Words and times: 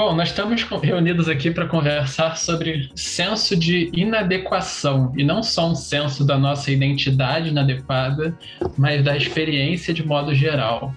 Bom, 0.00 0.14
nós 0.14 0.30
estamos 0.30 0.62
reunidos 0.62 1.28
aqui 1.28 1.50
para 1.50 1.66
conversar 1.66 2.34
sobre 2.38 2.88
senso 2.94 3.54
de 3.54 3.90
inadequação, 3.92 5.12
e 5.14 5.22
não 5.22 5.42
só 5.42 5.70
um 5.70 5.74
senso 5.74 6.24
da 6.24 6.38
nossa 6.38 6.72
identidade 6.72 7.50
inadequada, 7.50 8.34
mas 8.78 9.04
da 9.04 9.14
experiência 9.14 9.92
de 9.92 10.02
modo 10.02 10.34
geral. 10.34 10.94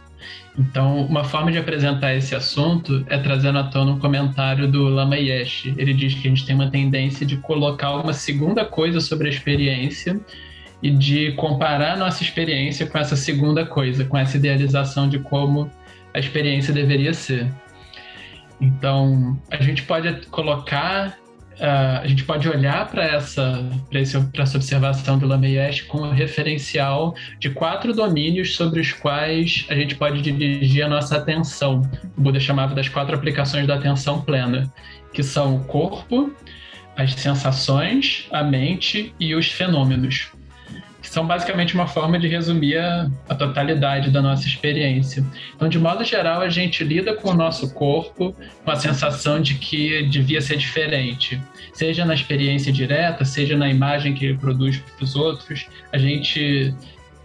Então, 0.57 1.05
uma 1.05 1.25
forma 1.25 1.51
de 1.51 1.57
apresentar 1.57 2.15
esse 2.15 2.33
assunto 2.33 3.05
é 3.09 3.17
trazendo 3.17 3.59
à 3.59 3.65
tona 3.65 3.91
um 3.91 3.99
comentário 3.99 4.71
do 4.71 4.83
Lama 4.83 5.17
Yesh. 5.17 5.65
Ele 5.75 5.93
diz 5.93 6.13
que 6.13 6.25
a 6.25 6.31
gente 6.31 6.45
tem 6.45 6.55
uma 6.55 6.71
tendência 6.71 7.25
de 7.25 7.35
colocar 7.35 7.91
uma 7.95 8.13
segunda 8.13 8.63
coisa 8.63 9.01
sobre 9.01 9.27
a 9.27 9.31
experiência 9.31 10.17
e 10.81 10.89
de 10.89 11.33
comparar 11.33 11.95
a 11.95 11.97
nossa 11.97 12.23
experiência 12.23 12.87
com 12.87 12.97
essa 12.97 13.17
segunda 13.17 13.65
coisa, 13.65 14.05
com 14.05 14.17
essa 14.17 14.37
idealização 14.37 15.09
de 15.09 15.19
como 15.19 15.69
a 16.13 16.19
experiência 16.19 16.73
deveria 16.73 17.13
ser. 17.13 17.51
Então, 18.61 19.39
a 19.49 19.61
gente 19.61 19.83
pode 19.83 20.25
colocar 20.27 21.17
Uh, 21.53 22.01
a 22.01 22.07
gente 22.07 22.23
pode 22.23 22.49
olhar 22.49 22.89
para 22.89 23.05
essa, 23.05 23.63
essa 23.93 24.57
observação 24.57 25.19
do 25.19 25.27
Lameyesh 25.27 25.81
com 25.83 25.99
o 25.99 26.11
referencial 26.11 27.13
de 27.39 27.51
quatro 27.51 27.93
domínios 27.93 28.55
sobre 28.55 28.81
os 28.81 28.91
quais 28.91 29.63
a 29.69 29.75
gente 29.75 29.95
pode 29.95 30.19
dirigir 30.23 30.83
a 30.83 30.89
nossa 30.89 31.17
atenção. 31.17 31.83
O 32.17 32.21
Buda 32.21 32.39
chamava 32.39 32.73
das 32.73 32.89
quatro 32.89 33.15
aplicações 33.15 33.67
da 33.67 33.75
atenção 33.75 34.19
plena, 34.21 34.73
que 35.13 35.21
são 35.21 35.57
o 35.57 35.63
corpo, 35.65 36.33
as 36.97 37.13
sensações, 37.13 38.27
a 38.31 38.43
mente 38.43 39.13
e 39.19 39.35
os 39.35 39.51
fenômenos 39.51 40.31
são 41.13 41.27
basicamente 41.27 41.75
uma 41.75 41.87
forma 41.87 42.17
de 42.17 42.27
resumir 42.27 42.79
a, 42.79 43.07
a, 43.29 43.35
totalidade 43.35 44.09
da 44.09 44.19
nossa 44.19 44.47
experiência. 44.47 45.23
Então, 45.55 45.69
de 45.69 45.77
modo 45.77 46.03
geral, 46.03 46.41
a 46.41 46.49
gente 46.49 46.83
lida 46.83 47.13
com 47.13 47.29
o 47.29 47.35
nosso 47.35 47.71
corpo 47.71 48.35
com 48.65 48.71
a 48.71 48.75
sensação 48.75 49.39
de 49.39 49.53
que 49.53 50.07
devia 50.07 50.41
ser 50.41 50.57
diferente. 50.57 51.39
Seja 51.71 52.03
na 52.03 52.15
experiência 52.15 52.73
direta, 52.73 53.23
seja 53.25 53.55
na 53.55 53.69
imagem 53.69 54.15
que 54.15 54.25
ele 54.25 54.39
produz 54.39 54.79
para 54.79 55.03
os 55.03 55.15
outros, 55.15 55.67
a 55.91 55.99
gente 55.99 56.73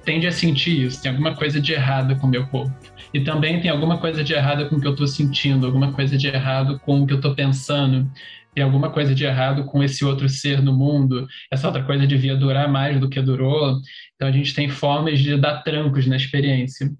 tende 0.04 0.26
a 0.26 0.32
sentir 0.32 0.84
isso. 0.84 1.00
Tem 1.00 1.10
alguma 1.10 1.34
coisa 1.34 1.58
de 1.58 1.72
errado 1.72 2.14
com 2.16 2.26
o 2.26 2.30
meu 2.30 2.46
corpo. 2.46 2.76
E 3.14 3.20
também 3.20 3.58
tem 3.58 3.70
alguma 3.70 3.96
coisa 3.96 4.22
de 4.22 4.34
errado 4.34 4.68
com 4.68 4.76
o 4.76 4.80
que 4.82 4.86
eu 4.86 4.92
estou 4.92 5.06
sentindo, 5.06 5.64
alguma 5.64 5.92
coisa 5.92 6.18
de 6.18 6.26
errado 6.26 6.78
com 6.84 7.00
o 7.00 7.06
que 7.06 7.14
eu 7.14 7.16
estou 7.16 7.34
pensando 7.34 8.06
tem 8.54 8.64
alguma 8.64 8.90
coisa 8.90 9.14
de 9.14 9.24
errado 9.24 9.64
com 9.64 9.82
esse 9.82 10.04
outro 10.04 10.28
ser 10.28 10.62
no 10.62 10.76
mundo, 10.76 11.26
essa 11.50 11.66
outra 11.66 11.84
coisa 11.84 12.06
devia 12.06 12.36
durar 12.36 12.68
mais 12.68 12.98
do 12.98 13.08
que 13.08 13.20
durou. 13.20 13.78
Então 14.14 14.28
a 14.28 14.32
gente 14.32 14.54
tem 14.54 14.68
formas 14.68 15.20
de 15.20 15.36
dar 15.36 15.62
trancos 15.62 16.06
na 16.06 16.16
experiência. 16.16 16.90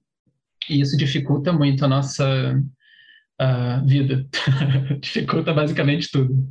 E 0.69 0.81
isso 0.81 0.97
dificulta 0.97 1.53
muito 1.53 1.85
a 1.85 1.89
nossa 1.89 2.63
uh, 3.41 3.87
vida. 3.87 4.27
dificulta 5.01 5.53
basicamente 5.53 6.11
tudo. 6.11 6.49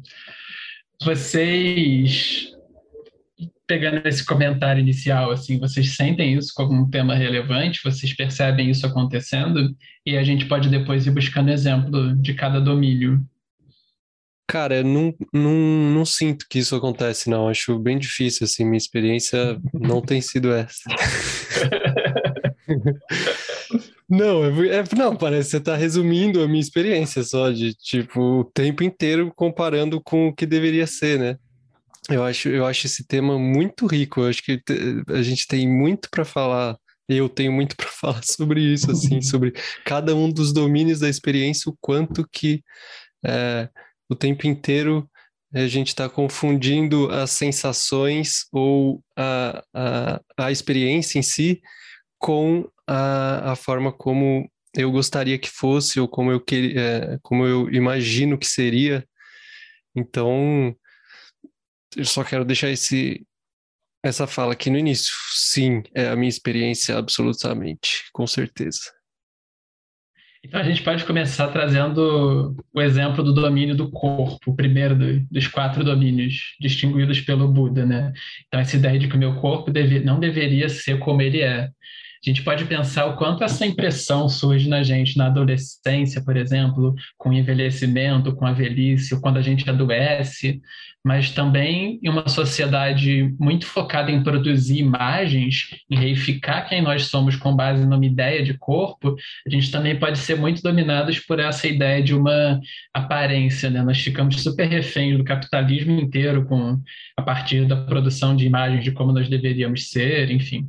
Vocês 1.03 2.51
pegando 3.67 4.07
esse 4.07 4.25
comentário 4.25 4.79
inicial, 4.79 5.29
assim, 5.29 5.59
vocês 5.59 5.95
sentem 5.95 6.33
isso 6.33 6.53
como 6.55 6.73
um 6.73 6.89
tema 6.89 7.13
relevante? 7.13 7.81
Vocês 7.83 8.15
percebem 8.15 8.69
isso 8.69 8.87
acontecendo? 8.87 9.75
E 10.05 10.17
a 10.17 10.23
gente 10.23 10.45
pode 10.45 10.69
depois 10.69 11.05
ir 11.05 11.11
buscando 11.11 11.51
exemplo 11.51 12.15
de 12.15 12.33
cada 12.33 12.61
domínio. 12.61 13.23
Cara, 14.47 14.77
eu 14.77 14.83
não, 14.83 15.13
não, 15.33 15.51
não 15.51 16.05
sinto 16.05 16.45
que 16.49 16.59
isso 16.59 16.75
acontece, 16.75 17.29
não. 17.29 17.49
Acho 17.49 17.77
bem 17.77 17.97
difícil, 17.99 18.45
assim. 18.45 18.63
Minha 18.63 18.77
experiência 18.77 19.59
não 19.73 20.01
tem 20.01 20.21
sido 20.21 20.53
essa. 20.53 20.83
Não, 24.09 24.45
é, 24.45 24.77
é, 24.77 24.83
não, 24.95 25.17
parece 25.17 25.47
que 25.47 25.51
você 25.51 25.57
está 25.57 25.75
resumindo 25.75 26.41
a 26.41 26.47
minha 26.47 26.61
experiência 26.61 27.23
só, 27.23 27.51
de 27.51 27.73
tipo, 27.73 28.21
o 28.21 28.43
tempo 28.45 28.81
inteiro 28.81 29.33
comparando 29.35 30.01
com 30.01 30.29
o 30.29 30.33
que 30.33 30.45
deveria 30.45 30.87
ser, 30.87 31.19
né? 31.19 31.37
Eu 32.09 32.23
acho, 32.23 32.47
eu 32.47 32.65
acho 32.65 32.87
esse 32.87 33.05
tema 33.05 33.37
muito 33.37 33.85
rico, 33.85 34.21
eu 34.21 34.29
acho 34.29 34.41
que 34.41 34.61
a 35.09 35.21
gente 35.21 35.45
tem 35.45 35.67
muito 35.67 36.09
para 36.09 36.23
falar, 36.23 36.77
eu 37.09 37.27
tenho 37.27 37.51
muito 37.51 37.75
para 37.75 37.87
falar 37.91 38.23
sobre 38.23 38.61
isso, 38.61 38.89
assim, 38.89 39.21
sobre 39.21 39.53
cada 39.83 40.15
um 40.15 40.31
dos 40.31 40.53
domínios 40.53 40.99
da 40.99 41.09
experiência, 41.09 41.69
o 41.69 41.77
quanto 41.81 42.25
que 42.31 42.63
é, 43.25 43.67
o 44.09 44.15
tempo 44.15 44.47
inteiro 44.47 45.09
a 45.53 45.67
gente 45.67 45.87
está 45.87 46.09
confundindo 46.09 47.09
as 47.09 47.31
sensações 47.31 48.45
ou 48.51 49.01
a, 49.17 49.63
a, 49.73 50.21
a 50.37 50.51
experiência 50.51 51.17
em 51.17 51.21
si 51.21 51.61
com 52.19 52.69
a, 52.85 53.53
a 53.53 53.55
forma 53.55 53.91
como 53.91 54.49
eu 54.75 54.91
gostaria 54.91 55.39
que 55.39 55.49
fosse 55.49 55.99
ou 55.99 56.07
como 56.07 56.31
eu, 56.31 56.39
que, 56.39 56.77
é, 56.77 57.17
como 57.21 57.45
eu 57.45 57.69
imagino 57.73 58.37
que 58.37 58.45
seria. 58.45 59.07
Então, 59.95 60.75
eu 61.95 62.05
só 62.05 62.23
quero 62.23 62.45
deixar 62.45 62.69
esse, 62.69 63.25
essa 64.03 64.27
fala 64.27 64.53
aqui 64.53 64.69
no 64.69 64.77
início. 64.77 65.13
Sim, 65.33 65.81
é 65.95 66.07
a 66.09 66.15
minha 66.15 66.29
experiência 66.29 66.97
absolutamente, 66.97 68.03
com 68.13 68.27
certeza. 68.27 68.96
Então 70.47 70.61
a 70.61 70.63
gente 70.63 70.81
pode 70.81 71.03
começar 71.03 71.49
trazendo 71.49 72.55
o 72.73 72.81
exemplo 72.81 73.21
do 73.21 73.33
domínio 73.33 73.75
do 73.75 73.91
corpo, 73.91 74.51
o 74.51 74.55
primeiro 74.55 74.95
do, 74.95 75.19
dos 75.29 75.45
quatro 75.45 75.83
domínios 75.83 76.55
distinguidos 76.57 77.19
pelo 77.19 77.49
Buda, 77.49 77.85
né? 77.85 78.13
Então 78.47 78.57
essa 78.61 78.77
ideia 78.77 78.97
de 78.97 79.09
que 79.09 79.15
o 79.15 79.19
meu 79.19 79.35
corpo 79.35 79.69
deve, 79.69 79.99
não 79.99 80.21
deveria 80.21 80.69
ser 80.69 80.99
como 80.99 81.21
ele 81.21 81.41
é. 81.41 81.63
A 81.65 82.29
gente 82.29 82.43
pode 82.43 82.63
pensar 82.63 83.07
o 83.07 83.17
quanto 83.17 83.43
essa 83.43 83.65
impressão 83.65 84.29
surge 84.29 84.69
na 84.69 84.83
gente 84.83 85.17
na 85.17 85.27
adolescência, 85.27 86.23
por 86.23 86.37
exemplo, 86.37 86.95
com 87.17 87.29
o 87.29 87.33
envelhecimento, 87.33 88.33
com 88.33 88.45
a 88.45 88.53
velhice, 88.53 89.19
quando 89.19 89.37
a 89.37 89.41
gente 89.41 89.69
adoece, 89.69 90.61
mas 91.07 91.31
também 91.31 92.01
em 92.03 92.09
uma 92.09 92.27
sociedade 92.27 93.33
muito 93.39 93.65
focada 93.65 94.11
em 94.11 94.21
produzir 94.21 94.79
imagens, 94.79 95.69
em 95.89 95.97
reificar 95.97 96.67
quem 96.67 96.81
nós 96.81 97.05
somos 97.05 97.37
com 97.37 97.55
base 97.55 97.85
numa 97.85 98.05
ideia 98.05 98.43
de 98.43 98.57
corpo, 98.57 99.15
a 99.47 99.49
gente 99.49 99.71
também 99.71 99.97
pode 99.97 100.17
ser 100.17 100.35
muito 100.35 100.61
dominados 100.61 101.17
por 101.19 101.39
essa 101.39 101.65
ideia 101.65 102.03
de 102.03 102.13
uma 102.13 102.59
aparência, 102.93 103.69
né? 103.69 103.81
Nós 103.81 103.97
ficamos 103.99 104.43
super 104.43 104.67
reféns 104.67 105.17
do 105.17 105.23
capitalismo 105.23 105.97
inteiro 105.97 106.45
com 106.45 106.77
a 107.15 107.21
partir 107.21 107.65
da 107.65 107.77
produção 107.77 108.35
de 108.35 108.45
imagens 108.45 108.83
de 108.83 108.91
como 108.91 109.13
nós 109.13 109.29
deveríamos 109.29 109.89
ser, 109.89 110.29
enfim. 110.29 110.67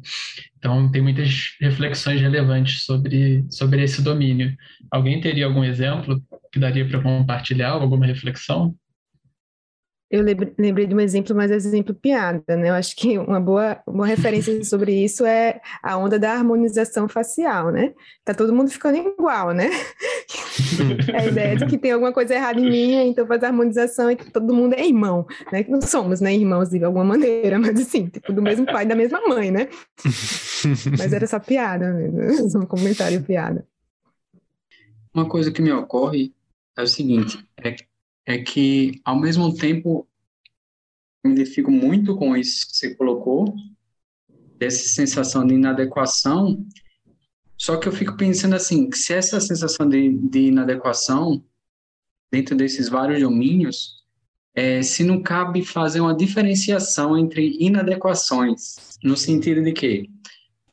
Então, 0.56 0.88
tem 0.88 1.02
muitas 1.02 1.56
reflexões 1.60 2.20
relevantes 2.20 2.84
sobre, 2.84 3.44
sobre 3.50 3.82
esse 3.82 4.02
domínio. 4.02 4.56
Alguém 4.88 5.20
teria 5.20 5.46
algum 5.46 5.64
exemplo 5.64 6.22
que 6.52 6.60
daria 6.60 6.86
para 6.86 7.02
compartilhar, 7.02 7.70
alguma 7.70 8.06
reflexão? 8.06 8.76
Eu 10.10 10.22
lembrei 10.22 10.86
de 10.86 10.94
um 10.94 11.00
exemplo, 11.00 11.36
mas 11.36 11.50
é 11.50 11.54
exemplo 11.54 11.94
piada, 11.94 12.56
né? 12.56 12.70
Eu 12.70 12.74
acho 12.74 12.96
que 12.96 13.18
uma 13.18 13.38
boa, 13.38 13.78
uma 13.86 14.06
referência 14.06 14.64
sobre 14.64 15.04
isso 15.04 15.26
é 15.26 15.60
a 15.82 15.98
onda 15.98 16.18
da 16.18 16.32
harmonização 16.32 17.06
facial, 17.06 17.70
né? 17.70 17.92
Tá 18.24 18.32
todo 18.32 18.54
mundo 18.54 18.70
ficando 18.70 18.96
igual, 18.96 19.52
né? 19.52 19.68
a 21.14 21.26
ideia 21.26 21.56
de 21.56 21.66
que 21.66 21.76
tem 21.76 21.92
alguma 21.92 22.10
coisa 22.10 22.34
errada 22.34 22.58
em 22.58 22.70
mim, 22.70 22.94
então 23.08 23.26
faz 23.26 23.42
a 23.42 23.48
harmonização 23.48 24.10
e 24.10 24.16
todo 24.16 24.54
mundo 24.54 24.72
é 24.72 24.86
irmão, 24.86 25.26
né? 25.52 25.62
Que 25.62 25.70
não 25.70 25.82
somos, 25.82 26.22
né, 26.22 26.34
irmãos 26.34 26.70
de 26.70 26.82
alguma 26.82 27.04
maneira, 27.04 27.58
mas 27.60 27.78
assim, 27.78 28.06
tipo, 28.06 28.32
do 28.32 28.40
mesmo 28.40 28.64
pai, 28.64 28.86
da 28.86 28.94
mesma 28.94 29.20
mãe, 29.28 29.50
né? 29.50 29.68
mas 30.98 31.12
era 31.12 31.26
só 31.26 31.38
piada 31.38 31.92
mesmo, 31.92 32.62
um 32.62 32.66
comentário 32.66 33.22
piada. 33.22 33.66
Uma 35.12 35.28
coisa 35.28 35.52
que 35.52 35.60
me 35.60 35.70
ocorre 35.70 36.32
é 36.76 36.82
o 36.82 36.86
seguinte, 36.86 37.44
é 37.58 37.72
que 37.72 37.84
é 38.28 38.36
que, 38.36 39.00
ao 39.06 39.18
mesmo 39.18 39.54
tempo, 39.54 40.06
me 41.24 41.32
identifico 41.32 41.70
muito 41.70 42.14
com 42.14 42.36
isso 42.36 42.68
que 42.68 42.76
você 42.76 42.94
colocou, 42.94 43.54
dessa 44.58 44.86
sensação 44.86 45.46
de 45.46 45.54
inadequação, 45.54 46.62
só 47.56 47.78
que 47.78 47.88
eu 47.88 47.92
fico 47.92 48.18
pensando 48.18 48.54
assim, 48.54 48.92
se 48.92 49.14
essa 49.14 49.40
sensação 49.40 49.88
de, 49.88 50.10
de 50.10 50.40
inadequação, 50.48 51.42
dentro 52.30 52.54
desses 52.54 52.90
vários 52.90 53.22
domínios, 53.22 54.04
é, 54.54 54.82
se 54.82 55.02
não 55.04 55.22
cabe 55.22 55.64
fazer 55.64 56.00
uma 56.02 56.14
diferenciação 56.14 57.16
entre 57.16 57.56
inadequações, 57.58 58.98
no 59.02 59.16
sentido 59.16 59.62
de 59.62 59.72
que 59.72 60.10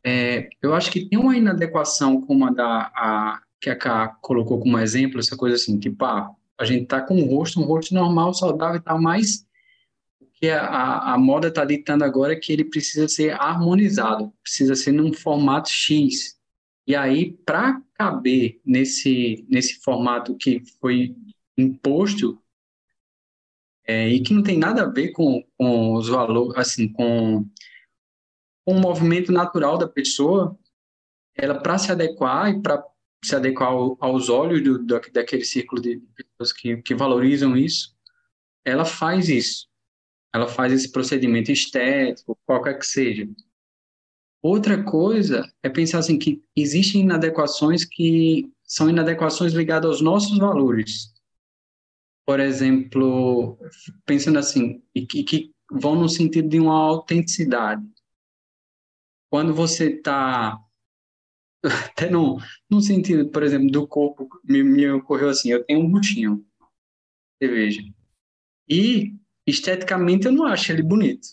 é, 0.03 0.49
eu 0.61 0.75
acho 0.75 0.91
que 0.91 1.07
tem 1.07 1.17
uma 1.17 1.37
inadequação 1.37 2.19
como 2.19 2.47
a 2.47 2.51
da 2.51 2.91
a, 2.93 3.41
que 3.61 3.69
a 3.69 3.77
Ká 3.77 4.09
colocou 4.21 4.59
como 4.59 4.77
exemplo, 4.77 5.21
essa 5.21 5.37
coisa 5.37 5.55
assim, 5.55 5.79
tipo, 5.79 6.03
ah, 6.03 6.35
a 6.57 6.65
gente 6.65 6.85
tá 6.85 7.01
com 7.01 7.15
um 7.15 7.25
rosto, 7.25 7.59
um 7.59 7.65
rosto 7.65 7.93
normal, 7.93 8.33
saudável 8.33 8.77
e 8.77 8.83
tal, 8.83 9.01
mas 9.01 9.45
o 10.19 10.25
que 10.33 10.49
a, 10.49 11.13
a 11.13 11.17
moda 11.17 11.49
está 11.49 11.65
ditando 11.65 12.03
agora 12.03 12.33
é 12.33 12.39
que 12.39 12.53
ele 12.53 12.65
precisa 12.65 13.07
ser 13.07 13.31
harmonizado, 13.39 14.31
precisa 14.41 14.75
ser 14.75 14.91
num 14.91 15.13
formato 15.13 15.69
X. 15.69 16.39
E 16.87 16.95
aí, 16.95 17.31
para 17.45 17.81
caber 17.93 18.59
nesse, 18.65 19.45
nesse 19.49 19.81
formato 19.81 20.35
que 20.35 20.61
foi 20.79 21.15
imposto, 21.57 22.39
é, 23.87 24.09
e 24.09 24.19
que 24.19 24.33
não 24.33 24.41
tem 24.41 24.57
nada 24.57 24.83
a 24.83 24.89
ver 24.89 25.11
com, 25.11 25.43
com 25.57 25.93
os 25.93 26.09
valores, 26.09 26.57
assim, 26.57 26.91
com, 26.91 27.47
com 28.65 28.73
o 28.73 28.79
movimento 28.79 29.31
natural 29.31 29.77
da 29.77 29.87
pessoa, 29.87 30.57
ela 31.35 31.59
para 31.59 31.77
se 31.77 31.91
adequar 31.91 32.49
e 32.49 32.61
para 32.61 32.83
se 33.25 33.35
adequar 33.35 33.71
aos 33.99 34.29
olhos 34.29 34.63
do, 34.63 34.85
daquele 35.11 35.43
círculo 35.43 35.81
de 35.81 36.01
pessoas 36.15 36.53
que, 36.53 36.77
que 36.77 36.95
valorizam 36.95 37.55
isso, 37.55 37.95
ela 38.63 38.85
faz 38.85 39.29
isso. 39.29 39.67
Ela 40.33 40.47
faz 40.47 40.73
esse 40.73 40.91
procedimento 40.91 41.51
estético, 41.51 42.37
qualquer 42.45 42.77
que 42.77 42.85
seja. 42.85 43.27
Outra 44.41 44.83
coisa 44.83 45.51
é 45.63 45.69
pensar 45.69 45.99
assim 45.99 46.19
que 46.19 46.43
existem 46.55 47.01
inadequações 47.01 47.83
que 47.83 48.51
são 48.63 48.89
inadequações 48.89 49.53
ligadas 49.53 49.89
aos 49.89 50.01
nossos 50.01 50.37
valores. 50.37 51.13
Por 52.25 52.39
exemplo, 52.39 53.57
pensando 54.05 54.39
assim, 54.39 54.83
e 54.93 55.05
que, 55.05 55.23
que 55.23 55.51
vão 55.71 55.95
no 55.95 56.09
sentido 56.09 56.49
de 56.49 56.59
uma 56.59 56.75
autenticidade. 56.75 57.83
Quando 59.29 59.53
você 59.53 59.89
está 59.91 60.59
até 61.67 62.09
no, 62.09 62.37
no 62.69 62.81
sentido, 62.81 63.29
por 63.29 63.43
exemplo, 63.43 63.69
do 63.71 63.87
corpo, 63.87 64.27
me, 64.43 64.63
me 64.63 64.89
ocorreu 64.89 65.29
assim, 65.29 65.51
eu 65.51 65.63
tenho 65.63 65.81
um 65.81 65.89
buchinho, 65.89 66.45
você 67.37 67.47
veja. 67.47 67.81
E, 68.69 69.15
esteticamente, 69.45 70.25
eu 70.25 70.31
não 70.31 70.45
acho 70.45 70.71
ele 70.71 70.81
bonito. 70.81 71.27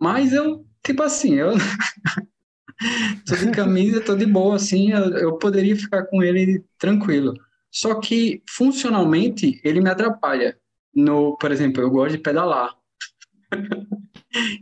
Mas 0.00 0.32
eu, 0.32 0.66
tipo 0.84 1.02
assim, 1.02 1.34
eu 1.34 1.52
tô 3.26 3.36
de 3.36 3.50
camisa, 3.52 4.04
tô 4.04 4.16
de 4.16 4.26
boa, 4.26 4.56
assim, 4.56 4.90
eu, 4.90 5.16
eu 5.18 5.38
poderia 5.38 5.76
ficar 5.76 6.06
com 6.06 6.22
ele 6.22 6.64
tranquilo. 6.78 7.34
Só 7.70 7.98
que, 8.00 8.42
funcionalmente, 8.48 9.60
ele 9.64 9.80
me 9.80 9.88
atrapalha. 9.90 10.58
No, 10.94 11.36
por 11.38 11.50
exemplo, 11.50 11.82
eu 11.82 11.90
gosto 11.90 12.16
de 12.16 12.22
pedalar. 12.22 12.76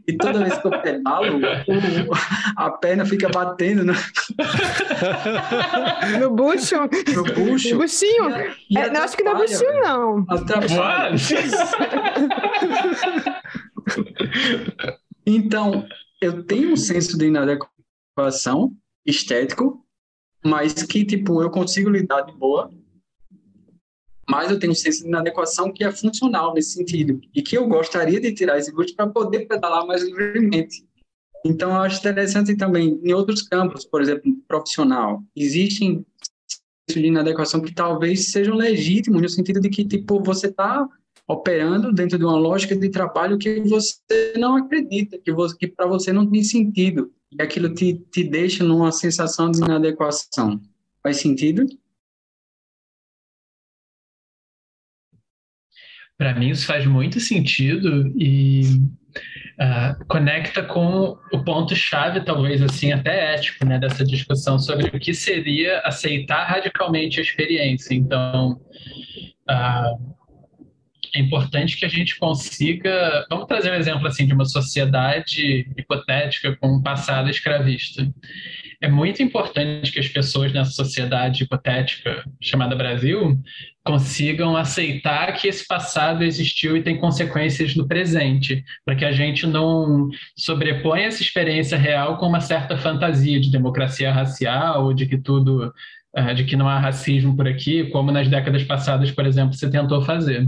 E 0.07 0.17
toda 0.17 0.41
vez 0.41 0.59
que 0.59 0.67
eu 0.67 0.83
pedalo, 0.83 1.41
a 2.57 2.71
perna 2.71 3.05
fica 3.07 3.29
batendo 3.29 3.85
no, 3.85 3.93
no 6.21 6.31
bucho. 6.31 6.77
No 7.15 7.23
bucho. 7.35 7.75
No 7.75 7.79
buchinho. 7.81 8.35
É, 8.77 8.91
não, 8.91 9.03
acho 9.03 9.17
que 9.17 9.23
não 9.23 9.33
é 9.33 9.37
buchinho, 9.37 9.81
não. 9.81 10.27
Atrapalha. 10.29 11.15
então, 15.25 15.87
eu 16.21 16.43
tenho 16.43 16.73
um 16.73 16.77
senso 16.77 17.17
de 17.17 17.27
inadequação 17.27 18.73
estético, 19.07 19.87
mas 20.45 20.73
que, 20.83 21.05
tipo, 21.05 21.43
eu 21.43 21.51
consigo 21.51 21.91
lidar 21.91 22.23
de 22.23 22.33
boa 22.33 22.71
mas 24.31 24.49
eu 24.49 24.61
tenho 24.61 24.71
um 24.71 24.77
senso 24.77 25.03
de 25.03 25.09
inadequação 25.09 25.73
que 25.73 25.83
é 25.83 25.91
funcional 25.91 26.55
nesse 26.55 26.75
sentido 26.75 27.21
e 27.35 27.43
que 27.43 27.59
eu 27.59 27.67
gostaria 27.67 28.21
de 28.21 28.33
tirar 28.33 28.59
esse 28.59 28.71
gosto 28.71 28.95
para 28.95 29.09
poder 29.09 29.47
pedalar 29.49 29.85
mais 29.85 30.05
livremente. 30.05 30.85
Então, 31.45 31.71
eu 31.71 31.81
acho 31.81 31.99
interessante 31.99 32.57
também, 32.57 33.01
em 33.03 33.13
outros 33.13 33.43
campos, 33.43 33.85
por 33.85 34.01
exemplo, 34.01 34.33
profissional, 34.47 35.21
existem 35.35 36.07
de 36.89 37.07
inadequação 37.07 37.61
que 37.61 37.75
talvez 37.75 38.31
sejam 38.31 38.55
legítimos, 38.55 39.21
no 39.21 39.29
sentido 39.29 39.61
de 39.61 39.69
que, 39.69 39.85
tipo, 39.85 40.23
você 40.23 40.47
está 40.47 40.87
operando 41.27 41.93
dentro 41.93 42.17
de 42.17 42.25
uma 42.25 42.37
lógica 42.37 42.77
de 42.77 42.89
trabalho 42.89 43.39
que 43.39 43.61
você 43.61 44.35
não 44.37 44.57
acredita, 44.57 45.19
que, 45.19 45.33
que 45.59 45.67
para 45.67 45.87
você 45.87 46.13
não 46.13 46.31
tem 46.31 46.45
sentido, 46.45 47.11
e 47.33 47.43
aquilo 47.43 47.73
te, 47.75 47.95
te 48.13 48.23
deixa 48.23 48.63
numa 48.63 48.93
sensação 48.93 49.51
de 49.51 49.59
inadequação. 49.59 50.61
Faz 51.03 51.17
sentido? 51.17 51.65
Para 56.21 56.35
mim 56.35 56.51
isso 56.51 56.67
faz 56.67 56.85
muito 56.85 57.19
sentido 57.19 58.13
e 58.15 58.61
uh, 59.59 60.05
conecta 60.07 60.63
com 60.63 61.17
o 61.33 61.43
ponto-chave, 61.43 62.21
talvez 62.21 62.61
assim, 62.61 62.93
até 62.93 63.37
ético, 63.37 63.65
né, 63.65 63.79
dessa 63.79 64.05
discussão 64.05 64.59
sobre 64.59 64.95
o 64.95 65.01
que 65.01 65.15
seria 65.15 65.79
aceitar 65.79 66.45
radicalmente 66.45 67.21
a 67.21 67.23
experiência. 67.23 67.95
Então, 67.95 68.61
uh, 69.49 70.15
é 71.15 71.21
importante 71.21 71.77
que 71.77 71.85
a 71.85 71.89
gente 71.89 72.19
consiga. 72.19 73.27
Vamos 73.29 73.47
trazer 73.47 73.71
um 73.71 73.75
exemplo 73.75 74.07
assim 74.07 74.27
de 74.27 74.33
uma 74.33 74.45
sociedade 74.45 75.71
hipotética 75.77 76.57
com 76.57 76.77
um 76.77 76.83
passado 76.83 77.29
escravista. 77.29 78.09
É 78.83 78.89
muito 78.89 79.23
importante 79.23 79.93
que 79.93 79.99
as 79.99 80.09
pessoas 80.09 80.53
nessa 80.53 80.71
sociedade 80.71 81.45
hipotética 81.45 82.25
chamada 82.41 82.75
Brasil 82.75 83.39
consigam 83.85 84.57
aceitar 84.57 85.33
que 85.35 85.49
esse 85.49 85.67
passado 85.67 86.25
existiu 86.25 86.77
e 86.77 86.83
tem 86.83 86.99
consequências 86.99 87.75
no 87.75 87.87
presente, 87.87 88.65
para 88.85 88.95
que 88.95 89.05
a 89.05 89.13
gente 89.13 89.47
não 89.47 90.09
sobreponha 90.37 91.07
essa 91.07 91.23
experiência 91.23 91.77
real 91.77 92.17
com 92.17 92.27
uma 92.27 92.41
certa 92.41 92.77
fantasia 92.79 93.41
de 93.41 93.51
democracia 93.51 94.13
racial, 94.13 94.95
de 94.95 95.07
que 95.07 95.19
tudo, 95.19 95.73
eh, 96.15 96.35
de 96.35 96.45
que 96.45 96.57
não 96.57 96.69
há 96.69 96.79
racismo 96.79 97.37
por 97.37 97.49
aqui, 97.49 97.85
como 97.91 98.13
nas 98.13 98.29
décadas 98.29 98.63
passadas, 98.65 99.11
por 99.11 99.27
exemplo, 99.27 99.55
se 99.55 99.71
tentou 99.71 100.03
fazer. 100.03 100.47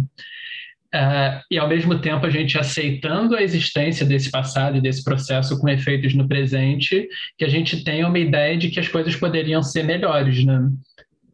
Uh, 0.94 1.40
e 1.50 1.58
ao 1.58 1.66
mesmo 1.66 1.98
tempo 1.98 2.26
a 2.26 2.30
gente 2.30 2.58
aceitando 2.58 3.34
a 3.34 3.42
existência 3.42 4.04
desse 4.04 4.30
passado 4.30 4.76
e 4.76 4.80
desse 4.80 5.02
processo 5.02 5.58
com 5.58 5.66
efeitos 5.66 6.12
no 6.12 6.28
presente, 6.28 7.08
que 7.38 7.46
a 7.46 7.48
gente 7.48 7.82
tenha 7.82 8.06
uma 8.06 8.18
ideia 8.18 8.58
de 8.58 8.68
que 8.68 8.78
as 8.78 8.88
coisas 8.88 9.16
poderiam 9.16 9.62
ser 9.62 9.84
melhores, 9.84 10.44
né? 10.44 10.68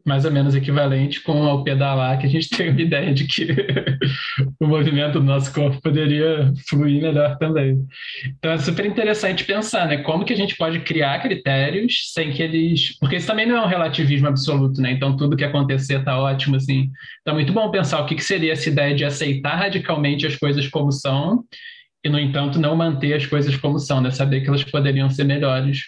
Mais 0.09 0.25
ou 0.25 0.31
menos 0.31 0.55
equivalente 0.55 1.21
com 1.21 1.43
ao 1.43 1.63
pedalar, 1.63 2.17
que 2.17 2.25
a 2.25 2.29
gente 2.29 2.49
tem 2.57 2.71
uma 2.71 2.81
ideia 2.81 3.13
de 3.13 3.25
que 3.25 3.47
o 4.59 4.65
movimento 4.65 5.19
do 5.19 5.23
nosso 5.23 5.53
corpo 5.53 5.79
poderia 5.81 6.51
fluir 6.67 6.99
melhor 6.99 7.37
também. 7.37 7.77
Então 8.39 8.51
é 8.51 8.57
super 8.57 8.87
interessante 8.87 9.43
pensar, 9.43 9.87
né? 9.87 9.97
Como 9.97 10.25
que 10.25 10.33
a 10.33 10.35
gente 10.35 10.57
pode 10.57 10.79
criar 10.79 11.21
critérios 11.21 12.11
sem 12.11 12.31
que 12.31 12.41
eles. 12.41 12.97
Porque 12.99 13.17
isso 13.17 13.27
também 13.27 13.45
não 13.45 13.55
é 13.55 13.61
um 13.61 13.67
relativismo 13.67 14.27
absoluto, 14.27 14.81
né? 14.81 14.91
Então 14.91 15.15
tudo 15.15 15.37
que 15.37 15.43
acontecer 15.43 16.03
tá 16.03 16.19
ótimo, 16.19 16.55
assim. 16.55 16.89
Então 17.21 17.33
é 17.33 17.35
muito 17.35 17.53
bom 17.53 17.69
pensar 17.69 18.01
o 18.01 18.07
que, 18.07 18.15
que 18.15 18.23
seria 18.23 18.53
essa 18.53 18.67
ideia 18.67 18.95
de 18.95 19.05
aceitar 19.05 19.55
radicalmente 19.57 20.25
as 20.25 20.35
coisas 20.35 20.67
como 20.67 20.91
são 20.91 21.43
e, 22.03 22.09
no 22.09 22.19
entanto, 22.19 22.59
não 22.59 22.75
manter 22.75 23.13
as 23.13 23.27
coisas 23.27 23.55
como 23.57 23.77
são, 23.77 24.01
né? 24.01 24.09
Saber 24.09 24.41
que 24.41 24.49
elas 24.49 24.63
poderiam 24.63 25.09
ser 25.09 25.23
melhores. 25.23 25.81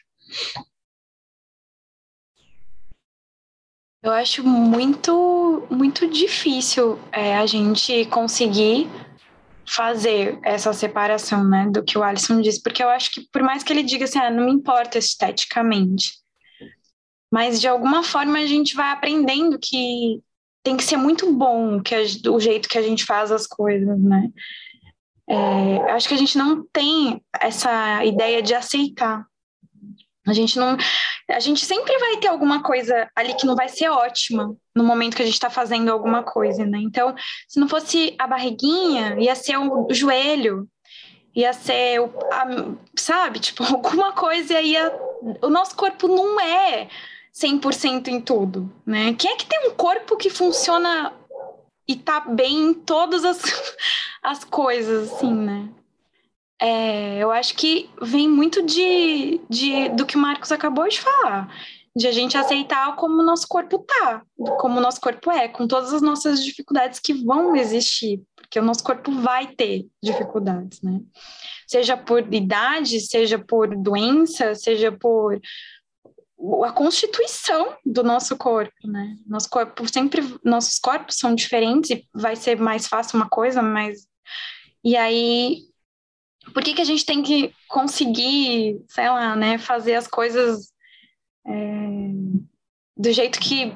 Eu 4.03 4.12
acho 4.12 4.44
muito, 4.44 5.68
muito 5.69 6.07
difícil 6.07 6.98
é, 7.12 7.36
a 7.36 7.45
gente 7.45 8.06
conseguir 8.06 8.89
fazer 9.68 10.39
essa 10.44 10.74
separação, 10.74 11.48
né, 11.48 11.69
do 11.69 11.83
que 11.83 11.98
o 11.98 12.03
Alisson 12.03 12.42
disse, 12.42 12.61
porque 12.61 12.83
eu 12.83 12.90
acho 12.90 13.11
que 13.11 13.21
por 13.31 13.44
mais 13.44 13.64
que 13.64 13.71
ele 13.71 13.83
diga 13.83 14.06
assim, 14.06 14.18
ah, 14.18 14.31
não 14.31 14.45
me 14.45 14.52
importa 14.52 14.97
esteticamente, 14.97 16.16
mas 17.31 17.61
de 17.61 17.68
alguma 17.68 18.04
forma 18.04 18.40
a 18.40 18.45
gente 18.45 18.76
vai 18.76 18.92
aprendendo 18.92 19.59
que 19.59 20.19
tem 20.64 20.76
que 20.76 20.83
ser 20.83 20.97
muito 20.97 21.31
bom 21.31 21.80
que 21.80 21.94
a, 21.94 22.02
o 22.31 22.40
jeito 22.40 22.68
que 22.68 22.78
a 22.78 22.81
gente 22.81 23.06
faz 23.06 23.31
as 23.31 23.47
coisas, 23.47 23.99
né? 23.99 24.30
É, 25.30 25.92
acho 25.92 26.07
que 26.07 26.14
a 26.14 26.18
gente 26.18 26.37
não 26.37 26.66
tem 26.73 27.23
essa 27.40 28.04
ideia 28.04 28.42
de 28.42 28.54
aceitar 28.54 29.26
a 30.28 30.33
gente 30.33 30.57
não. 30.59 30.78
A 31.30 31.40
gente 31.40 31.66
sempre 31.66 31.97
vai 31.97 32.18
ter 32.18 32.28
alguma 32.28 32.61
coisa 32.61 33.09
ali 33.16 33.33
que 33.33 33.45
não 33.45 33.56
vai 33.56 33.69
ser 33.69 33.90
ótima 33.90 34.56
no 34.75 34.83
momento 34.83 35.16
que 35.16 35.21
a 35.21 35.25
gente 35.25 35.33
está 35.33 35.49
fazendo 35.49 35.90
alguma 35.90 36.23
coisa, 36.23 36.66
né? 36.66 36.80
Então, 36.80 37.16
se 37.47 37.59
não 37.59 37.68
fosse 37.68 38.16
a 38.19 38.28
barriguinha, 38.28 39.16
ia 39.19 39.33
ser 39.33 39.57
o, 39.57 39.87
joelho, 39.92 40.68
ia 41.35 41.54
ser 41.54 42.01
o. 42.01 42.13
A, 42.31 42.45
sabe? 42.95 43.40
Tipo, 43.40 43.63
alguma 43.73 44.11
coisa 44.11 44.59
ia. 44.61 44.94
O 45.42 45.49
nosso 45.49 45.75
corpo 45.75 46.07
não 46.07 46.40
é 46.40 46.87
100% 47.33 48.07
em 48.09 48.21
tudo, 48.21 48.71
né? 48.85 49.16
Quem 49.18 49.31
é 49.31 49.35
que 49.35 49.45
tem 49.45 49.69
um 49.69 49.71
corpo 49.71 50.18
que 50.18 50.30
funciona 50.30 51.13
e 51.87 51.95
tá 51.95 52.19
bem 52.19 52.69
em 52.69 52.73
todas 52.73 53.25
as, 53.25 53.42
as 54.21 54.44
coisas, 54.44 55.11
assim, 55.11 55.33
né? 55.33 55.69
É, 56.61 57.18
eu 57.18 57.31
acho 57.31 57.56
que 57.56 57.89
vem 57.99 58.30
muito 58.30 58.61
de, 58.61 59.41
de, 59.49 59.89
do 59.89 60.06
que 60.06 60.15
o 60.15 60.19
Marcos 60.19 60.51
acabou 60.51 60.87
de 60.87 61.01
falar, 61.01 61.51
de 61.95 62.07
a 62.07 62.11
gente 62.11 62.37
aceitar 62.37 62.95
como 62.95 63.19
o 63.19 63.25
nosso 63.25 63.47
corpo 63.47 63.80
tá, 63.80 64.21
como 64.59 64.77
o 64.77 64.81
nosso 64.81 65.01
corpo 65.01 65.31
é, 65.31 65.47
com 65.47 65.68
todas 65.68 65.91
as 65.91 66.03
nossas 66.03 66.44
dificuldades 66.44 66.99
que 66.99 67.13
vão 67.13 67.56
existir, 67.56 68.21
porque 68.35 68.59
o 68.59 68.63
nosso 68.63 68.83
corpo 68.83 69.11
vai 69.11 69.47
ter 69.47 69.87
dificuldades, 70.03 70.83
né? 70.83 70.99
Seja 71.68 71.97
por 71.97 72.31
idade, 72.31 72.99
seja 72.99 73.39
por 73.39 73.75
doença, 73.75 74.53
seja 74.53 74.91
por 74.91 75.41
a 76.63 76.71
constituição 76.71 77.75
do 77.83 78.03
nosso 78.03 78.37
corpo, 78.37 78.87
né? 78.87 79.15
Nosso 79.25 79.49
corpo 79.49 79.91
sempre, 79.91 80.21
nossos 80.44 80.77
corpos 80.77 81.18
são 81.18 81.33
diferentes 81.33 81.89
e 81.89 82.07
vai 82.13 82.35
ser 82.35 82.59
mais 82.59 82.87
fácil 82.87 83.18
uma 83.18 83.30
coisa, 83.30 83.63
mas 83.63 84.07
e 84.83 84.95
aí 84.95 85.70
por 86.54 86.64
que, 86.64 86.74
que 86.74 86.81
a 86.81 86.86
gente 86.86 87.06
tem 87.06 87.21
que 87.21 87.54
conseguir, 87.68 88.83
sei 88.88 89.10
lá, 89.10 89.36
né, 89.36 89.57
fazer 89.57 89.95
as 89.95 90.07
coisas 90.07 90.71
é, 91.48 91.52
do 92.98 93.12
jeito 93.12 93.40
que 93.40 93.74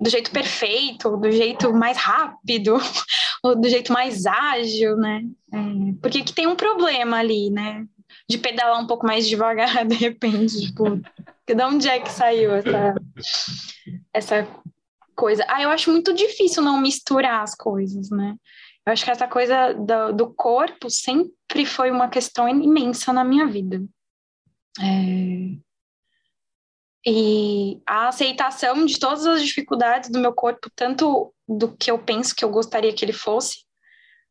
do 0.00 0.08
jeito 0.08 0.30
perfeito, 0.30 1.14
do 1.18 1.30
jeito 1.30 1.74
mais 1.74 1.98
rápido, 1.98 2.78
ou 3.44 3.54
do 3.54 3.68
jeito 3.68 3.92
mais 3.92 4.24
ágil, 4.24 4.96
né? 4.96 5.22
É, 5.52 5.58
porque 6.00 6.22
que 6.22 6.32
tem 6.32 6.46
um 6.46 6.56
problema 6.56 7.18
ali, 7.18 7.50
né? 7.50 7.86
de 8.30 8.38
pedalar 8.38 8.80
um 8.80 8.86
pouco 8.86 9.04
mais 9.04 9.26
devagar, 9.26 9.84
de 9.86 9.94
repente, 9.96 10.68
tipo, 10.68 10.84
de 11.46 11.64
onde 11.64 11.88
é 11.88 11.98
que 11.98 12.10
saiu 12.10 12.54
essa, 12.54 12.94
essa 14.14 14.48
coisa? 15.16 15.44
Ah, 15.48 15.60
eu 15.60 15.68
acho 15.70 15.90
muito 15.90 16.14
difícil 16.14 16.62
não 16.62 16.80
misturar 16.80 17.42
as 17.42 17.56
coisas, 17.56 18.08
né? 18.10 18.36
Eu 18.86 18.92
acho 18.92 19.04
que 19.04 19.10
essa 19.10 19.28
coisa 19.28 19.72
do, 19.74 20.12
do 20.12 20.34
corpo 20.34 20.88
sempre 20.88 21.66
foi 21.66 21.90
uma 21.90 22.08
questão 22.08 22.48
imensa 22.48 23.12
na 23.12 23.24
minha 23.24 23.46
vida. 23.46 23.82
É... 24.80 25.58
E 27.06 27.80
a 27.86 28.08
aceitação 28.08 28.84
de 28.84 28.98
todas 28.98 29.26
as 29.26 29.42
dificuldades 29.42 30.10
do 30.10 30.18
meu 30.18 30.34
corpo, 30.34 30.70
tanto 30.74 31.32
do 31.48 31.74
que 31.76 31.90
eu 31.90 31.98
penso 31.98 32.34
que 32.34 32.44
eu 32.44 32.50
gostaria 32.50 32.94
que 32.94 33.04
ele 33.04 33.12
fosse, 33.12 33.64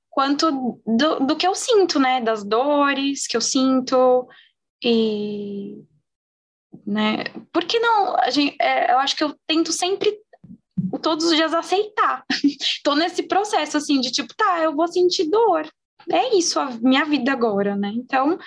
quanto 0.09 0.79
do, 0.85 1.19
do 1.19 1.35
que 1.35 1.47
eu 1.47 1.55
sinto, 1.55 1.99
né? 1.99 2.21
Das 2.21 2.43
dores 2.43 3.25
que 3.25 3.35
eu 3.35 3.41
sinto 3.41 4.27
e 4.83 5.83
né? 6.85 7.23
Por 7.51 7.65
que 7.65 7.79
não? 7.79 8.15
A 8.17 8.29
gente, 8.29 8.55
é, 8.59 8.91
eu 8.91 8.99
acho 8.99 9.15
que 9.15 9.23
eu 9.23 9.35
tento 9.47 9.71
sempre 9.71 10.15
todos 11.01 11.25
os 11.25 11.35
dias 11.35 11.53
aceitar. 11.53 12.23
Tô 12.83 12.95
nesse 12.95 13.23
processo 13.23 13.77
assim 13.77 13.99
de 13.99 14.11
tipo, 14.11 14.33
tá, 14.35 14.59
eu 14.59 14.75
vou 14.75 14.87
sentir 14.87 15.29
dor. 15.29 15.67
É 16.11 16.35
isso 16.35 16.59
a 16.59 16.71
minha 16.81 17.05
vida 17.05 17.31
agora, 17.31 17.75
né? 17.75 17.91
Então, 17.93 18.37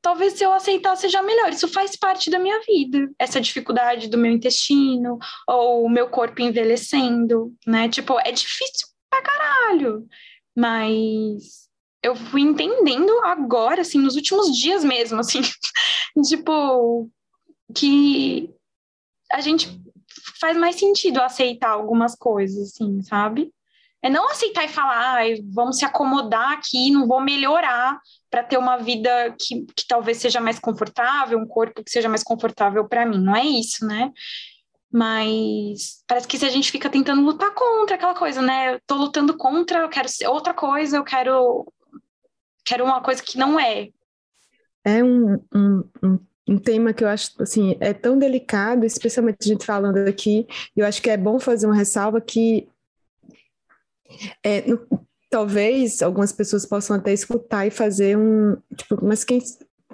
talvez 0.00 0.34
se 0.34 0.44
eu 0.44 0.52
aceitar 0.52 0.96
seja 0.96 1.22
melhor. 1.22 1.50
Isso 1.50 1.68
faz 1.68 1.96
parte 1.96 2.30
da 2.30 2.38
minha 2.38 2.60
vida. 2.60 3.10
Essa 3.18 3.40
dificuldade 3.40 4.08
do 4.08 4.18
meu 4.18 4.32
intestino 4.32 5.18
ou 5.48 5.84
o 5.84 5.88
meu 5.88 6.08
corpo 6.08 6.42
envelhecendo, 6.42 7.54
né? 7.66 7.88
Tipo, 7.88 8.18
é 8.20 8.30
difícil 8.30 8.86
pra 9.10 9.22
caralho. 9.22 10.06
Mas 10.56 11.68
eu 12.02 12.14
fui 12.14 12.42
entendendo 12.42 13.10
agora, 13.24 13.80
assim, 13.80 13.98
nos 13.98 14.14
últimos 14.14 14.54
dias 14.56 14.84
mesmo, 14.84 15.20
assim, 15.20 15.40
tipo, 16.28 17.10
que 17.74 18.50
a 19.32 19.40
gente 19.40 19.68
faz 20.44 20.58
mais 20.58 20.76
sentido 20.76 21.22
aceitar 21.22 21.70
algumas 21.70 22.14
coisas, 22.14 22.68
assim, 22.68 23.00
sabe? 23.00 23.50
É 24.02 24.10
não 24.10 24.28
aceitar 24.28 24.62
e 24.66 24.68
falar, 24.68 25.22
ah, 25.22 25.24
vamos 25.50 25.78
se 25.78 25.86
acomodar 25.86 26.52
aqui, 26.52 26.90
não 26.90 27.08
vou 27.08 27.22
melhorar 27.22 27.98
para 28.30 28.44
ter 28.44 28.58
uma 28.58 28.76
vida 28.76 29.34
que, 29.40 29.64
que 29.74 29.86
talvez 29.88 30.18
seja 30.18 30.42
mais 30.42 30.58
confortável, 30.58 31.38
um 31.38 31.46
corpo 31.46 31.82
que 31.82 31.90
seja 31.90 32.10
mais 32.10 32.22
confortável 32.22 32.86
para 32.86 33.06
mim. 33.06 33.18
Não 33.18 33.34
é 33.34 33.42
isso, 33.42 33.86
né? 33.86 34.12
Mas 34.92 36.04
parece 36.06 36.28
que 36.28 36.36
se 36.36 36.44
a 36.44 36.50
gente 36.50 36.70
fica 36.70 36.90
tentando 36.90 37.22
lutar 37.22 37.54
contra 37.54 37.96
aquela 37.96 38.14
coisa, 38.14 38.42
né? 38.42 38.74
Eu 38.74 38.80
tô 38.86 38.96
lutando 38.96 39.34
contra, 39.38 39.78
eu 39.78 39.88
quero 39.88 40.10
ser 40.10 40.28
outra 40.28 40.52
coisa, 40.52 40.98
eu 40.98 41.04
quero, 41.04 41.72
quero 42.66 42.84
uma 42.84 43.00
coisa 43.00 43.22
que 43.22 43.38
não 43.38 43.58
é. 43.58 43.88
É 44.84 45.02
um, 45.02 45.42
um, 45.54 45.90
um, 46.02 46.18
um 46.46 46.58
tema 46.58 46.92
que 46.92 47.02
eu 47.02 47.08
acho, 47.08 47.30
assim, 47.40 47.76
é 47.80 47.92
tão 47.92 48.18
delicado, 48.18 48.84
especialmente 48.84 49.38
a 49.42 49.46
gente 49.46 49.64
falando 49.64 49.98
aqui, 49.98 50.46
eu 50.76 50.86
acho 50.86 51.00
que 51.00 51.10
é 51.10 51.16
bom 51.16 51.38
fazer 51.38 51.66
uma 51.66 51.76
ressalva 51.76 52.20
que 52.20 52.68
é, 54.42 54.62
no, 54.62 54.86
talvez 55.30 56.02
algumas 56.02 56.32
pessoas 56.32 56.66
possam 56.66 56.96
até 56.96 57.12
escutar 57.12 57.66
e 57.66 57.70
fazer 57.70 58.16
um, 58.16 58.56
tipo, 58.76 59.02
mas 59.02 59.24
quem, 59.24 59.42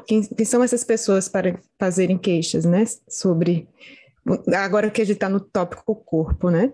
quem, 0.06 0.22
quem 0.22 0.44
são 0.44 0.62
essas 0.62 0.84
pessoas 0.84 1.28
para 1.28 1.58
fazerem 1.78 2.18
queixas, 2.18 2.64
né, 2.64 2.84
sobre 3.08 3.68
agora 4.54 4.90
que 4.90 5.00
a 5.00 5.04
gente 5.04 5.14
está 5.14 5.28
no 5.28 5.40
tópico 5.40 5.94
corpo, 5.94 6.50
né? 6.50 6.72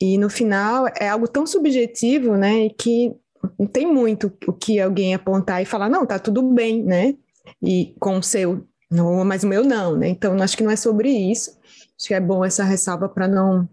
E 0.00 0.16
no 0.18 0.30
final 0.30 0.86
é 0.98 1.08
algo 1.08 1.28
tão 1.28 1.46
subjetivo, 1.46 2.36
né? 2.36 2.70
Que 2.70 3.14
não 3.58 3.66
tem 3.66 3.86
muito 3.86 4.32
o 4.46 4.52
que 4.52 4.80
alguém 4.80 5.14
apontar 5.14 5.62
e 5.62 5.66
falar, 5.66 5.88
não, 5.88 6.06
tá 6.06 6.18
tudo 6.18 6.42
bem, 6.42 6.82
né? 6.82 7.14
E 7.62 7.94
com 8.00 8.18
o 8.18 8.22
seu, 8.22 8.66
não, 8.90 9.24
mas 9.24 9.42
o 9.42 9.48
meu 9.48 9.64
não, 9.64 9.96
né? 9.96 10.08
Então 10.08 10.40
acho 10.42 10.56
que 10.56 10.62
não 10.62 10.70
é 10.70 10.76
sobre 10.76 11.10
isso. 11.10 11.58
Acho 11.98 12.08
que 12.08 12.14
é 12.14 12.20
bom 12.20 12.44
essa 12.44 12.64
ressalva 12.64 13.08
para 13.08 13.26
não. 13.26 13.68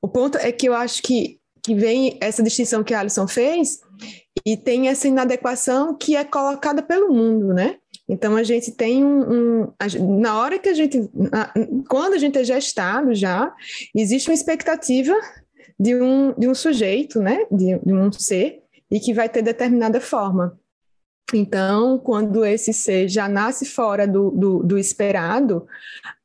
O 0.00 0.08
ponto 0.08 0.36
é 0.38 0.52
que 0.52 0.68
eu 0.68 0.74
acho 0.74 1.02
que, 1.02 1.40
que 1.62 1.74
vem 1.74 2.18
essa 2.20 2.42
distinção 2.42 2.84
que 2.84 2.92
a 2.92 3.00
Alison 3.00 3.26
fez 3.26 3.80
e 4.44 4.56
tem 4.56 4.88
essa 4.88 5.08
inadequação 5.08 5.96
que 5.96 6.14
é 6.14 6.24
colocada 6.24 6.82
pelo 6.82 7.12
mundo, 7.12 7.54
né? 7.54 7.76
Então 8.08 8.36
a 8.36 8.42
gente 8.42 8.70
tem 8.70 9.04
um, 9.04 9.32
um 9.62 9.72
a, 9.78 9.86
na 10.20 10.38
hora 10.38 10.58
que 10.58 10.68
a 10.68 10.74
gente, 10.74 11.10
quando 11.88 12.14
a 12.14 12.18
gente 12.18 12.38
é 12.38 12.44
gestado 12.44 13.14
já, 13.14 13.52
existe 13.94 14.28
uma 14.28 14.34
expectativa 14.34 15.14
de 15.78 15.96
um, 15.96 16.32
de 16.38 16.48
um 16.48 16.54
sujeito, 16.54 17.20
né, 17.20 17.44
de, 17.50 17.78
de 17.78 17.92
um 17.92 18.10
ser, 18.12 18.62
e 18.90 19.00
que 19.00 19.12
vai 19.12 19.28
ter 19.28 19.42
determinada 19.42 20.00
forma. 20.00 20.58
Então, 21.34 21.98
quando 21.98 22.44
esse 22.44 22.72
ser 22.72 23.08
já 23.08 23.28
nasce 23.28 23.64
fora 23.66 24.06
do, 24.06 24.30
do, 24.30 24.62
do 24.62 24.78
esperado, 24.78 25.66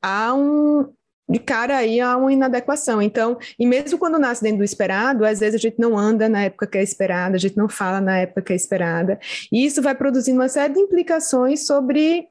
há 0.02 0.34
um, 0.34 0.94
de 1.28 1.40
cara 1.40 1.78
aí 1.78 2.00
há 2.00 2.16
uma 2.18 2.32
inadequação. 2.32 3.02
Então, 3.02 3.38
e 3.58 3.66
mesmo 3.66 3.98
quando 3.98 4.20
nasce 4.20 4.44
dentro 4.44 4.60
do 4.60 4.64
esperado, 4.64 5.26
às 5.26 5.40
vezes 5.40 5.56
a 5.56 5.58
gente 5.58 5.80
não 5.80 5.98
anda 5.98 6.30
na 6.30 6.44
época 6.44 6.68
que 6.68 6.78
é 6.78 6.84
esperada, 6.84 7.36
a 7.36 7.40
gente 7.40 7.58
não 7.58 7.68
fala 7.68 8.00
na 8.00 8.20
época 8.20 8.42
que 8.42 8.54
é 8.54 8.56
esperada. 8.56 9.20
E 9.52 9.66
isso 9.66 9.82
vai 9.82 9.96
produzindo 9.96 10.40
uma 10.40 10.50
série 10.50 10.74
de 10.74 10.80
implicações 10.80 11.66
sobre 11.66 12.28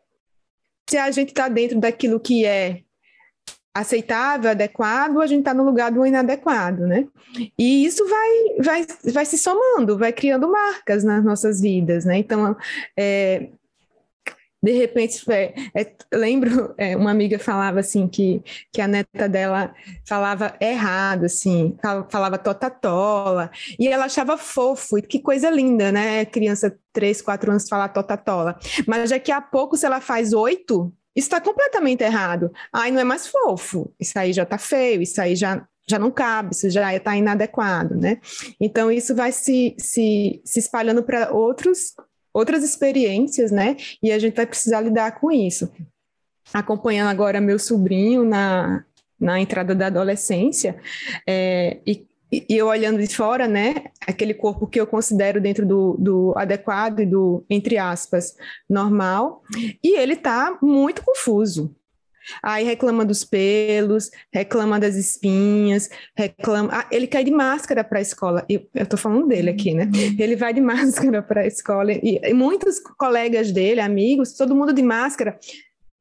se 0.88 0.96
a 0.96 1.10
gente 1.10 1.30
está 1.30 1.48
dentro 1.48 1.80
daquilo 1.80 2.20
que 2.20 2.44
é 2.44 2.82
aceitável, 3.74 4.50
adequado, 4.50 5.20
a 5.20 5.26
gente 5.26 5.40
está 5.40 5.54
no 5.54 5.64
lugar 5.64 5.92
do 5.92 6.04
inadequado, 6.04 6.86
né? 6.86 7.06
E 7.58 7.84
isso 7.84 8.04
vai, 8.08 8.28
vai, 8.58 8.86
vai 9.12 9.24
se 9.24 9.38
somando, 9.38 9.96
vai 9.96 10.12
criando 10.12 10.50
marcas 10.50 11.04
nas 11.04 11.24
nossas 11.24 11.60
vidas, 11.60 12.04
né? 12.04 12.18
Então, 12.18 12.56
é, 12.96 13.48
de 14.62 14.72
repente, 14.72 15.24
é, 15.30 15.54
é, 15.74 15.92
lembro, 16.12 16.74
é, 16.76 16.94
uma 16.94 17.10
amiga 17.10 17.38
falava 17.38 17.80
assim, 17.80 18.06
que, 18.06 18.42
que 18.72 18.80
a 18.80 18.86
neta 18.86 19.28
dela 19.28 19.74
falava 20.06 20.54
errado, 20.60 21.24
assim, 21.24 21.76
falava 22.10 22.36
totatola, 22.36 23.50
e 23.78 23.88
ela 23.88 24.04
achava 24.04 24.36
fofo, 24.36 24.98
e 24.98 25.02
que 25.02 25.20
coisa 25.20 25.48
linda, 25.48 25.90
né, 25.90 26.26
criança, 26.26 26.76
três, 26.92 27.22
quatro 27.22 27.50
anos, 27.50 27.68
falar 27.68 27.88
totatola, 27.88 28.58
mas 28.86 29.10
daqui 29.10 29.32
a 29.32 29.40
pouco, 29.40 29.76
se 29.76 29.86
ela 29.86 30.00
faz 30.00 30.34
oito, 30.34 30.92
isso 31.14 31.26
está 31.26 31.40
completamente 31.40 32.02
errado, 32.02 32.52
aí 32.72 32.90
não 32.90 33.00
é 33.00 33.04
mais 33.04 33.26
fofo, 33.26 33.92
isso 33.98 34.18
aí 34.18 34.32
já 34.32 34.44
está 34.44 34.58
feio, 34.58 35.02
isso 35.02 35.20
aí 35.20 35.34
já 35.34 35.66
já 35.88 35.98
não 35.98 36.10
cabe, 36.12 36.54
isso 36.54 36.70
já 36.70 36.94
está 36.94 37.16
inadequado, 37.16 37.96
né? 37.96 38.20
Então, 38.60 38.92
isso 38.92 39.12
vai 39.12 39.32
se, 39.32 39.74
se, 39.76 40.40
se 40.44 40.60
espalhando 40.60 41.02
para 41.02 41.32
outros 41.32 41.94
outras 42.32 42.62
experiências, 42.62 43.50
né? 43.50 43.76
E 44.00 44.12
a 44.12 44.18
gente 44.18 44.36
vai 44.36 44.46
precisar 44.46 44.80
lidar 44.80 45.18
com 45.18 45.32
isso. 45.32 45.68
Acompanhando 46.54 47.08
agora 47.08 47.40
meu 47.40 47.58
sobrinho 47.58 48.24
na, 48.24 48.84
na 49.18 49.40
entrada 49.40 49.74
da 49.74 49.88
adolescência, 49.88 50.80
é, 51.26 51.78
e, 51.86 52.06
e 52.32 52.46
eu 52.48 52.66
olhando 52.66 52.98
de 52.98 53.14
fora, 53.14 53.48
né, 53.48 53.84
aquele 54.06 54.34
corpo 54.34 54.66
que 54.66 54.80
eu 54.80 54.86
considero 54.86 55.40
dentro 55.40 55.66
do, 55.66 55.96
do 55.98 56.32
adequado 56.36 57.00
e 57.00 57.06
do, 57.06 57.44
entre 57.50 57.78
aspas, 57.78 58.36
normal, 58.68 59.42
e 59.82 59.98
ele 59.98 60.14
está 60.14 60.56
muito 60.62 61.02
confuso, 61.02 61.74
Aí 62.42 62.64
reclama 62.64 63.04
dos 63.04 63.24
pelos, 63.24 64.10
reclama 64.32 64.78
das 64.78 64.94
espinhas, 64.94 65.88
reclama. 66.14 66.70
Ah, 66.72 66.86
ele 66.90 67.06
cai 67.06 67.24
de 67.24 67.30
máscara 67.30 67.82
para 67.82 67.98
a 67.98 68.02
escola. 68.02 68.46
Eu, 68.48 68.86
tô 68.86 68.96
falando 68.96 69.26
dele 69.26 69.50
aqui, 69.50 69.74
né? 69.74 69.88
Ele 70.18 70.36
vai 70.36 70.52
de 70.52 70.60
máscara 70.62 71.22
para 71.22 71.42
a 71.42 71.46
escola. 71.46 71.92
E, 71.92 72.20
e 72.22 72.34
muitos 72.34 72.78
colegas 72.98 73.50
dele, 73.50 73.80
amigos, 73.80 74.34
todo 74.34 74.54
mundo 74.54 74.72
de 74.72 74.82
máscara. 74.82 75.38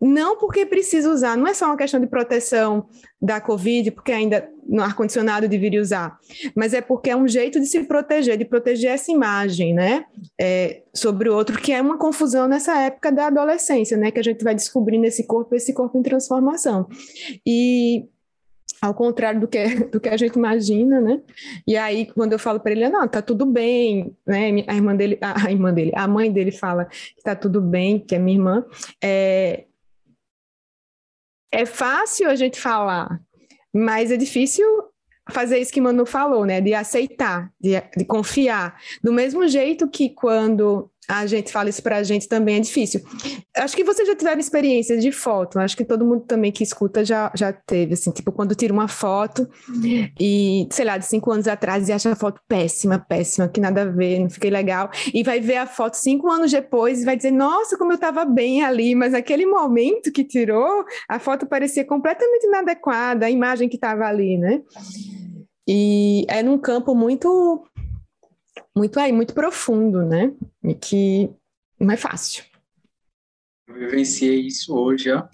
Não 0.02 0.38
porque 0.38 0.66
precisa 0.66 1.12
usar, 1.12 1.36
não 1.36 1.48
é 1.48 1.54
só 1.54 1.66
uma 1.66 1.78
questão 1.78 2.00
de 2.00 2.08
proteção 2.08 2.88
da 3.22 3.42
Covid, 3.42 3.92
porque 3.92 4.12
ainda 4.12 4.50
no 4.66 4.82
ar-condicionado 4.82 5.48
deveria 5.48 5.82
usar, 5.82 6.18
mas 6.56 6.74
é 6.74 6.80
porque 6.80 7.10
é 7.10 7.16
um 7.16 7.28
jeito 7.28 7.60
de 7.60 7.66
se 7.66 7.84
proteger, 7.84 8.38
de 8.38 8.46
proteger 8.46 8.92
essa 8.92 9.12
imagem, 9.12 9.74
né, 9.74 10.06
é, 10.40 10.84
sobre 10.94 11.28
o 11.28 11.36
outro, 11.36 11.60
que 11.60 11.74
é 11.74 11.82
uma 11.82 11.98
confusão 11.98 12.48
nessa 12.48 12.78
época 12.80 13.12
da 13.12 13.28
adolescência, 13.28 13.98
né, 13.98 14.10
que 14.10 14.20
a 14.20 14.24
gente 14.24 14.44
vai 14.44 14.56
descobrindo 14.56 15.06
esse 15.06 15.26
corpo, 15.28 15.54
esse 15.54 15.74
corpo 15.74 15.98
em 15.98 16.04
transformação. 16.04 16.88
E 17.46 18.08
ao 18.82 18.94
contrário 18.94 19.42
do 19.42 19.48
que, 19.48 19.64
do 19.92 20.00
que 20.00 20.10
a 20.10 20.18
gente 20.18 20.36
imagina, 20.36 21.02
né? 21.02 21.22
E 21.68 21.76
aí, 21.76 22.06
quando 22.06 22.34
eu 22.34 22.40
falo 22.40 22.60
para 22.60 22.72
ele, 22.72 22.88
não, 22.90 23.08
tá 23.08 23.22
tudo 23.22 23.46
bem, 23.46 24.16
né? 24.26 24.64
A 24.68 24.76
irmã 24.76 24.96
dele, 24.96 25.18
a 25.22 25.52
irmã 25.52 25.74
dele, 25.74 25.92
a 25.96 26.08
mãe 26.08 26.32
dele 26.32 26.52
fala 26.52 26.86
que 26.86 27.22
tá 27.24 27.36
tudo 27.36 27.62
bem, 27.62 28.00
que 28.00 28.16
é 28.16 28.20
minha 28.20 28.38
irmã, 28.38 28.66
é, 29.04 29.66
é 31.52 31.66
fácil 31.66 32.30
a 32.30 32.36
gente 32.36 32.60
falar, 32.60 33.20
mas 33.74 34.12
é 34.12 34.18
difícil 34.18 34.66
fazer 35.32 35.60
isso 35.60 35.72
que 35.72 35.82
Manu 35.82 36.06
falou, 36.06 36.46
né? 36.46 36.60
De 36.60 36.74
aceitar, 36.74 37.52
de, 37.60 37.72
de 37.96 38.06
confiar. 38.06 38.80
Do 39.04 39.14
mesmo 39.14 39.48
jeito 39.48 39.88
que 39.88 40.10
quando 40.10 40.90
a 41.10 41.26
gente 41.26 41.52
fala 41.52 41.70
isso 41.70 41.82
para 41.82 41.98
a 41.98 42.04
gente 42.04 42.28
também 42.28 42.58
é 42.58 42.60
difícil. 42.60 43.02
Acho 43.58 43.76
que 43.76 43.84
vocês 43.84 44.08
já 44.08 44.16
tiveram 44.16 44.40
experiência 44.40 44.96
de 44.96 45.12
foto, 45.12 45.58
acho 45.58 45.76
que 45.76 45.84
todo 45.84 46.06
mundo 46.06 46.22
também 46.22 46.52
que 46.52 46.64
escuta 46.64 47.04
já, 47.04 47.32
já 47.36 47.52
teve, 47.52 47.96
assim, 47.96 48.12
tipo, 48.12 48.32
quando 48.32 48.54
tira 48.54 48.72
uma 48.72 48.88
foto 48.88 49.50
e, 50.20 50.68
sei 50.72 50.86
lá, 50.86 51.00
de 51.00 51.06
cinco 51.06 51.32
anos 51.32 51.48
atrás 51.48 51.90
e 51.90 51.92
acha 51.92 52.12
a 52.12 52.16
foto 52.16 52.40
péssima, 52.48 53.00
péssima, 53.00 53.48
que 53.48 53.60
nada 53.60 53.82
a 53.82 53.86
ver, 53.86 54.20
não 54.20 54.30
fiquei 54.30 54.52
legal, 54.52 54.92
e 55.12 55.24
vai 55.24 55.40
ver 55.40 55.58
a 55.58 55.66
foto 55.66 55.96
cinco 55.96 56.30
anos 56.30 56.52
depois 56.52 57.02
e 57.02 57.06
vai 57.06 57.18
dizer, 57.18 57.32
nossa, 57.32 57.76
como 57.76 57.92
eu 57.92 57.96
estava 57.96 58.24
bem 58.24 58.64
ali, 58.64 58.94
mas 58.94 59.16
aquele 59.16 59.48
momento 59.48 60.12
que 60.12 60.24
tirou, 60.24 60.86
a 61.08 61.18
foto 61.18 61.48
parecia 61.48 61.84
completamente 61.84 62.46
inadequada, 62.46 63.26
a 63.26 63.32
imagem 63.32 63.68
que 63.68 63.78
estava 63.78 64.06
ali, 64.06 64.38
né? 64.38 64.62
E 65.72 66.26
é 66.28 66.42
num 66.42 66.58
campo 66.58 66.96
muito 66.96 67.64
muito 68.80 68.98
aí, 68.98 69.12
muito 69.12 69.34
profundo, 69.34 70.06
né? 70.06 70.34
E 70.64 70.74
que 70.74 71.30
não 71.78 71.92
é 71.92 71.98
fácil. 71.98 72.46
Eu 73.68 73.76
vivenciei 73.76 74.48
isso 74.48 74.74
hoje, 74.74 75.12
ó. 75.12 75.28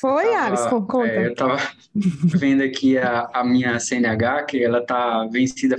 Foi, 0.00 0.24
tava, 0.24 0.46
Alisson? 0.46 0.86
Conta. 0.86 1.08
É, 1.08 1.26
eu 1.26 1.32
estava 1.32 1.56
vendo 1.94 2.62
aqui 2.62 2.98
a, 2.98 3.30
a 3.32 3.44
minha 3.44 3.78
CNH, 3.78 4.44
que 4.44 4.62
ela 4.62 4.80
está 4.80 5.24
vencida 5.26 5.76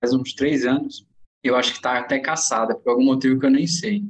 faz 0.00 0.14
uns 0.14 0.32
três 0.34 0.64
anos. 0.64 1.06
Eu 1.42 1.56
acho 1.56 1.72
que 1.72 1.78
está 1.78 1.98
até 1.98 2.18
caçada, 2.20 2.76
por 2.76 2.90
algum 2.90 3.04
motivo 3.04 3.38
que 3.38 3.46
eu 3.46 3.50
nem 3.50 3.66
sei. 3.66 4.04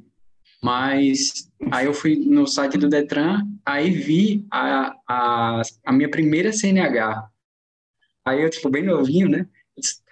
Mas 0.63 1.51
aí 1.73 1.87
eu 1.87 1.95
fui 1.95 2.17
no 2.17 2.47
site 2.47 2.77
do 2.77 2.89
Detran, 2.89 3.41
aí 3.65 3.91
vi 3.91 4.47
a, 4.51 4.95
a, 5.09 5.63
a 5.87 5.93
minha 5.93 6.11
primeira 6.11 6.53
CNH. 6.53 7.31
Aí 8.27 8.43
eu, 8.43 8.51
tipo, 8.51 8.69
bem 8.69 8.85
novinho, 8.85 9.29
né? 9.29 9.49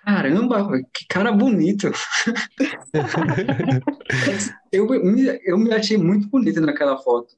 Caramba, 0.08 0.66
que 0.94 1.06
cara 1.06 1.30
bonito. 1.30 1.92
eu, 4.72 4.88
me, 5.04 5.38
eu 5.44 5.58
me 5.58 5.74
achei 5.74 5.98
muito 5.98 6.30
bonita 6.30 6.62
naquela 6.62 6.96
foto. 6.96 7.36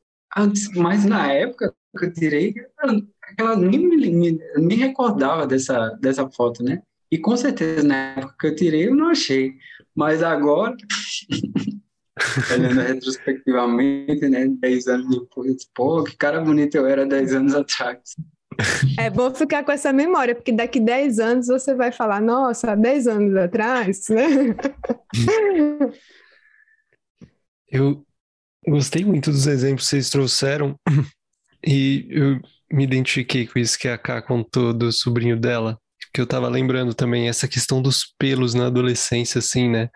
Mas 0.77 1.05
na 1.05 1.33
época 1.33 1.75
que 1.99 2.05
eu 2.05 2.13
tirei, 2.13 2.55
aquela 3.21 3.57
nem 3.57 3.89
me, 3.89 4.39
me 4.57 4.75
recordava 4.77 5.49
dessa, 5.49 5.99
dessa 6.01 6.31
foto, 6.31 6.63
né? 6.63 6.81
E 7.11 7.19
com 7.19 7.37
certeza 7.37 7.83
na 7.83 8.13
época 8.13 8.37
que 8.39 8.47
eu 8.47 8.55
tirei 8.55 8.87
eu 8.87 8.95
não 8.95 9.09
achei. 9.09 9.55
Mas 9.93 10.23
agora, 10.23 10.77
olhando 12.55 12.83
retrospectivamente, 12.83 14.29
né? 14.29 14.47
10 14.47 14.87
anos 14.87 15.09
depois, 15.09 15.69
pô, 15.75 16.05
que 16.05 16.17
cara 16.17 16.41
bonito 16.41 16.77
eu 16.77 16.87
era 16.87 17.05
10 17.05 17.35
anos 17.35 17.53
atrás. 17.53 18.15
É 18.99 19.09
bom 19.09 19.33
ficar 19.35 19.65
com 19.65 19.73
essa 19.73 19.93
memória, 19.93 20.35
porque 20.35 20.53
daqui 20.53 20.81
10 20.81 21.19
anos 21.19 21.47
você 21.47 21.75
vai 21.75 21.93
falar, 21.93 22.21
nossa, 22.21 22.75
10 22.75 23.07
anos 23.07 23.37
atrás, 23.37 24.09
né? 24.09 24.55
Eu 27.73 28.05
gostei 28.67 29.05
muito 29.05 29.31
dos 29.31 29.47
exemplos 29.47 29.85
que 29.85 29.91
vocês 29.91 30.11
trouxeram 30.11 30.75
e 31.65 32.07
eu 32.11 32.41
me 32.73 32.83
identifiquei 32.85 33.47
com 33.47 33.59
isso 33.59 33.79
que 33.79 33.87
a 33.87 33.97
Ká 33.97 34.21
contou 34.21 34.73
do 34.73 34.91
sobrinho 34.91 35.39
dela, 35.39 35.79
que 36.13 36.21
eu 36.21 36.27
tava 36.27 36.49
lembrando 36.49 36.95
também, 36.95 37.29
essa 37.29 37.47
questão 37.47 37.81
dos 37.81 38.13
pelos 38.19 38.55
na 38.55 38.67
adolescência, 38.67 39.39
assim, 39.39 39.69
né? 39.69 39.89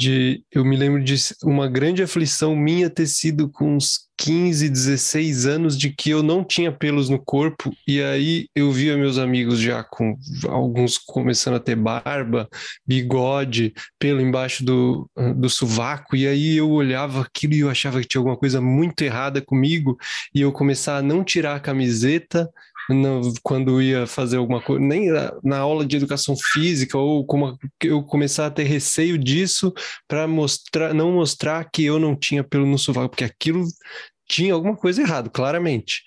De 0.00 0.42
eu 0.50 0.64
me 0.64 0.76
lembro 0.76 1.04
de 1.04 1.14
uma 1.44 1.68
grande 1.68 2.02
aflição 2.02 2.56
minha 2.56 2.88
ter 2.88 3.06
sido 3.06 3.50
com 3.50 3.76
uns 3.76 4.08
15, 4.16 4.68
16 4.68 5.46
anos 5.46 5.78
de 5.78 5.90
que 5.90 6.10
eu 6.10 6.22
não 6.22 6.42
tinha 6.42 6.72
pelos 6.72 7.08
no 7.10 7.18
corpo 7.18 7.70
e 7.86 8.02
aí 8.02 8.46
eu 8.54 8.70
via 8.70 8.96
meus 8.96 9.18
amigos 9.18 9.58
já 9.58 9.82
com 9.82 10.16
alguns 10.48 10.96
começando 10.96 11.54
a 11.54 11.60
ter 11.60 11.74
barba, 11.74 12.48
bigode, 12.86 13.74
pelo 13.98 14.20
embaixo 14.20 14.64
do, 14.64 15.10
do 15.36 15.48
sovaco 15.48 16.16
e 16.16 16.26
aí 16.26 16.56
eu 16.56 16.70
olhava 16.70 17.22
aquilo 17.22 17.54
e 17.54 17.60
eu 17.60 17.70
achava 17.70 18.00
que 18.00 18.08
tinha 18.08 18.20
alguma 18.20 18.36
coisa 18.36 18.60
muito 18.60 19.02
errada 19.02 19.40
comigo 19.40 19.96
e 20.34 20.40
eu 20.40 20.50
começar 20.50 20.96
a 20.96 21.02
não 21.02 21.22
tirar 21.22 21.56
a 21.56 21.60
camiseta 21.60 22.48
no, 22.94 23.32
quando 23.42 23.80
ia 23.80 24.06
fazer 24.06 24.36
alguma 24.36 24.60
coisa, 24.60 24.84
nem 24.84 25.10
na, 25.10 25.32
na, 25.42 25.58
aula 25.58 25.84
de 25.84 25.96
educação 25.96 26.36
física, 26.36 26.98
ou 26.98 27.24
como 27.24 27.58
eu 27.82 28.02
começar 28.02 28.46
a 28.46 28.50
ter 28.50 28.64
receio 28.64 29.18
disso 29.18 29.72
para 30.08 30.26
mostrar, 30.26 30.94
não 30.94 31.12
mostrar 31.12 31.68
que 31.70 31.84
eu 31.84 31.98
não 31.98 32.16
tinha 32.16 32.44
pelo 32.44 32.66
no 32.66 32.78
sovaco, 32.78 33.10
porque 33.10 33.24
aquilo 33.24 33.64
tinha 34.28 34.54
alguma 34.54 34.76
coisa 34.76 35.02
errada, 35.02 35.28
claramente. 35.30 36.02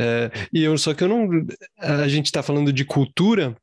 É, 0.00 0.30
e 0.52 0.62
eu 0.62 0.78
só 0.78 0.94
que 0.94 1.02
eu 1.02 1.08
não. 1.08 1.28
A 1.78 2.08
gente 2.08 2.26
está 2.26 2.42
falando 2.42 2.72
de 2.72 2.84
cultura, 2.84 3.56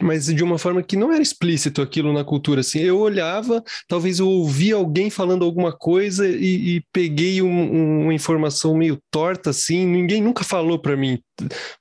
mas 0.00 0.26
de 0.26 0.42
uma 0.42 0.58
forma 0.58 0.82
que 0.82 0.96
não 0.96 1.12
era 1.12 1.22
explícito 1.22 1.82
aquilo 1.82 2.12
na 2.12 2.24
cultura. 2.24 2.60
Assim, 2.60 2.80
eu 2.80 2.98
olhava, 2.98 3.62
talvez 3.88 4.18
eu 4.18 4.28
ouvia 4.28 4.76
alguém 4.76 5.10
falando 5.10 5.44
alguma 5.44 5.72
coisa 5.72 6.28
e, 6.28 6.76
e 6.76 6.82
peguei 6.92 7.42
um, 7.42 7.48
um, 7.48 8.02
uma 8.04 8.14
informação 8.14 8.76
meio 8.76 8.98
torta, 9.10 9.50
assim. 9.50 9.86
Ninguém 9.86 10.22
nunca 10.22 10.44
falou 10.44 10.78
para 10.78 10.96
mim: 10.96 11.18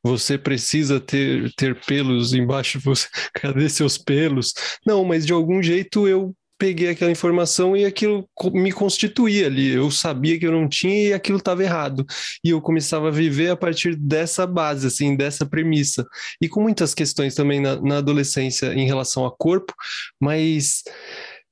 você 0.04 0.38
precisa 0.38 1.00
ter, 1.00 1.52
ter 1.56 1.80
pelos 1.86 2.34
embaixo, 2.34 2.80
você, 2.80 3.08
cadê 3.34 3.70
seus 3.70 3.98
pelos? 3.98 4.54
Não, 4.86 5.04
mas 5.04 5.26
de 5.26 5.34
algum 5.34 5.62
jeito 5.62 6.08
eu 6.08 6.34
peguei 6.58 6.90
aquela 6.90 7.12
informação 7.12 7.76
e 7.76 7.86
aquilo 7.86 8.28
me 8.54 8.72
constituía 8.72 9.48
ali. 9.48 9.74
Eu 9.74 9.92
sabia 9.92 10.40
que 10.40 10.46
eu 10.46 10.52
não 10.52 10.68
tinha 10.68 11.10
e 11.10 11.14
aquilo 11.14 11.38
estava 11.38 11.64
errado. 11.64 12.06
E 12.44 12.50
eu 12.50 12.62
começava 12.62 13.10
a 13.10 13.12
viver 13.12 13.50
a 13.50 13.56
partir 13.56 13.96
dessa 13.96 14.48
base, 14.48 14.88
assim, 14.88 15.16
dessa 15.16 15.46
premissa. 15.46 16.06
E 16.42 16.48
com 16.48 16.62
muitas 16.62 16.94
questões 16.94 17.36
também 17.36 17.60
na, 17.60 17.82
na 17.82 17.98
adolescência 17.98 18.74
em 18.74 18.86
relação 18.86 19.26
a 19.26 19.32
corpo, 19.36 19.74
mas 20.20 20.84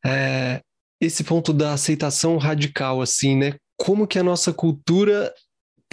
é, 0.05 0.61
esse 1.01 1.23
ponto 1.23 1.51
da 1.53 1.73
aceitação 1.73 2.37
radical, 2.37 3.01
assim, 3.01 3.35
né? 3.35 3.55
Como 3.77 4.07
que 4.07 4.19
a 4.19 4.23
nossa 4.23 4.53
cultura 4.53 5.33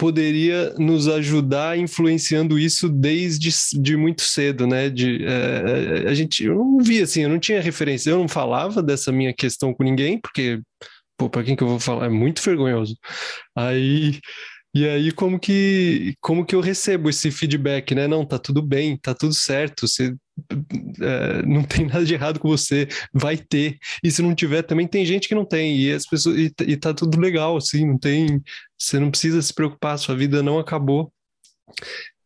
poderia 0.01 0.73
nos 0.79 1.07
ajudar 1.07 1.77
influenciando 1.77 2.57
isso 2.57 2.89
desde 2.89 3.51
de 3.79 3.95
muito 3.95 4.23
cedo, 4.23 4.65
né? 4.65 4.89
De, 4.89 5.23
é, 5.23 6.09
a 6.09 6.13
gente, 6.15 6.43
eu 6.43 6.55
não 6.55 6.79
via 6.79 7.03
assim, 7.03 7.21
eu 7.21 7.29
não 7.29 7.37
tinha 7.37 7.61
referência, 7.61 8.09
eu 8.09 8.17
não 8.17 8.27
falava 8.27 8.81
dessa 8.81 9.11
minha 9.11 9.31
questão 9.31 9.71
com 9.75 9.83
ninguém, 9.83 10.19
porque, 10.19 10.59
pô, 11.15 11.29
para 11.29 11.43
quem 11.43 11.55
que 11.55 11.61
eu 11.61 11.67
vou 11.67 11.79
falar? 11.79 12.07
É 12.07 12.09
muito 12.09 12.41
vergonhoso. 12.41 12.97
Aí 13.55 14.19
e 14.73 14.87
aí, 14.87 15.11
como 15.11 15.37
que, 15.37 16.15
como 16.21 16.45
que 16.45 16.55
eu 16.55 16.61
recebo 16.61 17.09
esse 17.09 17.29
feedback, 17.29 17.93
né? 17.93 18.07
Não, 18.07 18.25
tá 18.25 18.39
tudo 18.39 18.61
bem, 18.61 18.95
tá 18.97 19.13
tudo 19.13 19.33
certo, 19.33 19.85
você 19.85 20.15
é, 21.01 21.45
não 21.45 21.63
tem 21.63 21.85
nada 21.87 22.05
de 22.05 22.13
errado 22.13 22.39
com 22.39 22.47
você, 22.47 22.87
vai 23.13 23.37
ter. 23.37 23.77
E 24.01 24.09
se 24.09 24.21
não 24.21 24.33
tiver, 24.33 24.61
também 24.61 24.87
tem 24.87 25.05
gente 25.05 25.27
que 25.27 25.35
não 25.35 25.45
tem, 25.45 25.77
e 25.77 25.91
as 25.91 26.05
pessoas, 26.05 26.37
e, 26.37 26.53
e 26.61 26.77
tá 26.77 26.93
tudo 26.93 27.19
legal, 27.19 27.57
assim, 27.57 27.85
não 27.85 27.97
tem. 27.97 28.41
Você 28.81 28.99
não 28.99 29.11
precisa 29.11 29.41
se 29.41 29.53
preocupar, 29.53 29.97
sua 29.97 30.15
vida 30.15 30.41
não 30.41 30.59
acabou. 30.59 31.11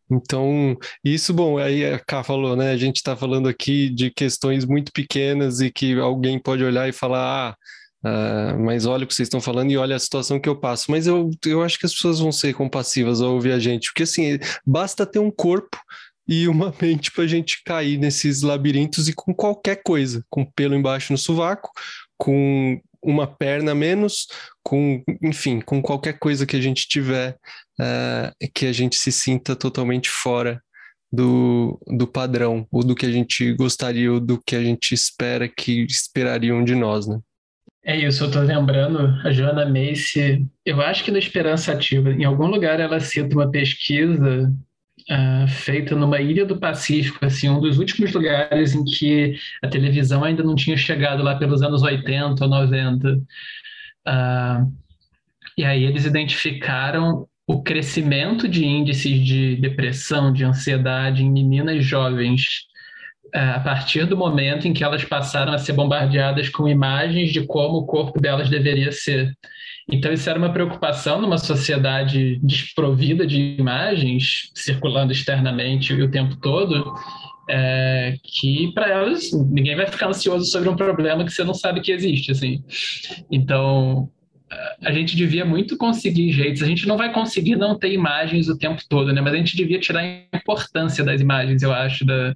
Então, 0.10 0.78
isso, 1.04 1.34
bom, 1.34 1.58
aí 1.58 1.84
a 1.86 2.00
Ká 2.00 2.24
falou, 2.24 2.56
né? 2.56 2.72
A 2.72 2.78
gente 2.78 2.98
está 2.98 3.15
falando 3.15 3.50
aqui 3.50 3.89
de 3.89 4.12
questões 4.12 4.63
muito 4.63 4.91
pequenas 4.91 5.62
e 5.62 5.72
que 5.72 6.00
alguém 6.00 6.39
pode 6.39 6.63
olhar 6.63 6.88
e 6.88 6.94
falar, 6.94 7.50
ah 7.50 7.58
Uh, 8.06 8.60
mas 8.60 8.86
olha 8.86 9.04
o 9.04 9.08
que 9.08 9.15
vocês 9.15 9.26
estão 9.26 9.41
falando 9.41 9.72
e 9.72 9.78
olha 9.78 9.96
a 9.96 10.00
situação 10.00 10.39
que 10.39 10.48
eu 10.48 10.56
passo. 10.56 10.91
Mas 10.91 11.08
eu, 11.08 11.32
eu 11.44 11.63
acho 11.63 11.80
que 11.80 11.88
as 11.88 11.94
pessoas 11.94 12.20
vão 12.20 12.32
ser 12.32 12.54
compassivas 12.54 13.20
ao 13.20 13.34
ouvir 13.34 13.52
a 13.52 13.58
gente, 13.58 13.88
porque 13.88 14.04
assim, 14.04 14.38
basta 14.63 15.08
ter 15.08 15.18
um 15.18 15.32
corpo 15.32 15.76
e 16.28 16.48
uma 16.48 16.72
mente 16.80 17.12
para 17.12 17.24
a 17.24 17.28
gente 17.28 17.63
cair 17.63 17.98
nesses 17.98 18.44
labirintos 18.44 19.10
e 19.10 19.13
com 19.13 19.34
qualquer 19.34 19.82
coisa, 19.84 20.24
com 20.30 20.46
pelo 20.46 20.76
embaixo 20.76 21.12
no 21.12 21.18
sovaco, 21.18 21.72
com 22.15 22.80
uma 23.06 23.28
perna 23.28 23.76
menos, 23.76 24.28
com, 24.63 25.04
enfim, 25.22 25.62
com 25.62 25.82
qualquer 25.82 26.18
coisa 26.18 26.46
que 26.46 26.56
a 26.56 26.62
gente 26.62 26.88
tiver, 26.88 27.38
uh, 27.80 28.50
que 28.54 28.65
a 28.65 28.74
gente 28.74 28.96
se 28.96 29.12
sinta 29.12 29.56
totalmente 29.56 30.10
fora 30.10 30.62
do, 31.12 31.80
do 31.88 32.08
padrão, 32.08 32.68
ou 32.72 32.84
do 32.84 32.96
que 32.96 33.06
a 33.06 33.12
gente 33.12 33.54
gostaria, 33.54 34.12
ou 34.12 34.20
do 34.20 34.41
que 34.44 34.56
a 34.56 34.63
gente 34.63 34.94
espera 34.94 35.48
que 35.48 35.84
esperariam 35.84 36.63
de 36.63 36.76
nós, 36.76 37.08
né? 37.08 37.20
É 37.88 37.96
isso, 37.96 38.24
eu 38.24 38.28
estou 38.28 38.41
lembrando, 38.41 38.98
a 39.24 39.32
Joana 39.32 39.63
Macy, 39.63 40.44
eu 40.65 40.82
acho 40.82 41.04
que 41.04 41.12
no 41.12 41.20
Esperança 41.20 41.72
Ativa, 41.72 42.12
em 42.12 42.24
algum 42.24 42.48
lugar 42.48 42.80
ela 42.80 43.00
cita 43.00 43.36
uma 43.36 43.50
pesquisa 43.50 44.52
uh, 45.10 45.48
feita 45.48 45.96
numa 45.96 46.20
ilha 46.22 46.46
do 46.46 46.58
Pacífico, 46.58 47.26
assim, 47.26 47.50
um 47.50 47.60
dos 47.60 47.78
últimos 47.78 48.13
lugares 48.13 48.74
em 48.74 48.84
que 48.84 49.38
a 49.63 49.68
televisão 49.68 50.24
ainda 50.24 50.44
não 50.44 50.56
tinha 50.56 50.78
chegado 50.78 51.24
lá 51.24 51.36
pelos 51.36 51.62
anos 51.62 51.82
80 51.82 52.44
ou 52.44 52.50
90. 52.50 53.13
Uh, 53.13 53.22
ah, 54.06 54.65
e 55.58 55.63
aí 55.63 55.84
eles 55.84 56.06
identificaram 56.06 57.28
o 57.48 57.62
crescimento 57.62 58.48
de 58.48 58.65
índices 58.65 59.20
de 59.20 59.56
depressão, 59.58 60.34
de 60.34 60.44
ansiedade 60.44 61.24
em 61.24 61.32
meninas 61.32 61.86
jovens 61.86 62.68
é, 63.36 63.39
a 63.50 63.60
partir 63.60 64.06
do 64.06 64.15
momento 64.15 64.65
em 64.65 64.72
que 64.72 64.82
elas 64.82 65.04
passaram 65.04 65.52
a 65.52 65.58
ser 65.58 65.74
bombardeadas 65.74 66.48
com 66.48 66.70
imagens 66.70 67.34
de 67.34 67.46
como 67.46 67.80
o 67.80 67.86
corpo 67.86 68.18
delas 68.20 68.50
deveria 68.50 68.94
ser. 68.94 69.30
Então, 69.89 70.12
isso 70.12 70.30
era 70.30 70.39
uma 70.39 70.52
preocupação 70.52 71.21
numa 71.21 71.38
sociedade 71.38 72.39
desprovida 72.41 73.26
de 73.26 73.56
imagens 73.60 74.50
circulando 74.54 75.12
externamente 75.12 75.93
o 75.93 76.10
tempo 76.10 76.36
todo, 76.38 76.93
é, 77.48 78.15
que 78.24 78.71
para 78.74 78.89
elas 78.89 79.32
ninguém 79.52 79.76
vai 79.76 79.86
ficar 79.86 80.08
ansioso 80.08 80.45
sobre 80.45 80.67
um 80.67 80.76
problema 80.76 81.24
que 81.24 81.32
você 81.32 81.43
não 81.43 81.54
sabe 81.54 81.82
que 81.82 81.91
existe, 81.91 82.32
assim. 82.32 82.63
Então 83.32 84.10
a 84.82 84.91
gente 84.91 85.15
devia 85.15 85.45
muito 85.45 85.78
conseguir 85.78 86.32
jeitos. 86.32 86.62
A 86.62 86.67
gente 86.67 86.88
não 86.88 86.98
vai 86.98 87.12
conseguir 87.12 87.56
não 87.56 87.78
ter 87.78 87.91
imagens 87.91 88.48
o 88.48 88.58
tempo 88.58 88.82
todo, 88.88 89.12
né? 89.12 89.21
Mas 89.21 89.34
a 89.34 89.38
gente 89.38 89.56
devia 89.56 89.80
tirar 89.80 90.02
a 90.02 90.38
importância 90.38 91.04
das 91.04 91.21
imagens, 91.21 91.62
eu 91.62 91.74
acho, 91.74 92.06
da, 92.06 92.36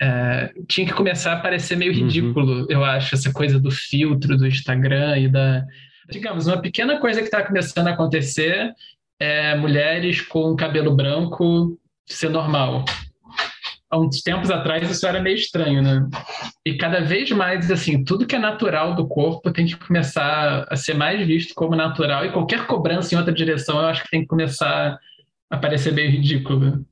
é, 0.00 0.52
tinha 0.66 0.86
que 0.86 0.92
começar 0.92 1.32
a 1.34 1.40
parecer 1.40 1.76
meio 1.76 1.92
uhum. 1.92 1.98
ridículo, 1.98 2.60
uhum. 2.60 2.66
eu 2.68 2.84
acho, 2.84 3.14
essa 3.14 3.32
coisa 3.32 3.58
do 3.58 3.70
filtro 3.70 4.36
do 4.36 4.46
Instagram 4.46 5.18
e 5.18 5.28
da. 5.28 5.64
Digamos, 6.10 6.46
uma 6.46 6.60
pequena 6.60 6.98
coisa 6.98 7.20
que 7.20 7.26
está 7.26 7.44
começando 7.44 7.88
a 7.88 7.92
acontecer 7.92 8.74
é 9.20 9.56
mulheres 9.56 10.22
com 10.22 10.56
cabelo 10.56 10.94
branco 10.94 11.78
ser 12.06 12.30
normal. 12.30 12.84
Há 13.90 13.98
uns 13.98 14.20
tempos 14.22 14.50
atrás 14.50 14.90
isso 14.90 15.06
era 15.06 15.20
meio 15.20 15.36
estranho, 15.36 15.82
né? 15.82 16.06
E 16.64 16.76
cada 16.76 17.00
vez 17.00 17.30
mais, 17.30 17.70
assim, 17.70 18.04
tudo 18.04 18.26
que 18.26 18.36
é 18.36 18.38
natural 18.38 18.94
do 18.94 19.08
corpo 19.08 19.50
tem 19.50 19.66
que 19.66 19.76
começar 19.76 20.66
a 20.68 20.76
ser 20.76 20.94
mais 20.94 21.26
visto 21.26 21.54
como 21.54 21.74
natural 21.74 22.24
e 22.24 22.32
qualquer 22.32 22.66
cobrança 22.66 23.14
em 23.14 23.18
outra 23.18 23.32
direção 23.32 23.78
eu 23.78 23.86
acho 23.86 24.02
que 24.04 24.10
tem 24.10 24.20
que 24.20 24.26
começar 24.26 24.98
a 25.50 25.56
parecer 25.56 25.92
meio 25.92 26.10
ridículo. 26.10 26.86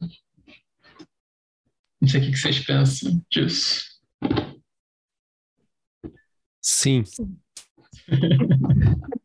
Não 2.01 2.09
sei 2.09 2.21
o 2.21 2.25
que 2.25 2.37
vocês 2.37 2.61
pensam 2.61 3.23
disso. 3.31 3.85
Sim. 6.63 7.05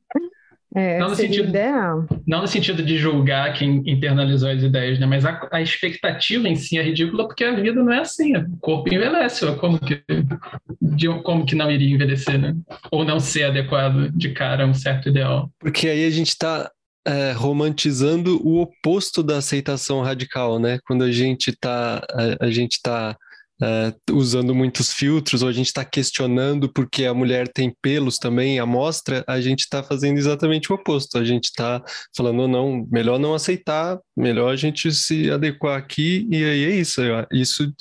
É, 0.74 1.00
não 1.00 1.10
no 1.10 1.16
sentido 1.16 1.50
ideal. 1.50 2.08
Não 2.26 2.42
no 2.42 2.48
sentido 2.48 2.82
de 2.82 2.98
julgar 2.98 3.54
quem 3.54 3.84
internalizou 3.86 4.50
as 4.50 4.64
ideias, 4.64 5.00
né? 5.00 5.06
Mas 5.06 5.26
a, 5.26 5.50
a, 5.52 5.62
expectativa 5.62 6.48
em 6.48 6.56
si 6.56 6.78
é 6.78 6.82
ridícula 6.82 7.28
porque 7.28 7.44
a 7.44 7.54
vida 7.54 7.84
não 7.84 7.92
é 7.92 8.00
assim. 8.00 8.38
O 8.38 8.58
corpo 8.58 8.94
envelhece. 8.94 9.46
Como 9.58 9.78
que, 9.78 10.02
de, 10.82 11.10
como 11.24 11.46
que 11.46 11.56
não 11.56 11.70
iria 11.70 11.94
envelhecer, 11.94 12.40
né? 12.40 12.56
Ou 12.90 13.04
não 13.04 13.20
ser 13.20 13.44
adequado 13.44 14.10
de 14.14 14.30
cara 14.30 14.64
a 14.64 14.68
um 14.68 14.74
certo 14.74 15.10
ideal. 15.10 15.52
Porque 15.60 15.90
aí 15.90 16.06
a 16.06 16.10
gente 16.10 16.30
está 16.30 16.72
é, 17.06 17.34
romantizando 17.34 18.40
o 18.42 18.62
oposto 18.62 19.22
da 19.22 19.40
aceitação 19.40 20.02
radical, 20.02 20.58
né? 20.58 20.80
Quando 20.86 21.04
a 21.04 21.12
gente 21.12 21.50
está 21.50 22.02
a, 22.10 22.46
a 22.46 22.50
gente 22.50 22.82
tá 22.82 23.18
uh, 23.62 24.16
usando 24.16 24.54
muitos 24.56 24.92
filtros, 24.92 25.44
ou 25.44 25.50
a 25.50 25.52
gente 25.54 25.68
está 25.68 25.86
questionando 25.86 26.72
porque 26.72 27.06
a 27.06 27.14
mulher 27.14 27.48
tem 27.48 27.74
pelos 27.82 28.18
também, 28.18 28.60
a 28.60 28.66
mostra, 28.66 29.24
a 29.28 29.40
gente 29.40 29.62
está 29.62 29.84
fazendo 29.84 30.18
exatamente 30.18 30.72
o 30.72 30.76
oposto. 30.76 31.18
A 31.18 31.24
gente 31.24 31.46
está 31.46 31.82
falando, 32.16 32.48
não, 32.48 32.88
melhor 32.92 33.20
não 33.20 33.34
aceitar, 33.34 34.00
melhor 34.16 34.52
a 34.52 34.56
gente 34.56 34.92
se 34.92 35.30
adequar 35.30 35.78
aqui, 35.78 36.28
e 36.30 36.44
aí 36.44 36.64
é 36.66 36.76
isso. 36.76 37.02
Isso 37.32 37.72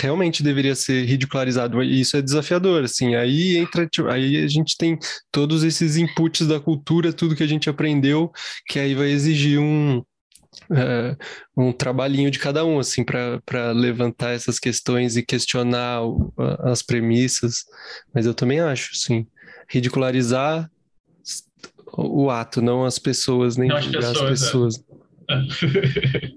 realmente 0.00 0.42
deveria 0.42 0.74
ser 0.74 1.04
ridicularizado, 1.04 1.82
e 1.82 2.00
isso 2.00 2.16
é 2.16 2.22
desafiador, 2.22 2.84
assim. 2.84 3.14
Aí 3.14 3.56
entra, 3.56 3.88
aí 4.10 4.42
a 4.42 4.48
gente 4.48 4.76
tem 4.76 4.98
todos 5.30 5.62
esses 5.62 5.96
inputs 5.96 6.46
da 6.46 6.60
cultura, 6.60 7.12
tudo 7.12 7.36
que 7.36 7.42
a 7.42 7.48
gente 7.48 7.68
aprendeu, 7.68 8.30
que 8.66 8.78
aí 8.78 8.94
vai 8.94 9.10
exigir 9.10 9.58
um 9.58 10.02
é, 10.70 11.16
um 11.56 11.72
trabalhinho 11.72 12.30
de 12.30 12.38
cada 12.38 12.64
um, 12.64 12.78
assim, 12.78 13.04
para 13.04 13.72
levantar 13.72 14.32
essas 14.32 14.58
questões 14.58 15.16
e 15.16 15.22
questionar 15.22 16.02
o, 16.02 16.32
as 16.60 16.82
premissas. 16.82 17.64
Mas 18.14 18.26
eu 18.26 18.34
também 18.34 18.60
acho, 18.60 18.96
sim, 18.96 19.26
ridicularizar 19.68 20.70
o 21.96 22.30
ato, 22.30 22.60
não 22.60 22.84
as 22.84 22.98
pessoas, 22.98 23.56
nem 23.56 23.68
não 23.68 23.76
as 23.76 23.86
pessoas. 23.86 24.16
As 24.16 24.28
pessoas. 24.28 24.84
É. 25.30 26.36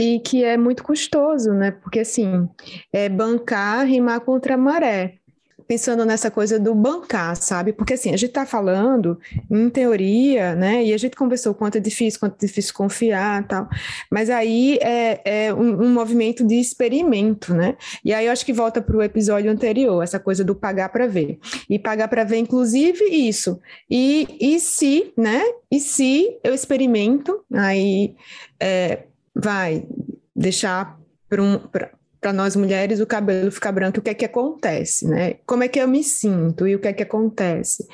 e 0.00 0.20
que 0.20 0.44
é 0.44 0.56
muito 0.56 0.82
custoso, 0.84 1.52
né? 1.52 1.70
Porque 1.70 2.00
assim, 2.00 2.48
é 2.92 3.08
bancar, 3.08 3.86
rimar 3.86 4.20
contra 4.20 4.54
a 4.54 4.58
maré 4.58 5.21
pensando 5.66 6.04
nessa 6.04 6.30
coisa 6.30 6.58
do 6.58 6.74
bancar, 6.74 7.36
sabe? 7.36 7.72
Porque 7.72 7.94
assim, 7.94 8.10
a 8.10 8.16
gente 8.16 8.30
está 8.30 8.44
falando 8.46 9.18
em 9.50 9.68
teoria, 9.70 10.54
né? 10.54 10.84
E 10.84 10.92
a 10.92 10.98
gente 10.98 11.16
conversou 11.16 11.54
quanto 11.54 11.78
é 11.78 11.80
difícil, 11.80 12.20
quanto 12.20 12.34
é 12.42 12.46
difícil 12.46 12.74
confiar 12.74 13.46
tal. 13.46 13.68
Mas 14.10 14.30
aí 14.30 14.78
é, 14.80 15.20
é 15.46 15.54
um, 15.54 15.84
um, 15.84 15.92
movimento 15.92 16.44
de 16.44 16.56
experimento, 16.56 17.54
né? 17.54 17.76
E 18.04 18.12
aí 18.12 18.26
eu 18.26 18.32
acho 18.32 18.44
que 18.44 18.52
volta 18.52 18.80
para 18.80 18.96
o 18.96 19.02
episódio 19.02 19.50
anterior, 19.50 20.02
essa 20.02 20.18
coisa 20.18 20.44
do 20.44 20.54
pagar 20.54 20.88
para 20.90 21.06
ver. 21.06 21.38
E 21.68 21.78
pagar 21.78 22.08
para 22.08 22.24
ver, 22.24 22.38
inclusive, 22.38 23.04
isso. 23.04 23.60
E, 23.90 24.26
e 24.40 24.60
se, 24.60 25.12
né? 25.16 25.42
E 25.70 25.80
se 25.80 26.38
eu 26.42 26.54
experimento, 26.54 27.44
aí 27.52 28.14
é, 28.60 29.04
vai 29.34 29.86
deixar 30.34 30.98
para 31.28 31.42
um. 31.42 31.58
Pra, 31.58 31.90
para 32.22 32.32
nós 32.32 32.54
mulheres 32.54 33.00
o 33.00 33.06
cabelo 33.06 33.50
fica 33.50 33.72
branco, 33.72 33.98
o 33.98 34.02
que 34.02 34.10
é 34.10 34.14
que 34.14 34.24
acontece, 34.24 35.08
né? 35.08 35.34
Como 35.44 35.64
é 35.64 35.68
que 35.68 35.80
eu 35.80 35.88
me 35.88 36.04
sinto 36.04 36.68
e 36.68 36.76
o 36.76 36.78
que 36.78 36.86
é 36.86 36.92
que 36.92 37.02
acontece? 37.02 37.84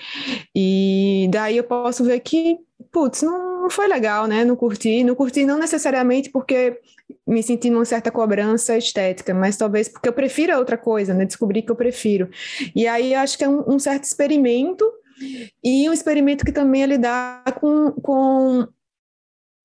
E 0.54 1.26
daí 1.32 1.56
eu 1.56 1.64
posso 1.64 2.04
ver 2.04 2.20
que, 2.20 2.58
putz, 2.92 3.22
não 3.22 3.70
foi 3.70 3.88
legal, 3.88 4.26
né? 4.26 4.44
Não 4.44 4.54
curti, 4.54 5.02
não 5.02 5.14
curti 5.14 5.46
não 5.46 5.58
necessariamente 5.58 6.28
porque 6.28 6.78
me 7.26 7.42
senti 7.42 7.70
numa 7.70 7.86
certa 7.86 8.10
cobrança 8.10 8.76
estética, 8.76 9.32
mas 9.32 9.56
talvez 9.56 9.88
porque 9.88 10.10
eu 10.10 10.12
prefiro 10.12 10.54
outra 10.58 10.76
coisa, 10.76 11.14
né? 11.14 11.24
Descobri 11.24 11.62
que 11.62 11.72
eu 11.72 11.76
prefiro. 11.76 12.28
E 12.76 12.86
aí 12.86 13.14
eu 13.14 13.20
acho 13.20 13.38
que 13.38 13.44
é 13.44 13.48
um, 13.48 13.64
um 13.66 13.78
certo 13.78 14.04
experimento 14.04 14.84
e 15.64 15.88
um 15.88 15.92
experimento 15.92 16.44
que 16.44 16.52
também 16.52 16.82
é 16.82 16.86
lidar 16.86 17.44
com, 17.58 17.92
com 17.92 18.68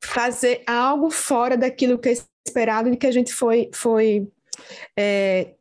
fazer 0.01 0.63
algo 0.65 1.11
fora 1.11 1.57
daquilo 1.57 1.99
que 1.99 2.07
é 2.07 2.13
esperado 2.47 2.89
e 2.89 2.95
que 2.95 3.07
a 3.07 3.11
gente 3.11 3.33
foi, 3.33 3.69
foi 3.73 4.25
é, 4.97 5.53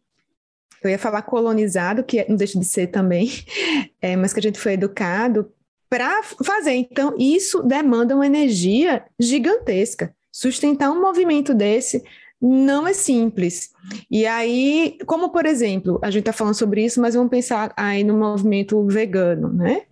eu 0.83 0.91
ia 0.91 0.99
falar 0.99 1.23
colonizado, 1.23 2.03
que 2.03 2.25
não 2.29 2.37
deixa 2.37 2.59
de 2.59 2.65
ser 2.65 2.89
também, 2.89 3.31
é, 4.01 4.17
mas 4.17 4.33
que 4.33 4.41
a 4.41 4.43
gente 4.43 4.59
foi 4.59 4.73
educado 4.73 5.51
para 5.89 6.23
fazer. 6.23 6.73
Então, 6.73 7.15
isso 7.19 7.63
demanda 7.63 8.15
uma 8.15 8.27
energia 8.27 9.05
gigantesca. 9.21 10.15
Sustentar 10.33 10.91
um 10.91 11.01
movimento 11.01 11.55
desse 11.55 12.03
não 12.41 12.89
é 12.89 12.93
simples. 12.93 13.71
E 14.11 14.27
aí, 14.27 14.99
como 15.07 15.31
por 15.31 15.47
exemplo, 15.47 16.01
a 16.03 16.11
gente 16.11 16.23
está 16.23 16.33
falando 16.33 16.55
sobre 16.55 16.85
isso, 16.85 17.01
mas 17.01 17.15
vamos 17.15 17.31
pensar 17.31 17.73
aí 17.77 18.03
no 18.03 18.19
movimento 18.19 18.85
vegano, 18.87 19.53
né? 19.53 19.83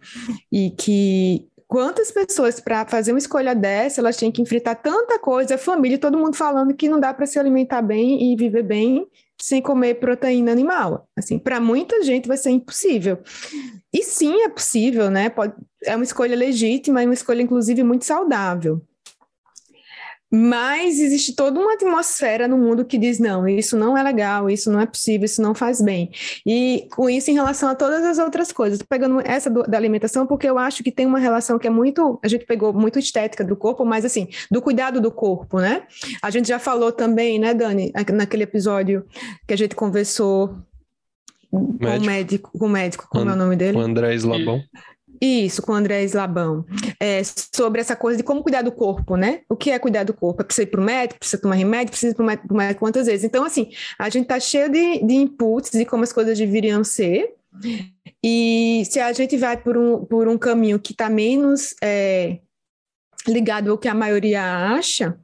E 0.51 0.71
que 0.71 1.47
quantas 1.71 2.11
pessoas 2.11 2.59
para 2.59 2.85
fazer 2.85 3.13
uma 3.13 3.19
escolha 3.19 3.55
dessa, 3.55 4.01
elas 4.01 4.17
têm 4.17 4.33
que 4.33 4.43
enfrentar 4.43 4.75
tanta 4.75 5.21
coisa, 5.21 5.57
família, 5.57 5.97
todo 5.97 6.19
mundo 6.19 6.37
falando 6.37 6.75
que 6.75 6.89
não 6.89 6.99
dá 6.99 7.15
para 7.15 7.27
se 7.27 7.39
alimentar 7.39 7.81
bem 7.81 8.33
e 8.33 8.37
viver 8.37 8.65
bem 8.65 9.07
sem 9.41 9.63
comer 9.63 9.95
proteína 9.95 10.51
animal. 10.51 11.09
Assim, 11.17 11.39
para 11.39 11.61
muita 11.61 12.03
gente 12.03 12.27
vai 12.27 12.37
ser 12.37 12.51
impossível. 12.51 13.21
E 13.93 14.03
sim, 14.03 14.43
é 14.43 14.49
possível, 14.49 15.11
né? 15.11 15.31
Pode, 15.31 15.55
é 15.85 15.95
uma 15.95 16.05
escolha 16.05 16.35
legítima 16.37 17.05
e 17.05 17.07
uma 17.07 17.15
escolha 17.15 17.41
inclusive 17.41 17.85
muito 17.85 18.05
saudável. 18.05 18.83
Mas 20.33 21.01
existe 21.01 21.35
toda 21.35 21.59
uma 21.59 21.75
atmosfera 21.75 22.47
no 22.47 22.57
mundo 22.59 22.85
que 22.85 22.99
diz: 22.99 23.19
não, 23.19 23.49
isso 23.49 23.77
não 23.77 23.97
é 23.97 24.03
legal, 24.03 24.49
isso 24.49 24.71
não 24.71 24.81
é 24.81 24.87
possível, 24.87 25.25
isso 25.25 25.43
não 25.43 25.55
faz 25.55 25.81
bem. 25.81 26.11
E 26.47 26.87
com 26.93 27.09
isso, 27.09 27.31
em 27.31 27.35
relação 27.35 27.69
a 27.69 27.75
todas 27.75 28.05
as 28.05 28.19
outras 28.19 28.53
coisas, 28.53 28.81
Estou 28.81 28.87
pegando 28.89 29.21
essa 29.25 29.51
do, 29.51 29.63
da 29.65 29.77
alimentação, 29.77 30.27
porque 30.27 30.49
eu 30.49 30.59
acho 30.59 30.83
que 30.83 30.91
tem 30.91 31.07
uma 31.07 31.19
relação 31.19 31.59
que 31.59 31.67
é 31.67 31.71
muito. 31.71 32.19
A 32.23 32.29
gente 32.29 32.47
pegou 32.47 32.73
muito 32.73 32.99
estética 32.99 33.45
do 33.45 33.57
corpo, 33.57 33.85
mas 33.85 34.05
assim, 34.05 34.29
do 34.51 34.63
cuidado 34.63 35.01
do 35.01 35.11
corpo, 35.11 35.59
né? 35.59 35.83
A 36.23 36.31
gente 36.31 36.49
já 36.49 36.59
falou 36.59 36.93
também, 36.93 37.39
né, 37.39 37.53
Dani, 37.53 37.93
naquele 38.13 38.45
episódio 38.45 39.05
que 39.47 39.55
a 39.55 39.57
gente 39.57 39.75
conversou 39.75 40.57
médico. 41.53 41.81
com 41.81 41.97
o 41.99 42.07
médico, 42.07 42.59
com 42.59 42.67
o 42.67 42.69
médico, 42.69 43.09
como 43.11 43.31
é 43.31 43.33
o 43.33 43.37
nome 43.37 43.57
dele? 43.57 43.77
O 43.77 43.81
André 43.81 44.15
Slabão. 44.15 44.63
Isso, 45.21 45.61
com 45.61 45.73
o 45.73 45.75
André 45.75 46.03
Slabão. 46.05 46.65
É, 46.99 47.21
sobre 47.55 47.81
essa 47.81 47.95
coisa 47.95 48.17
de 48.17 48.23
como 48.23 48.43
cuidar 48.43 48.63
do 48.63 48.73
corpo, 48.73 49.17
né? 49.17 49.43
O 49.49 49.57
que 49.57 49.71
é 49.71 49.79
cuidar 49.79 50.05
do 50.05 50.15
corpo? 50.15 50.41
É 50.41 50.45
precisa 50.45 50.63
ir 50.63 50.71
para 50.71 50.81
o 50.81 50.85
médico, 50.85 51.19
precisa 51.21 51.43
tomar 51.43 51.57
remédio, 51.57 51.91
precisa 51.91 52.13
ir 52.13 52.15
para 52.15 52.23
o 52.23 52.27
médico, 52.27 52.55
médico, 52.55 52.81
quantas 52.81 53.07
vezes? 53.07 53.25
Então, 53.25 53.45
assim, 53.45 53.71
a 53.99 54.09
gente 54.09 54.23
está 54.23 54.41
cheio 54.41 54.71
de, 54.71 55.05
de 55.05 55.15
inputs 55.15 55.73
de 55.73 55.85
como 55.85 56.05
as 56.05 56.13
coisas 56.13 56.39
deveriam 56.39 56.83
ser. 56.83 57.35
E 58.23 58.83
se 58.87 58.99
a 58.99 59.13
gente 59.13 59.37
vai 59.37 59.57
por 59.57 59.77
um, 59.77 60.05
por 60.05 60.27
um 60.29 60.39
caminho 60.39 60.79
que 60.79 60.93
está 60.93 61.11
menos 61.11 61.75
é, 61.83 62.39
ligado 63.27 63.71
ao 63.71 63.79
que 63.79 63.89
a 63.89 63.95
maioria 63.95 64.43
acha, 64.75 65.19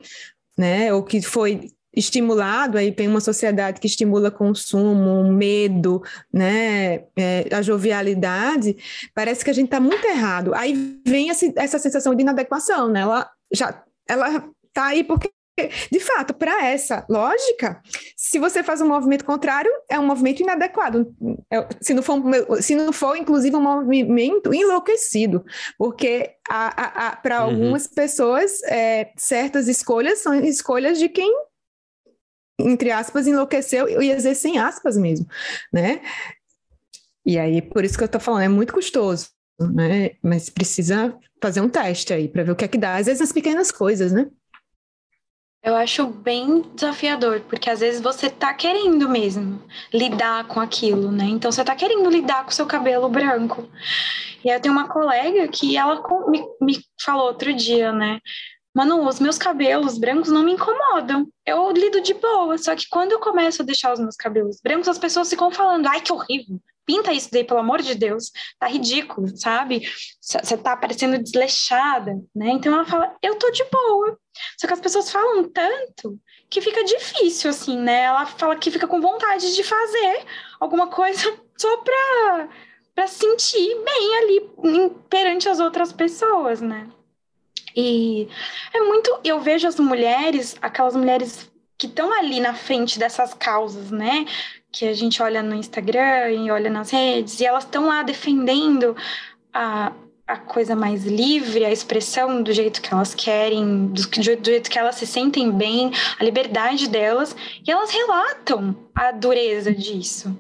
né? 0.58 0.92
Ou 0.92 1.02
que 1.02 1.22
foi 1.22 1.70
estimulado, 1.96 2.76
aí 2.76 2.92
tem 2.92 3.08
uma 3.08 3.20
sociedade 3.20 3.80
que 3.80 3.86
estimula 3.86 4.30
consumo, 4.30 5.24
medo, 5.32 6.02
né, 6.32 7.04
é, 7.16 7.48
a 7.50 7.62
jovialidade, 7.62 8.76
parece 9.14 9.42
que 9.42 9.50
a 9.50 9.54
gente 9.54 9.66
está 9.66 9.80
muito 9.80 10.06
errado. 10.06 10.54
Aí 10.54 11.00
vem 11.06 11.30
essa, 11.30 11.50
essa 11.56 11.78
sensação 11.78 12.14
de 12.14 12.22
inadequação, 12.22 12.88
né? 12.88 13.00
Ela 13.00 13.30
já 13.52 13.82
ela 14.08 14.44
tá 14.72 14.86
aí 14.86 15.02
porque 15.02 15.30
de 15.90 16.00
fato, 16.00 16.34
para 16.34 16.66
essa 16.66 17.04
lógica, 17.08 17.80
se 18.14 18.38
você 18.38 18.62
faz 18.62 18.82
um 18.82 18.88
movimento 18.88 19.24
contrário, 19.24 19.70
é 19.88 19.98
um 19.98 20.04
movimento 20.04 20.42
inadequado. 20.42 21.14
É, 21.50 21.66
se, 21.80 21.94
não 21.94 22.02
for, 22.02 22.22
se 22.60 22.74
não 22.74 22.92
for, 22.92 23.16
inclusive, 23.16 23.56
um 23.56 23.62
movimento 23.62 24.52
enlouquecido, 24.52 25.44
porque 25.78 26.34
para 27.22 27.40
uhum. 27.40 27.50
algumas 27.50 27.86
pessoas, 27.86 28.62
é, 28.64 29.12
certas 29.16 29.66
escolhas 29.66 30.18
são 30.18 30.34
escolhas 30.34 30.98
de 30.98 31.08
quem 31.08 31.34
entre 32.58 32.90
aspas, 32.90 33.26
enlouqueceu, 33.26 33.88
eu 33.88 34.02
ia 34.02 34.16
dizer 34.16 34.34
sem 34.34 34.58
aspas 34.58 34.96
mesmo, 34.96 35.26
né? 35.72 36.00
E 37.24 37.38
aí, 37.38 37.60
por 37.60 37.84
isso 37.84 37.98
que 37.98 38.04
eu 38.04 38.08
tô 38.08 38.20
falando, 38.20 38.42
é 38.42 38.48
muito 38.48 38.72
custoso, 38.72 39.28
né? 39.60 40.12
Mas 40.22 40.48
precisa 40.48 41.18
fazer 41.42 41.60
um 41.60 41.68
teste 41.68 42.12
aí 42.12 42.28
para 42.28 42.44
ver 42.44 42.52
o 42.52 42.56
que 42.56 42.64
é 42.64 42.68
que 42.68 42.78
dá, 42.78 42.96
às 42.96 43.06
vezes 43.06 43.22
as 43.22 43.32
pequenas 43.32 43.70
coisas, 43.70 44.12
né? 44.12 44.26
Eu 45.66 45.74
acho 45.74 46.06
bem 46.06 46.62
desafiador, 46.76 47.40
porque 47.40 47.68
às 47.68 47.80
vezes 47.80 48.00
você 48.00 48.30
tá 48.30 48.54
querendo 48.54 49.08
mesmo 49.08 49.60
lidar 49.92 50.46
com 50.46 50.60
aquilo, 50.60 51.10
né? 51.10 51.24
Então 51.24 51.50
você 51.50 51.64
tá 51.64 51.74
querendo 51.74 52.08
lidar 52.08 52.44
com 52.44 52.52
seu 52.52 52.66
cabelo 52.66 53.08
branco. 53.08 53.68
E 54.44 54.48
eu 54.48 54.60
tenho 54.60 54.72
uma 54.72 54.86
colega 54.88 55.48
que 55.48 55.76
ela 55.76 56.00
me, 56.28 56.40
me 56.60 56.78
falou 57.02 57.26
outro 57.26 57.52
dia, 57.52 57.90
né? 57.90 58.20
Mano, 58.76 59.08
os 59.08 59.18
meus 59.18 59.38
cabelos 59.38 59.96
brancos 59.96 60.28
não 60.28 60.42
me 60.42 60.52
incomodam. 60.52 61.26
Eu 61.46 61.70
lido 61.70 61.98
de 62.02 62.12
boa. 62.12 62.58
Só 62.58 62.76
que 62.76 62.86
quando 62.90 63.12
eu 63.12 63.18
começo 63.18 63.62
a 63.62 63.64
deixar 63.64 63.90
os 63.94 63.98
meus 63.98 64.16
cabelos 64.16 64.60
brancos, 64.62 64.86
as 64.86 64.98
pessoas 64.98 65.30
ficam 65.30 65.50
falando: 65.50 65.86
ai, 65.86 66.02
que 66.02 66.12
horrível. 66.12 66.60
Pinta 66.84 67.10
isso 67.10 67.30
daí, 67.32 67.42
pelo 67.42 67.60
amor 67.60 67.80
de 67.80 67.94
Deus. 67.94 68.30
Tá 68.58 68.66
ridículo, 68.66 69.34
sabe? 69.34 69.88
Você 70.20 70.58
tá 70.58 70.76
parecendo 70.76 71.16
desleixada, 71.16 72.22
né? 72.34 72.50
Então 72.50 72.74
ela 72.74 72.84
fala: 72.84 73.16
eu 73.22 73.36
tô 73.36 73.50
de 73.50 73.64
boa. 73.64 74.18
Só 74.60 74.66
que 74.66 74.74
as 74.74 74.80
pessoas 74.80 75.10
falam 75.10 75.44
tanto 75.44 76.20
que 76.50 76.60
fica 76.60 76.84
difícil, 76.84 77.48
assim, 77.48 77.78
né? 77.78 78.02
Ela 78.02 78.26
fala 78.26 78.56
que 78.56 78.70
fica 78.70 78.86
com 78.86 79.00
vontade 79.00 79.54
de 79.54 79.64
fazer 79.64 80.26
alguma 80.60 80.88
coisa 80.88 81.22
só 81.56 81.78
pra, 81.78 82.48
pra 82.94 83.06
sentir 83.06 83.74
bem 83.82 84.18
ali 84.18 84.50
perante 85.08 85.48
as 85.48 85.60
outras 85.60 85.94
pessoas, 85.94 86.60
né? 86.60 86.86
E 87.76 88.26
é 88.72 88.80
muito. 88.80 89.20
Eu 89.22 89.40
vejo 89.40 89.68
as 89.68 89.78
mulheres, 89.78 90.56
aquelas 90.62 90.96
mulheres 90.96 91.50
que 91.76 91.86
estão 91.86 92.10
ali 92.12 92.40
na 92.40 92.54
frente 92.54 92.98
dessas 92.98 93.34
causas, 93.34 93.90
né? 93.90 94.24
Que 94.72 94.86
a 94.86 94.94
gente 94.94 95.22
olha 95.22 95.42
no 95.42 95.54
Instagram 95.54 96.30
e 96.30 96.50
olha 96.50 96.70
nas 96.70 96.90
redes, 96.90 97.38
e 97.38 97.44
elas 97.44 97.64
estão 97.64 97.86
lá 97.88 98.02
defendendo 98.02 98.96
a, 99.52 99.92
a 100.26 100.36
coisa 100.38 100.74
mais 100.74 101.04
livre, 101.04 101.66
a 101.66 101.70
expressão 101.70 102.42
do 102.42 102.52
jeito 102.52 102.80
que 102.80 102.92
elas 102.92 103.14
querem, 103.14 103.88
do, 103.88 104.02
do, 104.02 104.22
jeito 104.22 104.70
que 104.70 104.78
elas 104.78 104.96
se 104.96 105.06
sentem 105.06 105.50
bem, 105.50 105.92
a 106.18 106.24
liberdade 106.24 106.88
delas, 106.88 107.36
e 107.66 107.70
elas 107.70 107.90
relatam 107.90 108.74
a 108.94 109.12
dureza 109.12 109.72
disso 109.72 110.34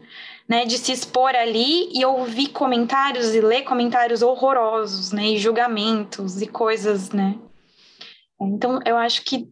né, 0.48 0.64
de 0.64 0.78
se 0.78 0.92
expor 0.92 1.34
ali 1.34 1.88
e 1.92 2.04
ouvir 2.04 2.48
comentários 2.48 3.34
e 3.34 3.40
ler 3.40 3.62
comentários 3.62 4.22
horrorosos, 4.22 5.12
né, 5.12 5.30
e 5.30 5.38
julgamentos 5.38 6.40
e 6.40 6.46
coisas, 6.46 7.10
né. 7.10 7.36
Então, 8.40 8.80
eu 8.84 8.96
acho 8.96 9.22
que 9.22 9.48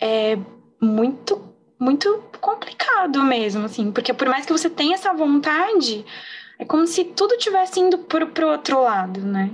é 0.00 0.36
muito, 0.80 1.54
muito 1.78 2.24
complicado 2.40 3.22
mesmo, 3.22 3.66
assim, 3.66 3.92
porque 3.92 4.12
por 4.12 4.28
mais 4.28 4.46
que 4.46 4.52
você 4.52 4.68
tenha 4.68 4.94
essa 4.94 5.12
vontade, 5.12 6.04
é 6.58 6.64
como 6.64 6.86
se 6.86 7.04
tudo 7.04 7.36
tivesse 7.36 7.78
indo 7.78 7.98
pro, 7.98 8.28
pro 8.28 8.48
outro 8.48 8.82
lado, 8.82 9.20
né. 9.20 9.50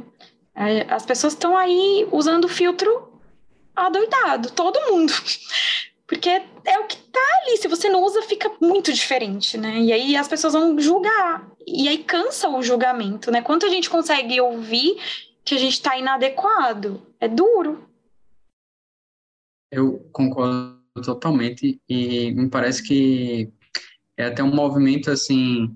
É, 0.55 0.87
as 0.93 1.05
pessoas 1.05 1.35
estão 1.35 1.55
aí 1.55 2.09
usando 2.11 2.47
o 2.47 2.49
filtro 2.49 3.13
adoidado, 3.75 4.51
todo 4.53 4.91
mundo. 4.91 5.13
Porque 6.09 6.43
é 6.67 6.79
o 6.81 6.87
que 6.87 6.97
tá 6.97 7.21
ali. 7.43 7.57
Se 7.57 7.69
você 7.69 7.89
não 7.89 8.03
usa, 8.03 8.23
fica 8.23 8.51
muito 8.61 8.93
diferente, 8.93 9.57
né? 9.57 9.79
E 9.81 9.93
aí 9.93 10.17
as 10.17 10.29
pessoas 10.29 10.53
vão 10.53 10.79
julgar. 10.79 11.51
E 11.67 11.89
aí 11.89 11.99
cansa 11.99 12.49
o 12.49 12.63
julgamento, 12.63 13.31
né? 13.31 13.41
Quanto 13.41 13.65
a 13.65 13.69
gente 13.69 13.89
consegue 13.89 14.41
ouvir 14.41 14.97
que 15.45 15.55
a 15.55 15.59
gente 15.59 15.81
tá 15.81 15.97
inadequado? 15.97 17.07
É 17.21 17.29
duro. 17.29 17.89
Eu 19.71 20.09
concordo 20.13 20.77
totalmente. 21.05 21.81
E 21.89 22.33
me 22.33 22.51
parece 22.51 22.83
que 22.83 23.53
é 24.17 24.27
até 24.27 24.43
um 24.43 24.55
movimento 24.55 25.11
assim. 25.11 25.75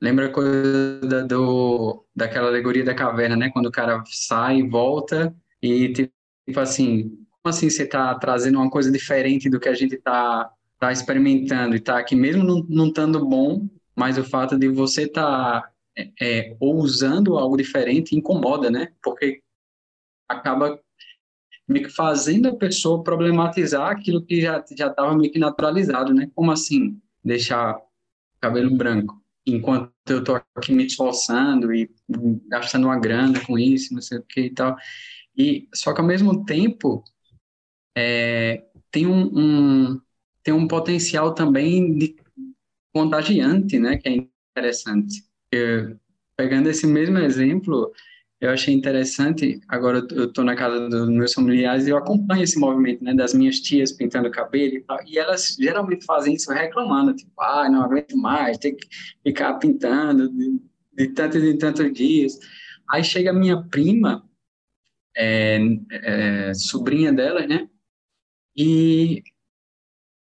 Lembra 0.00 0.26
a 0.26 0.32
coisa 0.32 1.24
do, 1.26 2.04
daquela 2.14 2.48
alegoria 2.48 2.84
da 2.84 2.94
caverna, 2.94 3.36
né? 3.36 3.50
Quando 3.50 3.66
o 3.66 3.72
cara 3.72 4.02
sai 4.06 4.58
e 4.58 4.68
volta 4.68 5.34
e, 5.62 5.92
tipo 5.92 6.58
assim, 6.58 7.21
assim 7.44 7.68
você 7.68 7.84
está 7.84 8.14
trazendo 8.16 8.58
uma 8.58 8.70
coisa 8.70 8.90
diferente 8.90 9.48
do 9.48 9.58
que 9.58 9.68
a 9.68 9.74
gente 9.74 9.94
está 9.94 10.50
tá 10.78 10.92
experimentando 10.92 11.74
e 11.74 11.78
está 11.78 11.98
aqui, 11.98 12.14
mesmo 12.14 12.42
não, 12.42 12.66
não 12.68 12.88
estando 12.88 13.24
bom, 13.24 13.68
mas 13.94 14.18
o 14.18 14.24
fato 14.24 14.58
de 14.58 14.68
você 14.68 15.02
estar 15.04 15.62
tá, 15.62 15.70
é, 15.96 16.10
é, 16.20 16.56
usando 16.60 17.38
algo 17.38 17.56
diferente 17.56 18.16
incomoda, 18.16 18.70
né? 18.70 18.88
Porque 19.02 19.42
acaba 20.28 20.80
meio 21.68 21.86
que 21.86 21.92
fazendo 21.92 22.48
a 22.48 22.56
pessoa 22.56 23.02
problematizar 23.02 23.90
aquilo 23.90 24.24
que 24.24 24.40
já 24.40 24.58
estava 24.58 25.14
meio 25.16 25.30
que 25.30 25.38
naturalizado, 25.38 26.12
né? 26.12 26.30
Como 26.34 26.50
assim 26.50 27.00
deixar 27.24 27.78
cabelo 28.40 28.74
branco 28.76 29.22
enquanto 29.46 29.92
eu 30.08 30.20
estou 30.20 30.40
aqui 30.56 30.72
me 30.72 30.86
esforçando 30.86 31.74
e 31.74 31.90
gastando 32.48 32.84
uma 32.84 32.98
grana 32.98 33.40
com 33.44 33.58
isso, 33.58 33.94
não 33.94 34.02
sei 34.02 34.18
o 34.18 34.22
que 34.22 34.42
e 34.42 34.50
tal. 34.50 34.76
E 35.36 35.68
só 35.74 35.92
que 35.92 36.00
ao 36.00 36.06
mesmo 36.06 36.44
tempo 36.44 37.02
é, 37.96 38.64
tem 38.90 39.06
um, 39.06 39.24
um, 39.24 40.00
tem 40.42 40.52
um 40.52 40.68
potencial 40.68 41.34
também 41.34 41.96
de 41.96 42.16
contagiante, 42.92 43.78
né, 43.78 43.96
que 43.96 44.08
é 44.08 44.28
interessante. 44.56 45.24
Eu, 45.50 45.96
pegando 46.36 46.68
esse 46.68 46.86
mesmo 46.86 47.18
exemplo, 47.18 47.92
eu 48.42 48.50
achei 48.50 48.74
interessante, 48.74 49.60
agora 49.68 50.04
eu 50.10 50.24
estou 50.24 50.42
na 50.44 50.56
casa 50.56 50.88
dos 50.88 51.08
meus 51.08 51.32
familiares 51.32 51.86
e 51.86 51.90
eu 51.90 51.96
acompanho 51.96 52.42
esse 52.42 52.58
movimento, 52.58 53.04
né, 53.04 53.14
das 53.14 53.32
minhas 53.32 53.60
tias 53.60 53.92
pintando 53.92 54.30
cabelo 54.32 54.74
e 54.74 54.80
tal, 54.80 54.98
e 55.06 55.16
elas 55.16 55.56
geralmente 55.58 56.04
fazem 56.04 56.34
isso 56.34 56.52
reclamando, 56.52 57.14
tipo, 57.14 57.30
ah, 57.40 57.68
não 57.70 57.82
aguento 57.82 58.16
mais, 58.16 58.58
tem 58.58 58.74
que 58.74 58.86
ficar 59.22 59.54
pintando 59.54 60.28
de, 60.28 60.60
de 60.92 61.08
tantos 61.08 61.42
e 61.42 61.56
tantos 61.56 61.92
dias. 61.92 62.36
Aí 62.90 63.04
chega 63.04 63.30
a 63.30 63.34
minha 63.34 63.62
prima, 63.62 64.28
é, 65.16 65.60
é, 65.92 66.52
sobrinha 66.54 67.12
dela, 67.12 67.46
né, 67.46 67.68
e 68.56 69.22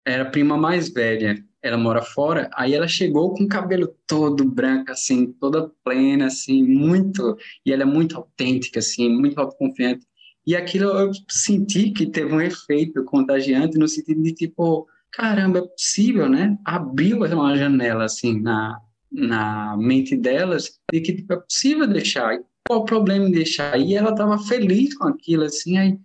era 0.07 0.25
a 0.25 0.31
prima 0.31 0.57
mais 0.57 0.89
velha, 0.89 1.43
ela 1.63 1.77
mora 1.77 2.03
fora, 2.03 2.51
aí 2.55 2.75
ela 2.75 2.89
chegou 2.89 3.35
com 3.35 3.45
o 3.45 3.49
cabelo 3.49 3.95
todo 4.07 4.45
branco, 4.45 4.91
assim, 4.91 5.33
toda 5.33 5.71
plena, 5.85 6.27
assim, 6.27 6.63
muito, 6.63 7.37
e 7.65 7.73
ela 7.73 7.83
é 7.83 7.87
muito 7.87 8.17
autêntica, 8.17 8.79
assim, 8.79 9.11
muito 9.11 9.39
autoconfiante. 9.39 10.07
E 10.47 10.57
aquilo 10.57 10.89
eu 10.91 11.11
senti 11.29 11.91
que 11.91 12.07
teve 12.07 12.33
um 12.33 12.41
efeito 12.41 13.05
contagiante 13.05 13.79
no 13.79 13.87
sentido 13.87 14.23
de, 14.23 14.33
tipo, 14.33 14.87
caramba, 15.13 15.59
é 15.59 15.63
possível, 15.63 16.29
né? 16.29 16.57
Abriu 16.65 17.19
uma 17.19 17.57
janela, 17.57 18.05
assim, 18.05 18.41
na, 18.41 18.81
na 19.13 19.77
mente 19.77 20.17
delas, 20.17 20.79
de 20.91 21.01
que 21.01 21.15
tipo, 21.15 21.33
é 21.35 21.37
possível 21.37 21.87
deixar. 21.87 22.39
Qual 22.67 22.81
o 22.81 22.85
problema 22.85 23.29
em 23.29 23.33
deixar? 23.33 23.79
E 23.79 23.95
ela 23.95 24.13
estava 24.13 24.39
feliz 24.39 24.97
com 24.97 25.09
aquilo, 25.09 25.45
assim, 25.45 25.77
aí, 25.77 25.99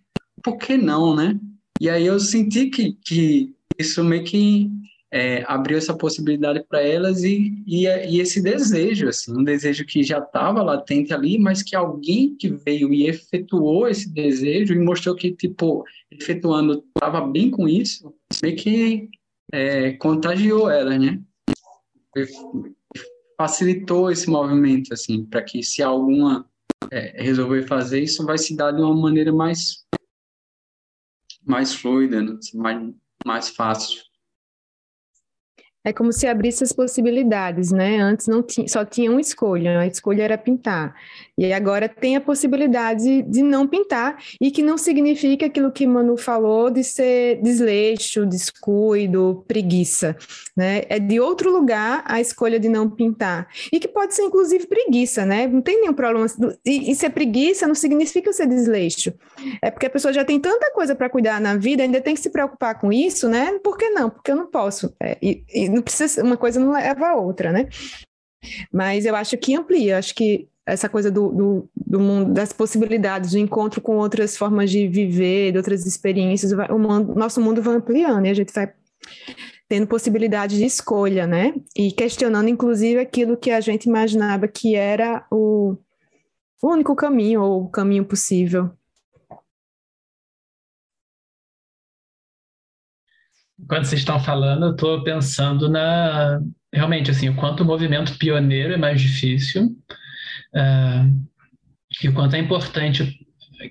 por 0.43 0.57
que 0.57 0.75
não, 0.75 1.15
né? 1.15 1.39
E 1.79 1.89
aí 1.89 2.05
eu 2.05 2.19
senti 2.19 2.67
que, 2.67 2.93
que 2.93 3.53
isso 3.77 4.03
meio 4.03 4.23
que 4.23 4.71
é, 5.11 5.43
abriu 5.47 5.77
essa 5.77 5.95
possibilidade 5.95 6.63
para 6.67 6.81
elas 6.81 7.23
e, 7.23 7.63
e, 7.65 7.85
e, 7.85 8.19
esse 8.19 8.41
desejo, 8.41 9.07
assim, 9.07 9.31
um 9.31 9.43
desejo 9.43 9.85
que 9.85 10.03
já 10.03 10.19
estava 10.19 10.61
latente 10.61 11.13
ali, 11.13 11.37
mas 11.37 11.63
que 11.63 11.75
alguém 11.75 12.35
que 12.35 12.49
veio 12.49 12.93
e 12.93 13.07
efetuou 13.07 13.87
esse 13.87 14.11
desejo 14.11 14.73
e 14.73 14.79
mostrou 14.79 15.15
que, 15.15 15.31
tipo, 15.31 15.85
efetuando, 16.11 16.83
estava 16.95 17.21
bem 17.21 17.49
com 17.49 17.67
isso, 17.67 18.13
meio 18.43 18.55
que 18.57 19.09
é, 19.53 19.93
contagiou 19.93 20.69
elas, 20.69 20.99
né? 20.99 21.21
Facilitou 23.37 24.11
esse 24.11 24.29
movimento, 24.29 24.93
assim, 24.93 25.23
para 25.23 25.41
que 25.43 25.63
se 25.63 25.81
alguma 25.81 26.45
é, 26.91 27.21
resolver 27.23 27.63
fazer 27.63 28.01
isso, 28.01 28.25
vai 28.25 28.37
se 28.37 28.55
dar 28.55 28.71
de 28.71 28.81
uma 28.81 28.95
maneira 28.95 29.31
mais 29.31 29.85
mais 31.45 31.73
fluida, 31.75 32.21
né? 32.21 32.37
mais, 32.55 32.93
mais 33.25 33.49
fácil. 33.49 34.04
É 35.85 35.93
como 35.93 36.11
se 36.11 36.25
abrisse 36.25 36.63
as 36.63 36.73
possibilidades, 36.73 37.71
né? 37.71 37.99
Antes 37.99 38.27
não 38.27 38.41
tinha, 38.41 38.67
só 38.67 38.83
tinha 38.83 39.11
uma 39.11 39.21
escolha, 39.21 39.79
a 39.79 39.87
escolha 39.87 40.23
era 40.23 40.37
pintar. 40.37 40.95
E 41.37 41.53
agora 41.53 41.87
tem 41.87 42.15
a 42.15 42.21
possibilidade 42.21 43.21
de 43.21 43.43
não 43.43 43.67
pintar, 43.67 44.17
e 44.41 44.49
que 44.49 44.63
não 44.63 44.77
significa 44.77 45.45
aquilo 45.45 45.71
que 45.71 45.85
Manu 45.85 46.17
falou 46.17 46.71
de 46.71 46.83
ser 46.83 47.39
desleixo, 47.41 48.25
descuido, 48.25 49.43
preguiça, 49.47 50.15
né? 50.57 50.83
É 50.89 50.97
de 50.97 51.19
outro 51.19 51.51
lugar 51.51 52.03
a 52.05 52.19
escolha 52.19 52.59
de 52.59 52.67
não 52.67 52.89
pintar. 52.89 53.47
E 53.71 53.79
que 53.79 53.87
pode 53.87 54.15
ser, 54.15 54.23
inclusive, 54.23 54.65
preguiça, 54.65 55.25
né? 55.25 55.45
Não 55.45 55.61
tem 55.61 55.81
nenhum 55.81 55.93
problema. 55.93 56.25
E, 56.65 56.91
e 56.91 56.95
ser 56.95 57.11
preguiça 57.11 57.67
não 57.67 57.75
significa 57.75 58.33
ser 58.33 58.47
desleixo. 58.47 59.13
É 59.61 59.69
porque 59.69 59.85
a 59.85 59.89
pessoa 59.89 60.11
já 60.11 60.25
tem 60.25 60.39
tanta 60.39 60.71
coisa 60.71 60.95
para 60.95 61.09
cuidar 61.09 61.39
na 61.39 61.55
vida, 61.55 61.83
ainda 61.83 62.01
tem 62.01 62.15
que 62.15 62.21
se 62.21 62.31
preocupar 62.31 62.79
com 62.79 62.91
isso, 62.91 63.29
né? 63.29 63.59
Por 63.63 63.77
que 63.77 63.89
não? 63.89 64.09
Porque 64.09 64.31
eu 64.31 64.35
não 64.35 64.47
posso. 64.47 64.93
É, 64.99 65.17
e, 65.21 65.43
não 65.75 65.81
precisa, 65.81 66.23
uma 66.23 66.37
coisa 66.37 66.59
não 66.59 66.71
leva 66.71 67.07
a 67.07 67.15
outra, 67.15 67.51
né? 67.51 67.67
Mas 68.71 69.05
eu 69.05 69.15
acho 69.15 69.37
que 69.37 69.55
amplia, 69.55 69.97
acho 69.97 70.15
que 70.15 70.47
essa 70.65 70.89
coisa 70.89 71.11
do, 71.11 71.29
do, 71.29 71.69
do, 71.75 71.99
mundo, 71.99 72.33
das 72.33 72.51
possibilidades, 72.51 73.31
do 73.31 73.37
encontro 73.37 73.79
com 73.81 73.97
outras 73.97 74.35
formas 74.35 74.71
de 74.71 74.87
viver, 74.87 75.51
de 75.51 75.57
outras 75.57 75.85
experiências, 75.85 76.51
o 76.51 76.79
mundo, 76.79 77.13
nosso 77.13 77.39
mundo 77.39 77.61
vai 77.61 77.75
ampliando 77.75 78.25
e 78.25 78.29
a 78.29 78.33
gente 78.33 78.51
vai 78.51 78.73
tendo 79.67 79.87
possibilidade 79.87 80.57
de 80.57 80.65
escolha, 80.65 81.27
né? 81.27 81.53
E 81.75 81.91
questionando, 81.91 82.49
inclusive, 82.49 82.99
aquilo 82.99 83.37
que 83.37 83.51
a 83.51 83.59
gente 83.59 83.85
imaginava 83.85 84.47
que 84.47 84.75
era 84.75 85.25
o, 85.31 85.75
o 86.61 86.67
único 86.67 86.95
caminho 86.95 87.41
ou 87.41 87.63
o 87.63 87.69
caminho 87.69 88.05
possível. 88.05 88.71
Quando 93.67 93.85
vocês 93.85 94.01
estão 94.01 94.19
falando, 94.19 94.67
eu 94.67 94.71
estou 94.71 95.03
pensando 95.03 95.69
na 95.69 96.39
realmente 96.73 97.09
assim 97.09 97.29
o 97.29 97.35
quanto 97.35 97.63
o 97.63 97.65
movimento 97.65 98.17
pioneiro 98.17 98.73
é 98.73 98.77
mais 98.77 98.99
difícil 98.99 99.67
uh, 100.53 101.25
e 102.03 102.09
o 102.09 102.13
quanto 102.13 102.35
é 102.35 102.39
importante 102.39 103.17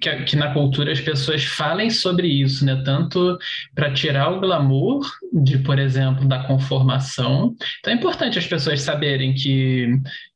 que, 0.00 0.22
que, 0.24 0.36
na 0.36 0.52
cultura 0.52 0.92
as 0.92 1.00
pessoas 1.00 1.44
falem 1.44 1.90
sobre 1.90 2.26
isso, 2.26 2.64
né? 2.64 2.82
Tanto 2.84 3.38
para 3.74 3.92
tirar 3.92 4.30
o 4.30 4.40
glamour 4.40 5.06
de, 5.32 5.58
por 5.58 5.78
exemplo, 5.78 6.26
da 6.26 6.42
conformação. 6.44 7.54
Então 7.78 7.92
é 7.92 7.96
importante 7.96 8.38
as 8.38 8.46
pessoas 8.46 8.80
saberem 8.80 9.34
que, 9.34 9.88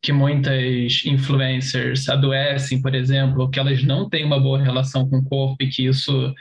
que 0.03 0.13
muitas 0.13 1.03
influencers 1.05 2.09
adoecem, 2.09 2.83
por 2.83 2.95
exemplo, 2.95 3.51
que 3.51 3.59
elas 3.59 3.83
não 3.83 4.09
têm 4.09 4.25
uma 4.25 4.39
boa 4.39 4.63
relação 4.63 5.09
com 5.09 5.19
o 5.19 5.25
corpo 5.25 5.57
e 5.61 5.69
que 5.69 5.87
isso 5.87 6.35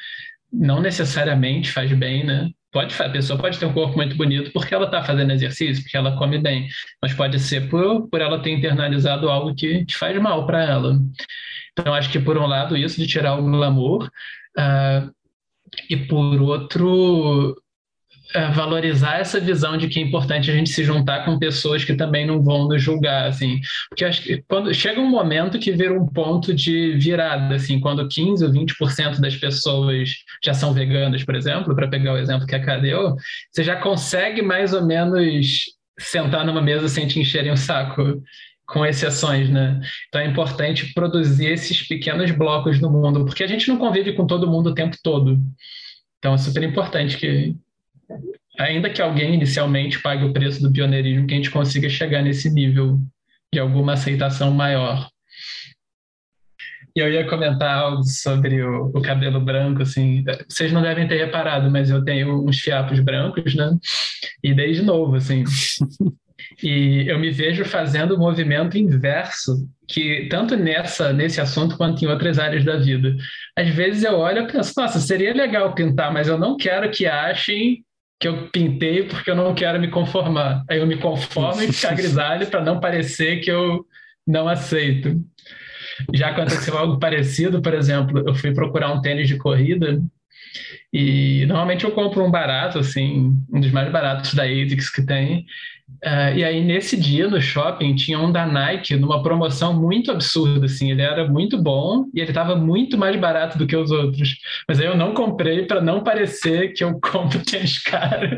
não 0.52 0.82
necessariamente 0.82 1.72
faz 1.72 1.92
bem, 1.94 2.26
né? 2.26 2.50
Pode, 2.78 3.02
a 3.02 3.10
pessoa 3.10 3.40
pode 3.40 3.58
ter 3.58 3.66
um 3.66 3.74
corpo 3.74 3.96
muito 3.96 4.16
bonito 4.16 4.52
porque 4.52 4.72
ela 4.72 4.86
está 4.86 5.04
fazendo 5.04 5.32
exercício, 5.32 5.82
porque 5.82 5.98
ela 5.98 6.16
come 6.16 6.38
bem, 6.38 6.68
mas 7.02 7.12
pode 7.12 7.40
ser 7.40 7.68
por, 7.72 8.08
por 8.08 8.22
ela 8.22 8.40
ter 8.40 8.52
internalizado 8.52 9.32
algo 9.32 9.56
que, 9.56 9.84
faz 9.90 10.16
mal 10.22 10.46
para 10.46 10.64
ela. 10.64 11.00
Então, 11.72 11.92
acho 11.92 12.12
que 12.12 12.20
por 12.20 12.38
um 12.38 12.46
lado, 12.46 12.78
isso 12.78 12.98
de 12.98 13.08
tirar 13.08 13.40
o 13.40 13.42
glamour, 13.42 14.04
uh, 14.60 15.12
e 15.90 15.98
por 15.98 16.40
outro, 16.40 17.60
valorizar 18.54 19.20
essa 19.20 19.40
visão 19.40 19.78
de 19.78 19.88
que 19.88 20.00
é 20.00 20.04
importante 20.04 20.52
a 20.52 20.54
gente 20.54 20.70
se 20.70 20.84
juntar 20.84 21.24
com 21.26 21.40
pessoas 21.40 21.84
que 21.84 21.96
também 21.96 22.26
não 22.26 22.42
vão 22.44 22.68
nos 22.68 22.82
julgar, 22.82 23.28
assim. 23.28 23.60
Porque 23.90 24.06
acho 24.06 24.22
que 24.22 24.44
quando 24.48 24.74
chega 24.74 25.00
um 25.00 25.10
momento 25.10 25.60
que 25.60 25.72
vira 25.72 25.94
um 25.94 26.06
ponto 26.06 26.54
de 26.54 26.94
virada, 26.98 27.56
assim, 27.56 27.80
quando 27.80 28.08
15 28.08 28.46
ou 28.46 28.52
20% 28.52 29.20
das 29.20 29.36
pessoas 29.36 30.10
já 30.44 30.54
são 30.54 30.74
veganas, 30.74 31.24
por 31.24 31.36
exemplo, 31.36 31.76
para 31.76 31.88
pegar 31.88 32.14
o 32.14 32.18
exemplo 32.18 32.46
que 32.46 32.56
a 32.56 32.64
Cá 32.64 32.78
deu, 32.78 33.16
você 33.52 33.64
já 33.64 33.76
consegue 33.76 34.42
mais 34.42 34.74
ou 34.74 34.86
menos 34.86 35.66
sentar 36.00 36.46
numa 36.46 36.62
mesa 36.62 36.88
sem 36.88 37.08
te 37.08 37.20
encherem 37.20 37.52
o 37.52 37.58
saco 37.58 38.22
com 38.68 38.86
exceções, 38.86 39.50
né? 39.50 39.80
Então 40.10 40.20
é 40.20 40.28
importante 40.28 40.94
produzir 40.94 41.48
esses 41.48 41.88
pequenos 41.88 42.30
blocos 42.32 42.82
no 42.82 42.92
mundo, 42.92 43.26
porque 43.26 43.44
a 43.44 43.48
gente 43.48 43.70
não 43.70 43.78
convive 43.78 44.14
com 44.14 44.28
todo 44.28 44.50
mundo 44.50 44.72
o 44.72 44.74
tempo 44.76 44.98
todo. 45.02 45.40
Então 46.20 46.34
é 46.34 46.38
super 46.38 46.64
importante 46.64 47.18
que, 47.18 47.56
ainda 48.58 48.90
que 48.90 49.02
alguém 49.02 49.34
inicialmente 49.34 50.02
pague 50.02 50.26
o 50.26 50.34
preço 50.34 50.62
do 50.62 50.72
pioneirismo, 50.72 51.28
que 51.28 51.34
a 51.34 51.38
gente 51.38 51.52
consiga 51.52 51.90
chegar 51.90 52.22
nesse 52.22 52.50
nível 52.50 53.00
de 53.54 53.60
alguma 53.60 53.94
aceitação 53.94 54.52
maior. 54.52 55.08
E 56.96 57.00
eu 57.00 57.12
ia 57.12 57.28
comentar 57.28 57.78
algo 57.78 58.04
sobre 58.04 58.64
o, 58.64 58.88
o, 58.88 59.02
cabelo 59.02 59.40
branco, 59.40 59.84
assim. 59.84 60.24
Vocês 60.50 60.72
não 60.72 60.82
devem 60.82 61.08
ter 61.08 61.18
reparado, 61.18 61.70
mas 61.70 61.92
eu 61.92 62.04
tenho 62.04 62.44
uns 62.44 62.60
fiapos 62.60 63.00
brancos, 63.00 63.54
né? 63.54 63.78
E 64.44 64.52
desde 64.52 64.82
novo, 64.82 65.16
assim. 65.16 65.44
E 66.64 67.06
eu 67.08 67.20
me 67.20 67.30
vejo 67.30 67.64
fazendo 67.66 68.16
o 68.16 68.18
movimento 68.18 68.78
inverso, 68.80 69.70
que 69.88 70.28
tanto 70.30 70.56
nessa 70.56 71.14
nesse 71.14 71.40
assunto 71.40 71.78
quanto 71.78 72.04
em 72.04 72.08
outras 72.08 72.40
áreas 72.40 72.66
da 72.66 72.78
vida. 72.78 73.16
Às 73.56 73.70
vezes 73.70 74.04
eu 74.04 74.18
olho 74.18 74.42
e 74.42 74.52
penso, 74.52 74.74
nossa, 74.76 75.00
seria 75.00 75.36
legal 75.36 75.76
pintar, 75.76 76.12
mas 76.12 76.28
eu 76.28 76.38
não 76.38 76.58
quero 76.58 76.90
que 76.90 77.06
achem 77.06 77.84
que 78.20 78.28
eu 78.28 78.50
pintei 78.50 79.04
porque 79.04 79.30
eu 79.30 79.36
não 79.36 79.54
quero 79.54 79.80
me 79.80 79.90
conformar. 79.90 80.64
Aí 80.70 80.80
eu 80.80 80.88
me 80.88 80.98
conformo 80.98 81.62
em 81.62 81.72
ficar 81.72 81.94
grisalho 81.96 82.48
para 82.48 82.64
não 82.64 82.80
parecer 82.80 83.40
que 83.42 83.52
eu 83.52 83.86
não 84.26 84.48
aceito. 84.48 85.22
Já 86.14 86.30
aconteceu 86.30 86.78
algo 86.78 87.00
parecido, 87.00 87.62
por 87.62 87.74
exemplo, 87.74 88.24
eu 88.28 88.36
fui 88.36 88.54
procurar 88.54 88.92
um 88.94 89.02
tênis 89.02 89.28
de 89.28 89.38
corrida 89.38 90.02
e 90.92 91.46
normalmente 91.46 91.86
eu 91.86 91.92
compro 91.92 92.24
um 92.24 92.32
barato, 92.32 92.80
assim, 92.80 93.36
um 93.52 93.60
dos 93.60 93.72
mais 93.72 93.92
baratos 93.92 94.34
da 94.34 94.44
ASICS 94.44 94.90
que 94.90 95.06
tem, 95.06 95.46
Uh, 96.04 96.36
e 96.36 96.44
aí, 96.44 96.64
nesse 96.64 96.98
dia 96.98 97.28
no 97.28 97.42
shopping, 97.42 97.96
tinha 97.96 98.20
um 98.20 98.32
da 98.32 98.46
Nike 98.46 98.96
numa 98.98 99.24
promoção 99.24 99.74
muito 99.74 100.12
absurda, 100.12 100.66
assim. 100.66 100.92
Ele 100.92 101.02
era 101.02 101.28
muito 101.28 101.58
bom 101.58 102.06
e 102.14 102.20
ele 102.20 102.30
estava 102.30 102.56
muito 102.56 102.98
mais 102.98 103.16
barato 103.20 103.58
do 103.58 103.66
que 103.66 103.76
os 103.76 103.90
outros. 103.90 104.38
Mas 104.68 104.80
aí 104.80 104.86
eu 104.86 104.98
não 104.98 105.14
comprei 105.14 105.66
para 105.66 105.82
não 105.82 106.04
parecer 106.04 106.74
que 106.74 106.84
eu 106.84 107.00
compro 107.02 107.44
tênis 107.44 107.80
caro. 107.80 108.28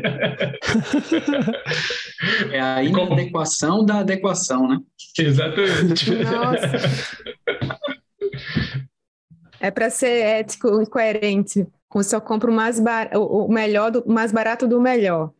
É 2.52 2.60
a 2.60 2.82
inadequação 2.84 3.84
da 3.84 4.00
adequação, 4.00 4.68
né? 4.68 4.78
Exatamente. 5.18 6.10
Nossa. 6.10 6.70
É 9.62 9.70
para 9.70 9.90
ser 9.90 10.24
ético 10.24 10.80
e 10.80 10.86
coerente. 10.86 11.66
Eu 11.94 12.04
só 12.04 12.20
compro 12.20 12.52
o, 12.52 12.54
mais 12.54 12.78
bar... 12.78 13.10
o 13.14 13.48
melhor 13.48 13.90
do... 13.90 14.00
o 14.00 14.12
mais 14.12 14.32
barato 14.32 14.66
do 14.68 14.80
melhor. 14.80 15.32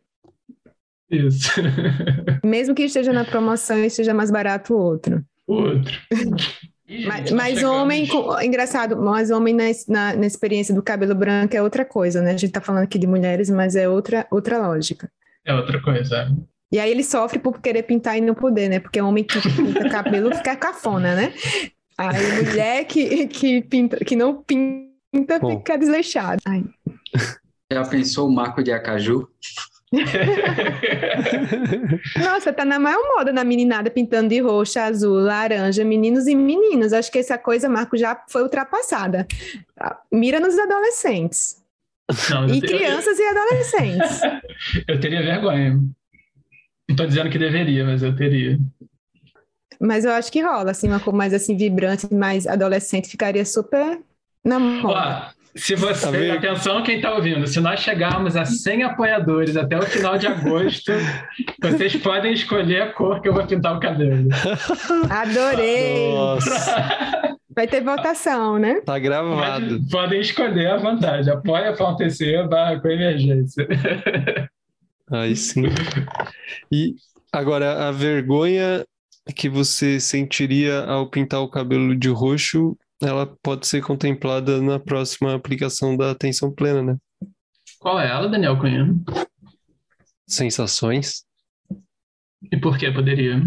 Isso. 1.09 1.51
Mesmo 2.43 2.73
que 2.73 2.83
esteja 2.83 3.11
na 3.11 3.25
promoção 3.25 3.77
e 3.77 3.87
esteja 3.87 4.13
mais 4.13 4.31
barato 4.31 4.73
o 4.73 4.77
outro. 4.77 5.23
Outro. 5.45 5.93
mas, 7.05 7.29
tá 7.29 7.35
mas 7.35 7.63
homem, 7.63 8.07
engraçado, 8.41 8.95
mas 8.95 9.29
homem 9.29 9.53
na, 9.53 9.63
na, 9.87 10.15
na, 10.15 10.25
experiência 10.25 10.73
do 10.73 10.81
cabelo 10.81 11.13
branco 11.13 11.55
é 11.55 11.61
outra 11.61 11.83
coisa, 11.83 12.21
né? 12.21 12.31
A 12.31 12.37
gente 12.37 12.53
tá 12.53 12.61
falando 12.61 12.83
aqui 12.83 12.97
de 12.97 13.07
mulheres, 13.07 13.49
mas 13.49 13.75
é 13.75 13.89
outra, 13.89 14.25
outra 14.31 14.57
lógica. 14.65 15.11
É 15.45 15.53
outra 15.53 15.81
coisa. 15.81 16.33
E 16.71 16.79
aí 16.79 16.89
ele 16.89 17.03
sofre 17.03 17.37
por 17.37 17.59
querer 17.59 17.83
pintar 17.83 18.17
e 18.17 18.21
não 18.21 18.33
poder, 18.33 18.69
né? 18.69 18.79
Porque 18.79 19.01
homem 19.01 19.25
que 19.25 19.41
pinta 19.41 19.89
cabelo 19.89 20.33
fica 20.33 20.55
cafona, 20.55 21.15
né? 21.15 21.33
Aí 21.97 22.43
mulher 22.43 22.85
que, 22.85 23.27
que, 23.27 23.61
pinta, 23.61 23.97
que 23.97 24.15
não 24.15 24.41
pinta 24.41 24.90
Bom. 25.41 25.57
fica 25.57 25.77
desleixada. 25.77 26.41
Ai. 26.45 26.63
Já 27.71 27.83
pensou 27.85 28.27
o 28.27 28.31
Marco 28.31 28.61
de 28.61 28.71
Acaju? 28.71 29.29
Nossa, 32.21 32.53
tá 32.53 32.63
na 32.63 32.79
maior 32.79 33.01
moda 33.15 33.33
na 33.33 33.43
meninada 33.43 33.89
pintando 33.89 34.29
de 34.29 34.39
roxo, 34.39 34.79
azul, 34.79 35.19
laranja, 35.19 35.83
meninos 35.83 36.27
e 36.27 36.35
meninas. 36.35 36.93
Acho 36.93 37.11
que 37.11 37.19
essa 37.19 37.37
coisa, 37.37 37.67
Marco, 37.69 37.97
já 37.97 38.23
foi 38.29 38.41
ultrapassada. 38.43 39.27
Mira 40.11 40.39
nos 40.39 40.57
adolescentes. 40.57 41.61
Não, 42.29 42.45
e 42.47 42.61
crianças 42.61 43.17
e 43.19 43.23
adolescentes. 43.23 44.21
eu 44.87 44.99
teria 44.99 45.21
vergonha. 45.23 45.79
Não 46.89 46.95
tô 46.95 47.05
dizendo 47.05 47.29
que 47.29 47.37
deveria, 47.37 47.85
mas 47.85 48.03
eu 48.03 48.13
teria. 48.15 48.59
Mas 49.79 50.03
eu 50.05 50.11
acho 50.11 50.31
que 50.31 50.41
rola, 50.41 50.71
assim, 50.71 50.87
uma 50.87 50.99
cor 50.99 51.13
mais 51.13 51.33
assim, 51.33 51.55
vibrante, 51.57 52.13
mais 52.13 52.45
adolescente, 52.45 53.09
ficaria 53.09 53.45
super 53.45 53.99
na 54.43 54.59
moda. 54.59 55.31
Se 55.55 55.75
você, 55.75 56.29
tá 56.29 56.33
atenção 56.35 56.81
quem 56.81 56.95
está 56.95 57.13
ouvindo, 57.13 57.45
se 57.45 57.59
nós 57.59 57.81
chegarmos 57.81 58.37
a 58.37 58.45
100 58.45 58.83
apoiadores 58.83 59.57
até 59.57 59.77
o 59.77 59.81
final 59.81 60.17
de 60.17 60.25
agosto, 60.25 60.93
vocês 61.61 61.95
podem 61.97 62.31
escolher 62.31 62.83
a 62.83 62.93
cor 62.93 63.21
que 63.21 63.27
eu 63.27 63.33
vou 63.33 63.45
pintar 63.45 63.75
o 63.75 63.79
cabelo. 63.79 64.29
Adorei! 65.09 66.13
Nossa. 66.13 67.37
Vai 67.53 67.67
ter 67.67 67.83
votação, 67.83 68.57
né? 68.57 68.79
Tá 68.79 68.97
gravado. 68.97 69.75
Pode, 69.75 69.89
podem 69.89 70.21
escolher 70.21 70.67
à 70.67 70.77
vontade. 70.77 71.29
Apoia 71.29 71.71
acontecer 71.71 72.47
barra 72.47 72.79
com 72.79 72.87
emergência. 72.87 73.67
Aí 75.11 75.35
sim. 75.35 75.63
E 76.71 76.95
agora, 77.29 77.89
a 77.89 77.91
vergonha 77.91 78.85
que 79.35 79.49
você 79.49 79.99
sentiria 79.99 80.79
ao 80.85 81.09
pintar 81.09 81.41
o 81.41 81.49
cabelo 81.49 81.93
de 81.93 82.07
roxo 82.07 82.77
ela 83.01 83.25
pode 83.41 83.67
ser 83.67 83.81
contemplada 83.81 84.61
na 84.61 84.79
próxima 84.79 85.35
aplicação 85.35 85.97
da 85.97 86.11
atenção 86.11 86.51
plena, 86.51 86.81
né? 86.83 86.97
Qual 87.79 87.99
é 87.99 88.09
ela, 88.09 88.29
Daniel 88.29 88.59
Cunha? 88.59 88.93
Sensações. 90.27 91.25
E 92.51 92.57
por 92.57 92.77
que 92.77 92.91
poderia? 92.91 93.41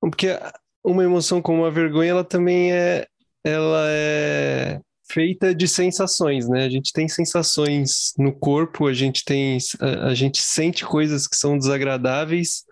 Porque 0.00 0.38
uma 0.84 1.02
emoção 1.02 1.42
como 1.42 1.64
a 1.64 1.70
vergonha, 1.70 2.10
ela 2.10 2.24
também 2.24 2.72
é, 2.72 3.06
ela 3.42 3.86
é 3.88 4.80
feita 5.10 5.54
de 5.54 5.66
sensações, 5.66 6.48
né? 6.48 6.64
A 6.64 6.68
gente 6.68 6.92
tem 6.92 7.08
sensações 7.08 8.12
no 8.18 8.32
corpo, 8.32 8.86
a 8.86 8.92
gente 8.92 9.24
tem, 9.24 9.58
a, 9.80 10.08
a 10.08 10.14
gente 10.14 10.40
sente 10.40 10.84
coisas 10.84 11.26
que 11.26 11.36
são 11.36 11.58
desagradáveis 11.58 12.64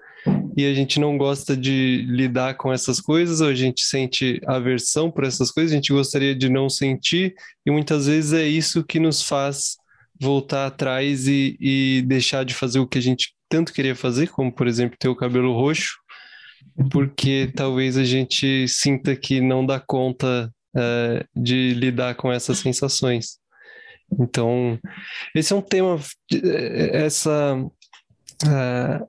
e 0.57 0.67
a 0.67 0.75
gente 0.75 1.01
não 1.01 1.17
gosta 1.17 1.57
de 1.57 2.05
lidar 2.09 2.55
com 2.55 2.73
essas 2.73 3.01
coisas, 3.01 3.41
ou 3.41 3.49
a 3.49 3.55
gente 3.55 3.85
sente 3.85 4.41
aversão 4.47 5.11
por 5.11 5.25
essas 5.25 5.51
coisas, 5.51 5.73
a 5.73 5.77
gente 5.77 5.93
gostaria 5.93 6.35
de 6.35 6.49
não 6.49 6.69
sentir, 6.69 7.35
e 7.65 7.71
muitas 7.71 8.07
vezes 8.07 8.33
é 8.33 8.47
isso 8.47 8.85
que 8.85 9.01
nos 9.01 9.23
faz 9.23 9.77
voltar 10.21 10.67
atrás 10.67 11.27
e, 11.27 11.57
e 11.61 12.03
deixar 12.07 12.45
de 12.45 12.55
fazer 12.55 12.79
o 12.79 12.87
que 12.87 12.99
a 12.99 13.03
gente 13.03 13.35
tanto 13.49 13.73
queria 13.73 13.95
fazer, 13.95 14.29
como 14.29 14.53
por 14.53 14.67
exemplo 14.67 14.97
ter 14.99 15.09
o 15.09 15.17
cabelo 15.17 15.53
roxo, 15.53 15.97
porque 16.91 17.51
talvez 17.55 17.97
a 17.97 18.05
gente 18.05 18.67
sinta 18.69 19.17
que 19.17 19.41
não 19.41 19.65
dá 19.65 19.81
conta 19.81 20.51
uh, 20.77 21.41
de 21.43 21.75
lidar 21.75 22.15
com 22.15 22.33
essas 22.33 22.59
sensações. 22.59 23.39
Então, 24.19 24.79
esse 25.35 25.53
é 25.53 25.57
um 25.57 25.63
tema, 25.63 25.99
essa, 26.93 27.57
uh, 27.57 29.09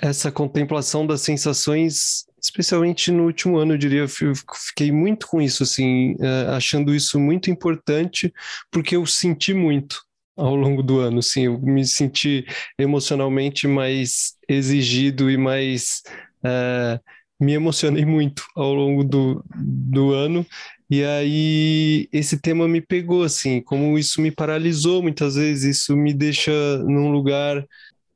essa 0.00 0.30
contemplação 0.30 1.06
das 1.06 1.22
sensações, 1.22 2.26
especialmente 2.40 3.10
no 3.10 3.24
último 3.24 3.56
ano, 3.58 3.74
eu 3.74 3.78
diria, 3.78 4.00
eu 4.00 4.34
fiquei 4.68 4.92
muito 4.92 5.26
com 5.26 5.40
isso, 5.40 5.62
assim, 5.62 6.12
uh, 6.14 6.50
achando 6.54 6.94
isso 6.94 7.18
muito 7.18 7.50
importante, 7.50 8.32
porque 8.70 8.96
eu 8.96 9.06
senti 9.06 9.54
muito 9.54 10.04
ao 10.36 10.54
longo 10.54 10.82
do 10.82 10.98
ano, 10.98 11.22
sim, 11.22 11.46
eu 11.46 11.58
me 11.58 11.84
senti 11.86 12.44
emocionalmente 12.78 13.66
mais 13.66 14.34
exigido 14.46 15.30
e 15.30 15.36
mais 15.38 16.02
uh, 16.44 17.00
me 17.40 17.54
emocionei 17.54 18.04
muito 18.04 18.44
ao 18.54 18.74
longo 18.74 19.02
do, 19.02 19.44
do 19.54 20.12
ano. 20.12 20.46
E 20.88 21.02
aí 21.02 22.08
esse 22.12 22.40
tema 22.40 22.68
me 22.68 22.80
pegou 22.80 23.24
assim, 23.24 23.60
como 23.60 23.98
isso 23.98 24.20
me 24.20 24.30
paralisou 24.30 25.02
muitas 25.02 25.34
vezes, 25.34 25.78
isso 25.78 25.96
me 25.96 26.14
deixa 26.14 26.52
num 26.84 27.10
lugar 27.10 27.66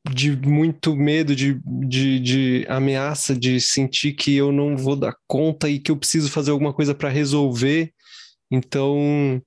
de 0.09 0.35
muito 0.37 0.97
medo, 0.97 1.37
de, 1.37 1.61
de, 1.65 2.21
de 2.21 2.67
ameaça, 2.69 3.35
de 3.35 3.61
sentir 3.61 4.13
que 4.15 4.35
eu 4.35 4.51
não 4.51 4.77
vou 4.77 4.97
dar 4.97 5.15
conta 5.27 5.69
e 5.69 5.79
que 5.79 5.91
eu 5.91 5.97
preciso 5.97 6.31
fazer 6.31 6.51
alguma 6.51 6.73
coisa 6.73 6.95
para 6.95 7.09
resolver. 7.09 7.93
Então, 8.51 9.41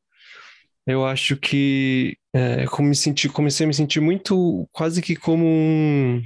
eu 0.86 1.06
acho 1.06 1.36
que 1.38 2.18
é, 2.34 2.66
como 2.66 2.90
me 2.90 2.96
senti, 2.96 3.30
comecei 3.30 3.64
a 3.64 3.68
me 3.68 3.74
sentir 3.74 4.00
muito, 4.00 4.68
quase 4.72 5.02
que 5.02 5.16
como 5.16 5.46
um, 5.46 6.22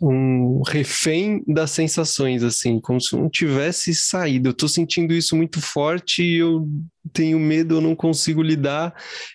um 0.00 0.62
refém 0.66 1.42
das 1.46 1.70
sensações, 1.70 2.42
assim, 2.42 2.80
como 2.80 3.00
se 3.00 3.16
não 3.16 3.28
tivesse 3.28 3.94
saído. 3.94 4.48
Eu 4.48 4.54
tô 4.54 4.68
sentindo 4.68 5.12
isso 5.12 5.36
muito 5.36 5.60
forte 5.60 6.22
e 6.22 6.36
eu 6.36 6.68
tenho 7.12 7.38
medo, 7.38 7.76
eu 7.76 7.80
não 7.80 7.94
consigo 7.94 8.42
lidar, 8.42 8.94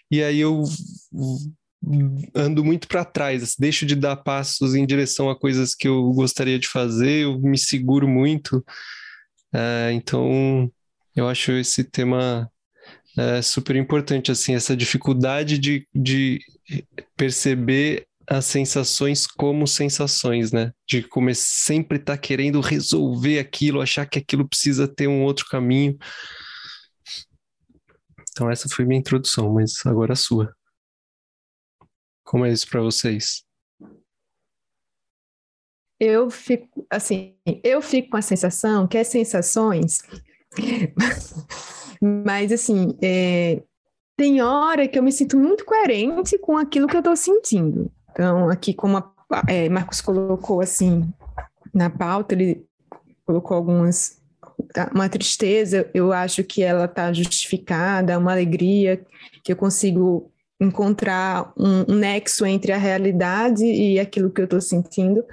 e 0.10 0.24
aí 0.24 0.40
eu 0.40 0.64
ando 2.34 2.64
muito 2.64 2.88
para 2.88 3.06
trás, 3.06 3.56
deixo 3.58 3.86
de 3.86 3.96
dar 3.96 4.18
passos 4.18 4.76
em 4.76 4.86
direção 4.86 5.30
a 5.30 5.40
coisas 5.40 5.76
que 5.76 5.88
eu 5.88 6.12
gostaria 6.14 6.58
de 6.58 6.68
fazer, 6.68 7.24
eu 7.24 7.40
me 7.40 7.58
seguro 7.58 8.08
muito. 8.08 8.64
É, 9.54 9.92
então, 9.94 10.72
eu 11.16 11.28
acho 11.28 11.52
esse 11.54 11.84
tema 11.84 12.50
é, 13.18 13.42
super 13.42 13.76
importante, 13.76 14.32
assim, 14.32 14.56
essa 14.56 14.76
dificuldade 14.76 15.58
de, 15.58 15.88
de 15.94 16.40
perceber 17.16 18.06
as 18.28 18.46
sensações 18.46 19.28
como 19.28 19.68
sensações, 19.68 20.52
né? 20.52 20.72
De 20.88 21.08
sempre 21.36 21.98
estar 21.98 22.16
tá 22.16 22.18
querendo 22.18 22.60
resolver 22.60 23.40
aquilo, 23.40 23.82
achar 23.82 24.06
que 24.06 24.20
aquilo 24.20 24.48
precisa 24.48 24.88
ter 24.88 25.08
um 25.08 25.24
outro 25.24 25.46
caminho. 25.48 25.98
Então 28.32 28.50
essa 28.50 28.68
foi 28.68 28.84
minha 28.84 29.00
introdução, 29.00 29.54
mas 29.54 29.86
agora 29.86 30.14
a 30.14 30.16
sua. 30.16 30.54
Como 32.26 32.44
é 32.44 32.52
isso 32.52 32.68
para 32.68 32.82
vocês? 32.82 33.46
Eu 36.00 36.30
fico, 36.30 36.86
assim, 36.90 37.36
eu 37.64 37.82
fico 37.82 38.10
com 38.10 38.18
a 38.18 38.22
sensação 38.22 38.86
que 38.86 38.98
as 38.98 39.08
sensações, 39.08 40.00
mas 42.02 42.52
assim, 42.52 42.98
é, 43.02 43.62
tem 44.18 44.42
hora 44.42 44.88
que 44.88 45.00
eu 45.00 45.04
me 45.04 45.12
sinto 45.12 45.38
muito 45.38 45.64
coerente 45.64 46.38
com 46.38 46.58
aquilo 46.58 46.88
que 46.88 46.96
eu 46.96 47.00
estou 47.00 47.16
sentindo. 47.16 47.90
Então, 48.12 48.50
aqui, 48.50 48.74
como 48.74 48.98
a, 48.98 49.14
é, 49.48 49.70
Marcos 49.70 50.02
colocou 50.02 50.62
assim 50.62 51.08
na 51.74 51.90
pauta, 51.90 52.34
ele 52.34 52.66
colocou 53.26 53.56
algumas. 53.56 54.22
Uma 54.94 55.10
tristeza, 55.10 55.90
eu 55.94 56.12
acho 56.14 56.44
que 56.44 56.64
ela 56.64 56.86
está 56.86 57.12
justificada, 57.12 58.18
uma 58.18 58.32
alegria, 58.32 59.06
que 59.44 59.52
eu 59.52 59.56
consigo 59.56 60.32
encontrar 60.66 61.54
um, 61.58 61.84
nexo 61.96 62.46
entre 62.46 62.72
a 62.72 62.78
realidade 62.78 63.66
e 63.66 64.00
aquilo 64.00 64.30
que 64.30 64.42
eu 64.42 64.46
estou 64.46 64.62
sentindo. 64.62 65.24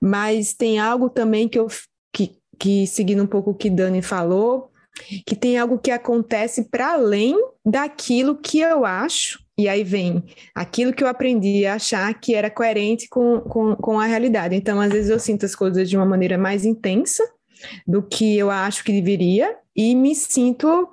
Mas 0.00 0.52
tem 0.54 0.78
algo 0.78 1.08
também 1.08 1.48
que 1.48 1.58
eu. 1.58 1.68
Que, 2.14 2.36
que 2.58 2.86
seguindo 2.86 3.22
um 3.22 3.26
pouco 3.26 3.50
o 3.50 3.54
que 3.54 3.70
Dani 3.70 4.02
falou, 4.02 4.70
que 5.26 5.34
tem 5.34 5.58
algo 5.58 5.78
que 5.78 5.90
acontece 5.90 6.64
para 6.64 6.92
além 6.92 7.34
daquilo 7.64 8.36
que 8.36 8.60
eu 8.60 8.84
acho 8.84 9.42
e 9.56 9.68
aí 9.68 9.84
vem 9.84 10.24
aquilo 10.54 10.92
que 10.92 11.04
eu 11.04 11.08
aprendi 11.08 11.66
a 11.66 11.74
achar 11.74 12.12
que 12.14 12.34
era 12.34 12.50
coerente 12.50 13.08
com, 13.08 13.40
com, 13.40 13.76
com 13.76 14.00
a 14.00 14.06
realidade. 14.06 14.56
Então, 14.56 14.80
às 14.80 14.90
vezes, 14.90 15.10
eu 15.10 15.18
sinto 15.18 15.44
as 15.44 15.54
coisas 15.54 15.88
de 15.88 15.96
uma 15.96 16.06
maneira 16.06 16.38
mais 16.38 16.64
intensa 16.64 17.22
do 17.86 18.02
que 18.02 18.36
eu 18.36 18.50
acho 18.50 18.82
que 18.82 18.92
deveria 18.92 19.56
e 19.76 19.94
me 19.94 20.14
sinto 20.14 20.90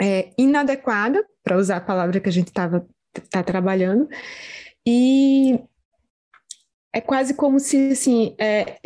é, 0.00 0.30
inadequada, 0.38 1.24
para 1.46 1.56
usar 1.56 1.76
a 1.76 1.80
palavra 1.80 2.18
que 2.18 2.28
a 2.28 2.32
gente 2.32 2.48
estava 2.48 2.84
tá 3.30 3.40
trabalhando, 3.40 4.08
e 4.84 5.60
é 6.92 7.00
quase 7.00 7.34
como 7.34 7.60
se 7.60 7.92
assim, 7.92 8.34
é, 8.36 8.80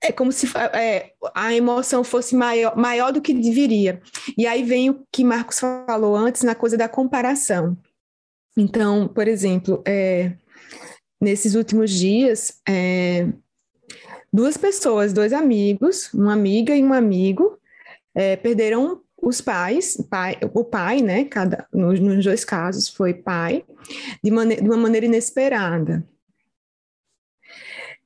é 0.00 0.12
como 0.12 0.30
se 0.30 0.46
é, 0.72 1.12
a 1.34 1.52
emoção 1.52 2.04
fosse 2.04 2.36
maior, 2.36 2.76
maior 2.76 3.12
do 3.12 3.20
que 3.20 3.34
deveria. 3.34 4.00
E 4.38 4.46
aí 4.46 4.62
vem 4.62 4.88
o 4.90 5.04
que 5.10 5.24
Marcos 5.24 5.58
falou 5.58 6.14
antes 6.14 6.42
na 6.42 6.54
coisa 6.54 6.76
da 6.76 6.88
comparação. 6.88 7.76
Então, 8.56 9.08
por 9.08 9.26
exemplo, 9.26 9.82
é, 9.84 10.36
nesses 11.20 11.56
últimos 11.56 11.90
dias, 11.90 12.60
é, 12.68 13.26
duas 14.32 14.56
pessoas, 14.56 15.12
dois 15.12 15.32
amigos, 15.32 16.12
uma 16.14 16.34
amiga 16.34 16.76
e 16.76 16.84
um 16.84 16.92
amigo, 16.92 17.58
é, 18.14 18.36
perderam 18.36 19.01
os 19.22 19.40
pais, 19.40 19.96
pai, 20.10 20.36
o 20.52 20.64
pai, 20.64 21.00
né? 21.00 21.24
Cada, 21.24 21.64
nos, 21.72 22.00
nos 22.00 22.24
dois 22.24 22.44
casos 22.44 22.88
foi 22.88 23.14
pai, 23.14 23.64
de, 24.22 24.30
de 24.30 24.68
uma 24.68 24.76
maneira 24.76 25.06
inesperada. 25.06 26.04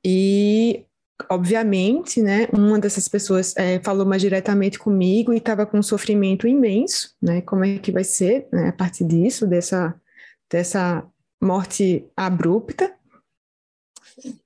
E 0.05 0.85
obviamente, 1.29 2.21
né, 2.21 2.47
uma 2.53 2.77
dessas 2.77 3.07
pessoas 3.07 3.57
é, 3.57 3.79
falou 3.79 4.05
mais 4.05 4.21
diretamente 4.21 4.77
comigo 4.77 5.33
e 5.33 5.37
estava 5.37 5.65
com 5.65 5.79
um 5.79 5.83
sofrimento 5.83 6.47
imenso, 6.47 7.15
né, 7.19 7.41
como 7.41 7.65
é 7.65 7.79
que 7.79 7.91
vai 7.91 8.03
ser 8.03 8.47
né, 8.53 8.69
a 8.69 8.71
partir 8.71 9.03
disso, 9.03 9.47
dessa, 9.47 9.99
dessa 10.49 11.03
morte 11.41 12.05
abrupta. 12.15 12.93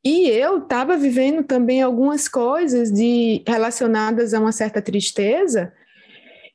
E 0.03 0.29
eu 0.29 0.59
estava 0.59 0.97
vivendo 0.97 1.43
também 1.43 1.81
algumas 1.81 2.27
coisas 2.27 2.91
de 2.91 3.43
relacionadas 3.45 4.33
a 4.33 4.39
uma 4.39 4.51
certa 4.51 4.81
tristeza, 4.81 5.73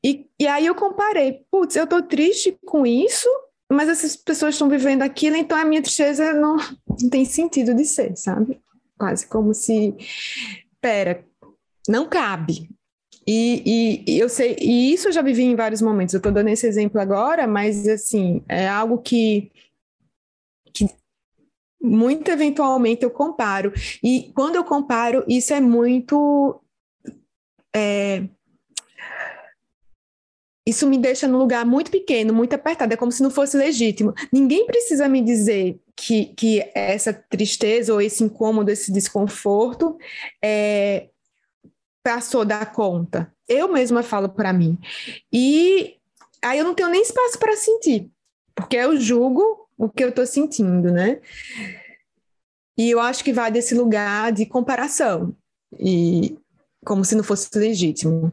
e, 0.05 0.29
e 0.39 0.47
aí 0.47 0.67
eu 0.67 0.75
comparei, 0.75 1.45
putz, 1.51 1.77
eu 1.77 1.85
estou 1.85 2.03
triste 2.03 2.57
com 2.65 2.87
isso, 2.87 3.29
mas 3.71 3.89
essas 3.89 4.17
pessoas 4.17 4.55
estão 4.55 4.69
vivendo 4.69 5.03
aquilo, 5.03 5.37
então 5.37 5.59
a 5.59 5.65
minha 5.65 5.83
tristeza 5.83 6.33
não, 6.33 6.57
não 7.01 7.11
tem 7.11 7.25
sentido 7.25 7.75
de 7.75 7.85
ser, 7.85 8.17
sabe? 8.17 8.61
quase 8.99 9.27
como 9.27 9.55
se, 9.55 9.95
pera, 10.81 11.25
não 11.89 12.09
cabe. 12.09 12.69
E, 13.27 13.63
e, 13.67 14.05
e, 14.15 14.19
eu 14.19 14.29
sei, 14.29 14.57
e 14.61 14.93
isso 14.93 15.09
eu 15.09 15.13
já 15.13 15.23
vivi 15.23 15.43
em 15.43 15.57
vários 15.57 15.83
momentos. 15.83 16.15
Eu 16.15 16.19
estou 16.19 16.33
dando 16.33 16.49
esse 16.49 16.67
exemplo 16.67 17.01
agora, 17.01 17.47
mas 17.47 17.87
assim 17.89 18.43
é 18.49 18.69
algo 18.69 18.99
que, 18.99 19.51
que 20.73 20.89
muito 21.83 22.31
eventualmente 22.31 23.03
eu 23.03 23.11
comparo. 23.11 23.73
E 24.03 24.33
quando 24.35 24.57
eu 24.57 24.65
comparo, 24.65 25.25
isso 25.27 25.53
é 25.53 25.61
muito 25.61 26.61
é, 27.75 28.29
isso 30.67 30.87
me 30.89 30.99
deixa 30.99 31.29
num 31.29 31.39
lugar 31.39 31.65
muito 31.65 31.91
pequeno, 31.91 32.35
muito 32.35 32.55
apertado, 32.55 32.93
é 32.93 32.97
como 32.97 33.13
se 33.13 33.23
não 33.23 33.31
fosse 33.31 33.57
legítimo. 33.57 34.13
Ninguém 34.33 34.67
precisa 34.67 35.09
me 35.09 35.23
dizer 35.23 35.79
que, 35.95 36.27
que 36.35 36.71
essa 36.75 37.13
tristeza 37.13 37.95
ou 37.95 38.01
esse 38.01 38.25
incômodo, 38.25 38.71
esse 38.71 38.91
desconforto 38.91 39.97
é, 40.43 41.09
passou 42.03 42.45
da 42.45 42.67
conta. 42.67 43.33
Eu 43.49 43.73
mesma 43.73 44.03
falo 44.03 44.29
para 44.29 44.53
mim. 44.53 44.77
E 45.33 45.97
aí 46.43 46.59
eu 46.59 46.65
não 46.65 46.75
tenho 46.75 46.89
nem 46.89 47.03
espaço 47.03 47.39
para 47.39 47.57
sentir, 47.57 48.11
porque 48.55 48.77
eu 48.77 48.99
julgo 48.99 49.69
o 49.79 49.89
que 49.89 50.03
eu 50.03 50.09
estou 50.09 50.27
sentindo, 50.27 50.91
né? 50.91 51.21
E 52.77 52.91
eu 52.91 52.99
acho 52.99 53.23
que 53.23 53.33
vai 53.33 53.51
desse 53.53 53.75
lugar 53.75 54.33
de 54.33 54.47
comparação, 54.47 55.35
e 55.79 56.37
como 56.85 57.05
se 57.05 57.15
não 57.15 57.25
fosse 57.25 57.57
legítimo. 57.57 58.33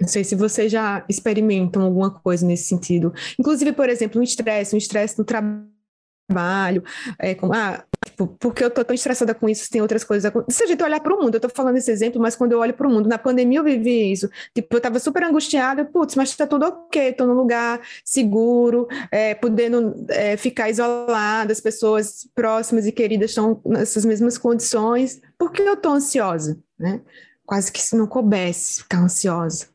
Não 0.00 0.08
sei 0.08 0.24
se 0.24 0.34
vocês 0.34 0.72
já 0.72 1.04
experimentam 1.08 1.82
alguma 1.82 2.10
coisa 2.10 2.46
nesse 2.46 2.64
sentido. 2.64 3.12
Inclusive, 3.38 3.72
por 3.72 3.88
exemplo, 3.88 4.20
um 4.20 4.24
estresse, 4.24 4.74
um 4.74 4.78
estresse 4.78 5.18
no 5.18 5.24
trabalho, 5.24 6.82
é, 7.18 7.34
como, 7.34 7.52
ah, 7.52 7.84
tipo, 8.04 8.26
porque 8.26 8.64
eu 8.64 8.70
tô 8.70 8.82
tão 8.82 8.94
estressada 8.94 9.34
com 9.34 9.48
isso, 9.48 9.70
tem 9.70 9.82
outras 9.82 10.02
coisas. 10.02 10.32
Se 10.48 10.64
a 10.64 10.66
gente 10.66 10.82
olhar 10.82 11.00
para 11.00 11.14
o 11.14 11.20
mundo, 11.20 11.34
eu 11.34 11.40
tô 11.40 11.48
falando 11.48 11.76
esse 11.76 11.90
exemplo, 11.90 12.20
mas 12.20 12.34
quando 12.34 12.52
eu 12.52 12.58
olho 12.58 12.72
para 12.72 12.88
o 12.88 12.90
mundo, 12.90 13.08
na 13.08 13.18
pandemia 13.18 13.58
eu 13.58 13.64
vivi 13.64 14.12
isso. 14.12 14.30
Tipo, 14.54 14.76
eu 14.76 14.80
tava 14.80 14.98
super 14.98 15.22
angustiada, 15.24 15.84
putz, 15.84 16.16
mas 16.16 16.34
tá 16.34 16.46
tudo 16.46 16.64
ok, 16.64 17.12
tô 17.12 17.26
num 17.26 17.34
lugar 17.34 17.80
seguro, 18.04 18.88
é, 19.10 19.34
podendo 19.34 20.06
é, 20.08 20.36
ficar 20.38 20.70
isolada, 20.70 21.52
as 21.52 21.60
pessoas 21.60 22.26
próximas 22.34 22.86
e 22.86 22.92
queridas 22.92 23.30
estão 23.30 23.60
nessas 23.64 24.04
mesmas 24.04 24.38
condições. 24.38 25.20
Por 25.38 25.52
que 25.52 25.62
eu 25.62 25.76
tô 25.76 25.90
ansiosa, 25.90 26.58
né? 26.78 27.02
Quase 27.44 27.70
que 27.70 27.80
se 27.80 27.94
não 27.94 28.06
coubesse 28.06 28.82
ficar 28.82 29.00
ansiosa. 29.00 29.71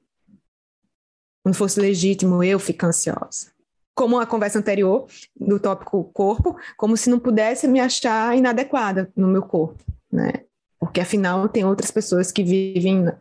Não 1.47 1.53
fosse 1.53 1.79
legítimo 1.79 2.43
eu 2.43 2.59
ficar 2.59 2.87
ansiosa. 2.87 3.51
Como 3.95 4.19
a 4.19 4.25
conversa 4.25 4.59
anterior 4.59 5.07
do 5.39 5.59
tópico 5.59 6.03
corpo, 6.13 6.55
como 6.77 6.95
se 6.95 7.09
não 7.09 7.19
pudesse 7.19 7.67
me 7.67 7.79
achar 7.79 8.37
inadequada 8.37 9.11
no 9.15 9.27
meu 9.27 9.41
corpo, 9.41 9.83
né? 10.11 10.33
Porque 10.79 11.01
afinal 11.01 11.49
tem 11.49 11.65
outras 11.65 11.89
pessoas 11.89 12.31
que 12.31 12.43
vivem 12.43 13.11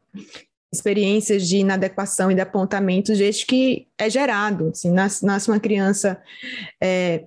experiências 0.72 1.48
de 1.48 1.58
inadequação 1.58 2.30
e 2.30 2.34
de 2.34 2.40
apontamento 2.40 3.14
desde 3.14 3.46
que 3.46 3.88
é 3.96 4.10
gerado. 4.10 4.68
Assim, 4.68 4.90
nasce, 4.90 5.24
nasce 5.24 5.50
uma 5.50 5.58
criança 5.58 6.20
é, 6.80 7.24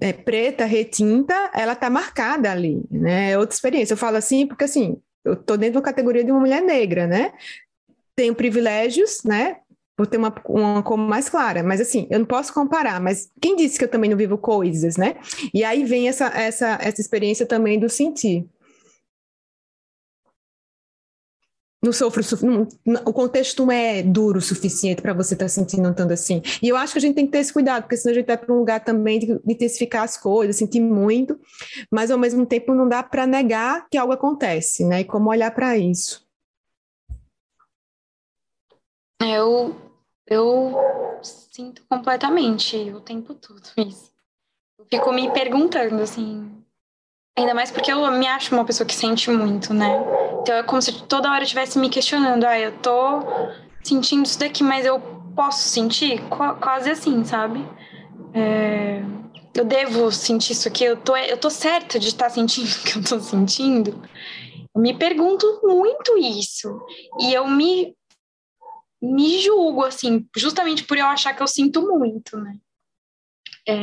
é, 0.00 0.12
preta, 0.12 0.64
retinta, 0.64 1.50
ela 1.54 1.72
está 1.74 1.88
marcada 1.88 2.50
ali, 2.50 2.82
né? 2.90 3.30
É 3.30 3.38
outra 3.38 3.54
experiência. 3.54 3.92
Eu 3.94 3.98
falo 3.98 4.16
assim 4.16 4.46
porque 4.46 4.64
assim, 4.64 5.00
eu 5.24 5.34
estou 5.34 5.56
dentro 5.56 5.80
da 5.80 5.84
categoria 5.84 6.24
de 6.24 6.30
uma 6.30 6.40
mulher 6.40 6.62
negra, 6.62 7.06
né? 7.06 7.32
Tenho 8.16 8.34
privilégios, 8.34 9.22
né? 9.24 9.58
Por 9.98 10.06
ter 10.06 10.16
uma, 10.16 10.32
uma 10.46 10.82
cor 10.82 10.96
mais 10.96 11.28
clara, 11.28 11.62
mas 11.62 11.80
assim, 11.80 12.06
eu 12.08 12.20
não 12.20 12.26
posso 12.26 12.54
comparar, 12.54 13.00
mas 13.00 13.32
quem 13.40 13.56
disse 13.56 13.76
que 13.76 13.84
eu 13.84 13.90
também 13.90 14.08
não 14.08 14.16
vivo 14.16 14.38
coisas, 14.38 14.96
né? 14.96 15.16
E 15.52 15.64
aí 15.64 15.84
vem 15.84 16.08
essa, 16.08 16.26
essa, 16.28 16.78
essa 16.80 17.00
experiência 17.00 17.44
também 17.44 17.80
do 17.80 17.88
sentir. 17.88 18.48
não 21.82 21.92
sofro, 21.92 22.22
não, 22.44 22.66
o 23.04 23.12
contexto 23.12 23.64
não 23.64 23.72
é 23.72 24.02
duro 24.02 24.38
o 24.38 24.42
suficiente 24.42 25.00
para 25.00 25.12
você 25.12 25.34
estar 25.34 25.44
tá 25.44 25.48
sentindo 25.48 25.92
tanto 25.94 26.12
assim. 26.12 26.42
E 26.62 26.68
eu 26.68 26.76
acho 26.76 26.92
que 26.92 26.98
a 26.98 27.00
gente 27.00 27.14
tem 27.14 27.26
que 27.26 27.32
ter 27.32 27.38
esse 27.38 27.52
cuidado, 27.52 27.82
porque 27.82 27.96
senão 27.96 28.12
a 28.12 28.14
gente 28.16 28.26
vai 28.26 28.36
para 28.36 28.52
um 28.52 28.58
lugar 28.58 28.84
também 28.84 29.18
de 29.18 29.40
intensificar 29.46 30.02
as 30.02 30.16
coisas, 30.16 30.56
sentir 30.56 30.80
muito, 30.80 31.38
mas 31.90 32.10
ao 32.10 32.18
mesmo 32.18 32.44
tempo 32.44 32.74
não 32.74 32.88
dá 32.88 33.02
para 33.02 33.26
negar 33.26 33.88
que 33.88 33.96
algo 33.96 34.12
acontece, 34.12 34.84
né? 34.84 35.00
E 35.00 35.04
como 35.04 35.30
olhar 35.30 35.52
para 35.52 35.76
isso. 35.78 36.26
Eu, 39.20 39.74
eu 40.30 40.74
sinto 41.22 41.82
completamente 41.88 42.76
o 42.90 43.00
tempo 43.00 43.34
todo 43.34 43.62
isso. 43.76 44.12
Eu 44.78 44.86
fico 44.90 45.12
me 45.12 45.30
perguntando, 45.32 46.02
assim, 46.02 46.58
Ainda 47.38 47.54
mais 47.54 47.70
porque 47.70 47.92
eu 47.92 48.10
me 48.10 48.26
acho 48.26 48.52
uma 48.52 48.64
pessoa 48.64 48.84
que 48.84 48.94
sente 48.94 49.30
muito, 49.30 49.72
né? 49.72 50.04
Então 50.40 50.56
é 50.56 50.62
como 50.64 50.82
se 50.82 50.92
toda 51.04 51.30
hora 51.30 51.38
eu 51.38 51.44
estivesse 51.44 51.78
me 51.78 51.88
questionando. 51.88 52.42
Ah, 52.42 52.58
eu 52.58 52.72
tô 52.78 53.22
sentindo 53.80 54.26
isso 54.26 54.40
daqui, 54.40 54.64
mas 54.64 54.84
eu 54.84 54.98
posso 55.36 55.68
sentir? 55.68 56.20
Qu 56.22 56.56
quase 56.60 56.90
assim, 56.90 57.22
sabe? 57.22 57.64
É... 58.34 59.00
Eu 59.54 59.64
devo 59.64 60.10
sentir 60.10 60.52
isso 60.52 60.66
aqui? 60.66 60.82
Eu 60.82 60.96
tô, 60.96 61.16
eu 61.16 61.36
tô 61.36 61.48
certa 61.48 61.96
de 61.96 62.08
estar 62.08 62.28
sentindo 62.28 62.66
o 62.74 62.82
que 62.82 62.98
eu 62.98 63.04
tô 63.04 63.20
sentindo? 63.20 64.02
Eu 64.74 64.82
me 64.82 64.92
pergunto 64.92 65.60
muito 65.62 66.18
isso. 66.18 66.76
E 67.20 67.32
eu 67.32 67.46
me, 67.46 67.94
me 69.00 69.40
julgo, 69.40 69.84
assim, 69.84 70.26
justamente 70.36 70.84
por 70.84 70.96
eu 70.96 71.06
achar 71.06 71.34
que 71.34 71.42
eu 71.42 71.46
sinto 71.46 71.82
muito, 71.82 72.36
né? 72.38 72.58
É 73.66 73.78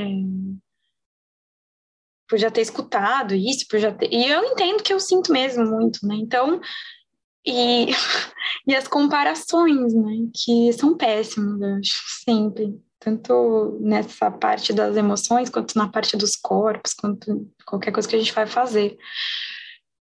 por 2.28 2.40
já 2.40 2.50
ter 2.50 2.62
escutado 2.62 3.34
isso, 3.34 3.68
por 3.68 3.80
já 3.80 3.92
ter... 3.92 4.12
E 4.12 4.28
eu 4.28 4.44
entendo 4.44 4.84
que 4.84 4.94
eu 4.94 5.00
sinto 5.00 5.32
mesmo 5.32 5.66
muito, 5.66 6.06
né? 6.06 6.16
Então, 6.16 6.60
e, 7.46 7.88
e 8.68 8.76
as 8.76 8.88
comparações, 8.88 9.94
né? 9.94 10.28
Que 10.34 10.74
são 10.74 10.98
péssimas, 10.98 11.62
eu 11.62 11.76
acho, 11.76 12.04
sempre. 12.24 12.80
Tanto 13.00 13.78
nessa 13.80 14.32
parte 14.32 14.74
das 14.74 14.98
emoções, 14.98 15.50
quanto 15.50 15.78
na 15.78 15.88
parte 15.88 16.18
dos 16.18 16.36
corpos, 16.36 16.94
quanto 16.94 17.48
qualquer 17.66 17.92
coisa 17.92 18.08
que 18.08 18.16
a 18.16 18.20
gente 18.20 18.34
vai 18.34 18.48
fazer. 18.48 18.98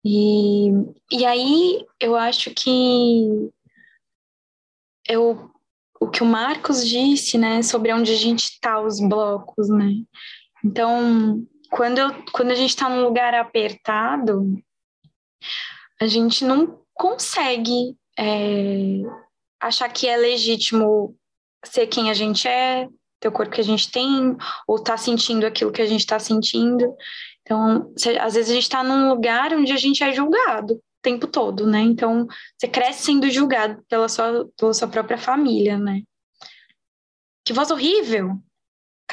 E, 0.06 0.70
e 1.12 1.26
aí, 1.26 1.86
eu 2.00 2.16
acho 2.16 2.52
que 2.52 3.50
eu, 5.14 5.50
o 6.00 6.10
que 6.10 6.24
o 6.24 6.26
Marcos 6.26 6.88
disse, 6.88 7.38
né? 7.38 7.62
Sobre 7.62 7.94
onde 7.94 8.12
a 8.12 8.16
gente 8.16 8.44
está, 8.44 8.82
os 8.82 9.00
blocos, 9.00 9.70
né? 9.70 9.94
Então, 10.64 11.46
quando, 11.70 12.00
eu, 12.00 12.24
quando 12.32 12.52
a 12.52 12.56
gente 12.56 12.70
está 12.70 12.90
num 12.90 13.04
lugar 13.04 13.34
apertado, 13.34 14.58
a 16.02 16.08
gente 16.08 16.44
não 16.44 16.80
consegue 16.94 17.96
é, 18.18 19.02
achar 19.60 19.90
que 19.90 20.08
é 20.08 20.18
legítimo 20.18 21.16
ser 21.66 21.88
quem 21.88 22.10
a 22.10 22.14
gente 22.14 22.48
é, 22.48 22.88
ter 23.20 23.28
o 23.28 23.32
corpo 23.32 23.54
que 23.54 23.62
a 23.62 23.64
gente 23.66 23.90
tem, 23.90 24.36
ou 24.68 24.76
estar 24.76 24.94
tá 24.94 24.98
sentindo 24.98 25.46
aquilo 25.46 25.72
que 25.72 25.82
a 25.82 25.86
gente 25.86 26.02
está 26.02 26.20
sentindo. 26.20 26.96
Então, 27.42 27.94
às 28.22 28.34
vezes 28.34 28.52
a 28.52 28.54
gente 28.54 28.64
está 28.64 28.84
num 28.84 29.10
lugar 29.10 29.54
onde 29.54 29.72
a 29.72 29.78
gente 29.78 30.04
é 30.04 30.12
julgado 30.14 30.82
tempo 31.04 31.28
todo, 31.28 31.68
né? 31.68 31.82
Então, 31.82 32.28
você 32.58 32.68
cresce 32.68 33.04
sendo 33.04 33.30
julgado 33.30 33.84
pela 33.88 34.10
sua, 34.10 34.50
pela 34.58 34.74
sua 34.74 34.88
própria 34.88 35.18
família, 35.18 35.78
né? 35.78 36.02
Que 37.46 37.54
voz 37.54 37.70
horrível! 37.70 38.40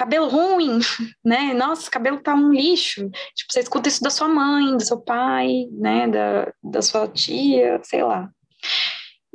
cabelo 0.01 0.29
ruim, 0.29 0.79
né? 1.23 1.53
Nossa, 1.53 1.91
cabelo 1.91 2.23
tá 2.23 2.35
um 2.35 2.51
lixo. 2.51 3.11
Tipo, 3.35 3.53
você 3.53 3.61
escuta 3.61 3.89
isso 3.89 4.03
da 4.03 4.09
sua 4.09 4.29
mãe, 4.29 4.75
do 4.75 4.83
seu 4.83 4.99
pai, 4.99 5.67
né? 5.73 6.09
Da, 6.09 6.53
da 6.63 6.81
sua 6.81 7.07
tia, 7.07 7.79
sei 7.85 8.03
lá. 8.03 8.31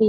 E 0.00 0.06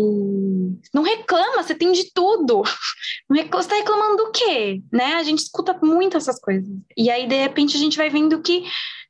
não 0.93 1.03
reclama, 1.03 1.63
você 1.63 1.75
tem 1.75 1.91
de 1.91 2.11
tudo. 2.11 2.63
Não 3.29 3.37
você 3.51 3.69
tá 3.69 3.75
reclamando 3.75 4.17
do 4.17 4.31
quê? 4.31 4.81
Né? 4.91 5.15
A 5.15 5.23
gente 5.23 5.39
escuta 5.39 5.77
muito 5.81 6.17
essas 6.17 6.39
coisas. 6.39 6.67
E 6.95 7.09
aí, 7.09 7.27
de 7.27 7.35
repente, 7.35 7.75
a 7.75 7.79
gente 7.79 7.97
vai 7.97 8.09
vendo 8.09 8.41
que 8.41 8.63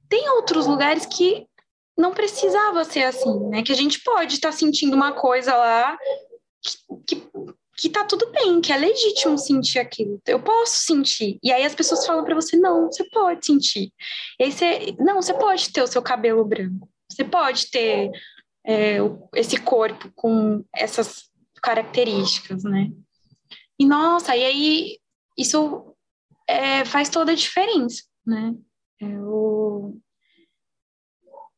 tem 0.09 0.29
outros 0.31 0.65
lugares 0.67 1.05
que 1.05 1.47
não 1.97 2.13
precisava 2.13 2.83
ser 2.83 3.03
assim, 3.03 3.39
né? 3.49 3.63
Que 3.63 3.71
a 3.71 3.75
gente 3.75 4.01
pode 4.03 4.35
estar 4.35 4.51
tá 4.51 4.57
sentindo 4.57 4.95
uma 4.95 5.11
coisa 5.11 5.55
lá 5.55 5.97
que, 6.61 7.15
que 7.15 7.27
que 7.77 7.89
tá 7.89 8.03
tudo 8.03 8.31
bem, 8.31 8.59
que 8.59 8.73
é 8.73 8.77
legítimo 8.77 9.37
sentir 9.37 9.77
aquilo. 9.77 10.19
Eu 10.25 10.41
posso 10.41 10.83
sentir. 10.83 11.37
E 11.43 11.51
aí 11.51 11.63
as 11.63 11.75
pessoas 11.75 12.05
falam 12.05 12.25
para 12.25 12.33
você: 12.33 12.57
não, 12.57 12.87
você 12.87 13.03
pode 13.09 13.45
sentir. 13.45 13.93
E 14.39 14.45
aí 14.45 14.51
você, 14.51 14.95
não, 14.99 15.21
você 15.21 15.33
pode 15.33 15.71
ter 15.71 15.83
o 15.83 15.87
seu 15.87 16.01
cabelo 16.01 16.43
branco. 16.43 16.89
Você 17.07 17.23
pode 17.23 17.69
ter 17.69 18.11
é, 18.65 18.97
esse 19.35 19.61
corpo 19.61 20.11
com 20.15 20.65
essas 20.75 21.29
características, 21.61 22.63
né? 22.63 22.91
E 23.79 23.85
nossa, 23.85 24.35
e 24.35 24.43
aí 24.43 24.97
isso 25.37 25.95
é, 26.47 26.83
faz 26.83 27.09
toda 27.09 27.31
a 27.31 27.35
diferença, 27.35 28.03
né? 28.25 28.55
Eu... 28.99 29.57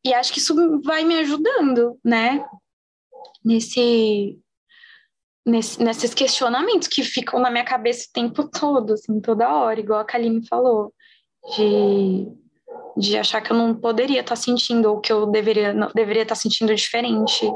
E 0.03 0.13
acho 0.13 0.31
que 0.31 0.39
isso 0.39 0.81
vai 0.81 1.03
me 1.03 1.17
ajudando, 1.19 1.99
né? 2.03 2.45
Nesse 3.43 4.39
nesse, 5.45 5.83
nesses 5.83 6.13
questionamentos 6.13 6.87
que 6.87 7.03
ficam 7.03 7.39
na 7.39 7.49
minha 7.49 7.65
cabeça 7.65 8.07
o 8.07 8.13
tempo 8.13 8.47
todo, 8.47 8.93
assim, 8.93 9.19
toda 9.19 9.53
hora, 9.53 9.79
igual 9.79 9.99
a 9.99 10.05
Kaline 10.05 10.45
falou, 10.47 10.93
de, 11.55 12.27
de 12.97 13.17
achar 13.17 13.41
que 13.41 13.51
eu 13.51 13.57
não 13.57 13.73
poderia 13.75 14.21
estar 14.21 14.35
tá 14.35 14.41
sentindo, 14.41 14.89
ou 14.89 14.99
que 14.99 15.11
eu 15.11 15.25
deveria, 15.25 15.73
não, 15.73 15.91
deveria 15.93 16.23
estar 16.23 16.35
tá 16.35 16.41
sentindo 16.41 16.73
diferente, 16.73 17.51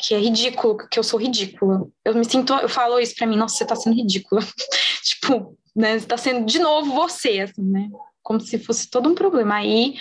que 0.00 0.14
é 0.14 0.18
ridículo, 0.18 0.76
que 0.76 0.98
eu 0.98 1.02
sou 1.02 1.18
ridícula. 1.18 1.86
Eu 2.04 2.14
me 2.14 2.24
sinto, 2.24 2.52
eu 2.54 2.68
falo 2.68 2.98
isso 2.98 3.14
para 3.16 3.26
mim, 3.26 3.36
nossa, 3.36 3.56
você 3.56 3.66
tá 3.66 3.76
sendo 3.76 3.96
ridícula. 3.96 4.40
tipo, 5.02 5.56
né, 5.74 5.98
você 5.98 6.06
tá 6.06 6.16
sendo 6.16 6.44
de 6.44 6.58
novo 6.58 6.92
você, 6.92 7.40
assim, 7.40 7.62
né? 7.62 7.88
Como 8.22 8.40
se 8.40 8.58
fosse 8.58 8.90
todo 8.90 9.08
um 9.08 9.14
problema. 9.14 9.56
Aí, 9.56 9.94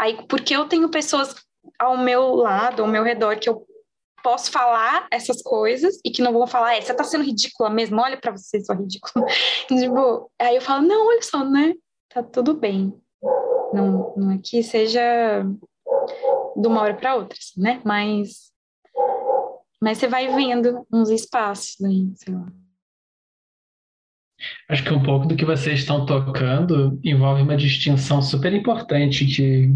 aí 0.00 0.26
porque 0.26 0.56
eu 0.56 0.66
tenho 0.66 0.88
pessoas 0.90 1.34
ao 1.78 1.96
meu 1.96 2.34
lado, 2.34 2.82
ao 2.82 2.88
meu 2.88 3.04
redor, 3.04 3.38
que 3.38 3.48
eu 3.48 3.66
posso 4.22 4.50
falar 4.50 5.06
essas 5.10 5.42
coisas 5.42 6.00
e 6.04 6.10
que 6.10 6.22
não 6.22 6.32
vão 6.32 6.46
falar, 6.46 6.74
é, 6.74 6.80
você 6.80 6.94
tá 6.94 7.04
sendo 7.04 7.24
ridícula 7.24 7.70
mesmo, 7.70 8.00
olha 8.00 8.18
para 8.18 8.32
você, 8.32 8.60
sua 8.60 8.74
ridícula. 8.74 9.26
tipo, 9.68 10.30
aí 10.38 10.56
eu 10.56 10.62
falo, 10.62 10.86
não, 10.86 11.08
olha 11.08 11.22
só, 11.22 11.44
né? 11.44 11.74
Tá 12.08 12.22
tudo 12.22 12.54
bem. 12.54 12.94
Não, 13.72 14.14
não 14.16 14.30
é 14.32 14.38
que 14.42 14.62
seja 14.62 15.44
de 16.56 16.66
uma 16.66 16.80
hora 16.80 16.94
para 16.94 17.14
outra, 17.14 17.38
assim, 17.38 17.60
né? 17.60 17.80
Mas, 17.84 18.50
mas 19.80 19.98
você 19.98 20.08
vai 20.08 20.28
vendo 20.28 20.86
uns 20.92 21.10
espaços 21.10 21.80
aí, 21.82 22.10
sei 22.16 22.34
lá. 22.34 22.46
Acho 24.68 24.84
que 24.84 24.92
um 24.92 25.02
pouco 25.02 25.26
do 25.26 25.36
que 25.36 25.44
vocês 25.44 25.80
estão 25.80 26.06
tocando 26.06 26.98
envolve 27.04 27.42
uma 27.42 27.56
distinção 27.56 28.22
super 28.22 28.52
importante 28.52 29.24
que 29.26 29.70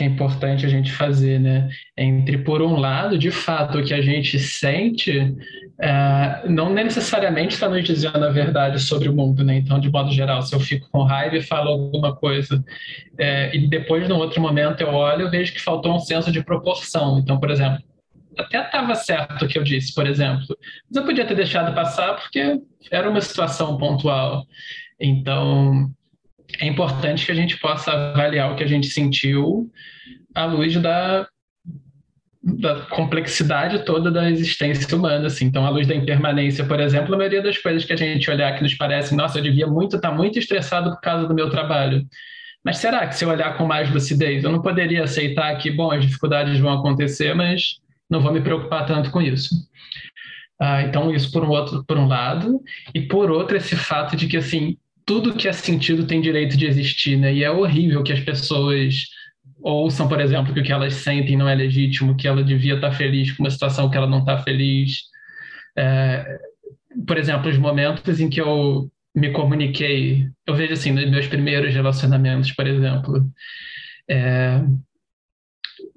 que 0.00 0.04
é 0.04 0.06
importante 0.06 0.64
a 0.64 0.68
gente 0.68 0.90
fazer, 0.92 1.38
né? 1.38 1.68
Entre, 1.94 2.38
por 2.38 2.62
um 2.62 2.76
lado, 2.76 3.18
de 3.18 3.30
fato, 3.30 3.78
o 3.78 3.84
que 3.84 3.92
a 3.92 4.00
gente 4.00 4.38
sente 4.38 5.34
é, 5.78 6.48
não 6.48 6.72
necessariamente 6.72 7.54
está 7.54 7.68
nos 7.68 7.84
dizendo 7.84 8.24
a 8.24 8.30
verdade 8.30 8.78
sobre 8.78 9.08
o 9.08 9.14
mundo, 9.14 9.44
né? 9.44 9.58
Então, 9.58 9.78
de 9.78 9.90
modo 9.90 10.10
geral, 10.10 10.40
se 10.42 10.54
eu 10.54 10.60
fico 10.60 10.88
com 10.90 11.02
raiva 11.02 11.36
e 11.36 11.42
falo 11.42 11.70
alguma 11.70 12.16
coisa 12.16 12.64
é, 13.18 13.54
e 13.54 13.68
depois, 13.68 14.08
num 14.08 14.16
outro 14.16 14.40
momento, 14.40 14.80
eu 14.80 14.88
olho, 14.88 15.22
eu 15.22 15.30
vejo 15.30 15.52
que 15.52 15.60
faltou 15.60 15.94
um 15.94 16.00
senso 16.00 16.32
de 16.32 16.42
proporção. 16.42 17.18
Então, 17.18 17.38
por 17.38 17.50
exemplo, 17.50 17.82
até 18.40 18.64
estava 18.64 18.94
certo 18.94 19.44
o 19.44 19.48
que 19.48 19.58
eu 19.58 19.64
disse, 19.64 19.94
por 19.94 20.06
exemplo, 20.06 20.44
mas 20.88 20.96
eu 20.96 21.04
podia 21.04 21.26
ter 21.26 21.34
deixado 21.34 21.74
passar 21.74 22.14
porque 22.16 22.60
era 22.90 23.08
uma 23.08 23.20
situação 23.20 23.76
pontual. 23.76 24.44
Então, 25.00 25.90
é 26.58 26.66
importante 26.66 27.24
que 27.24 27.32
a 27.32 27.34
gente 27.34 27.58
possa 27.58 27.92
avaliar 27.92 28.52
o 28.52 28.56
que 28.56 28.64
a 28.64 28.66
gente 28.66 28.88
sentiu 28.88 29.70
à 30.34 30.44
luz 30.44 30.76
da, 30.76 31.26
da 32.42 32.80
complexidade 32.86 33.84
toda 33.84 34.10
da 34.10 34.30
existência 34.30 34.96
humana, 34.96 35.26
assim. 35.26 35.46
Então, 35.46 35.64
à 35.64 35.70
luz 35.70 35.86
da 35.86 35.94
impermanência, 35.94 36.64
por 36.64 36.80
exemplo, 36.80 37.14
a 37.14 37.18
maioria 37.18 37.42
das 37.42 37.58
coisas 37.58 37.84
que 37.84 37.92
a 37.92 37.96
gente 37.96 38.30
olhar 38.30 38.54
que 38.56 38.62
nos 38.62 38.74
parecem, 38.74 39.16
nossa, 39.16 39.38
eu 39.38 39.42
devia 39.42 39.66
muito 39.66 39.96
estar 39.96 40.10
tá 40.10 40.14
muito 40.14 40.38
estressado 40.38 40.90
por 40.90 41.00
causa 41.00 41.26
do 41.26 41.34
meu 41.34 41.50
trabalho. 41.50 42.06
Mas 42.64 42.78
será 42.78 43.06
que 43.06 43.16
se 43.16 43.24
eu 43.24 43.30
olhar 43.30 43.56
com 43.56 43.66
mais 43.66 43.90
lucidez, 43.90 44.44
eu 44.44 44.52
não 44.52 44.60
poderia 44.60 45.04
aceitar 45.04 45.54
que, 45.56 45.70
bom, 45.70 45.90
as 45.90 46.04
dificuldades 46.04 46.58
vão 46.58 46.72
acontecer, 46.72 47.34
mas 47.34 47.80
não 48.10 48.20
vou 48.20 48.32
me 48.32 48.40
preocupar 48.40 48.86
tanto 48.86 49.10
com 49.10 49.22
isso? 49.22 49.54
Ah, 50.60 50.82
então, 50.82 51.14
isso 51.14 51.30
por 51.32 51.42
um 51.44 51.48
outro, 51.48 51.84
por 51.86 51.96
um 51.96 52.06
lado, 52.06 52.60
e 52.94 53.00
por 53.00 53.30
outro, 53.30 53.56
esse 53.56 53.76
fato 53.76 54.14
de 54.16 54.26
que, 54.26 54.36
assim, 54.36 54.76
tudo 55.06 55.34
que 55.34 55.48
é 55.48 55.52
sentido 55.52 56.06
tem 56.06 56.20
direito 56.20 56.56
de 56.56 56.66
existir, 56.66 57.16
né? 57.16 57.32
E 57.32 57.42
é 57.42 57.50
horrível 57.50 58.02
que 58.02 58.12
as 58.12 58.20
pessoas 58.20 59.06
ouçam, 59.62 60.08
por 60.08 60.20
exemplo, 60.20 60.52
que 60.52 60.60
o 60.60 60.62
que 60.62 60.72
elas 60.72 60.94
sentem 60.94 61.36
não 61.36 61.48
é 61.48 61.54
legítimo, 61.54 62.16
que 62.16 62.28
ela 62.28 62.42
devia 62.42 62.74
estar 62.74 62.92
feliz 62.92 63.32
com 63.32 63.42
uma 63.42 63.50
situação 63.50 63.90
que 63.90 63.96
ela 63.96 64.06
não 64.06 64.20
está 64.20 64.38
feliz. 64.38 65.02
É, 65.76 66.38
por 67.06 67.16
exemplo, 67.16 67.50
os 67.50 67.58
momentos 67.58 68.20
em 68.20 68.28
que 68.28 68.40
eu 68.40 68.90
me 69.14 69.30
comuniquei, 69.32 70.28
eu 70.46 70.54
vejo 70.54 70.74
assim, 70.74 70.92
nos 70.92 71.08
meus 71.10 71.26
primeiros 71.26 71.74
relacionamentos, 71.74 72.52
por 72.52 72.66
exemplo, 72.66 73.26
é, 74.08 74.62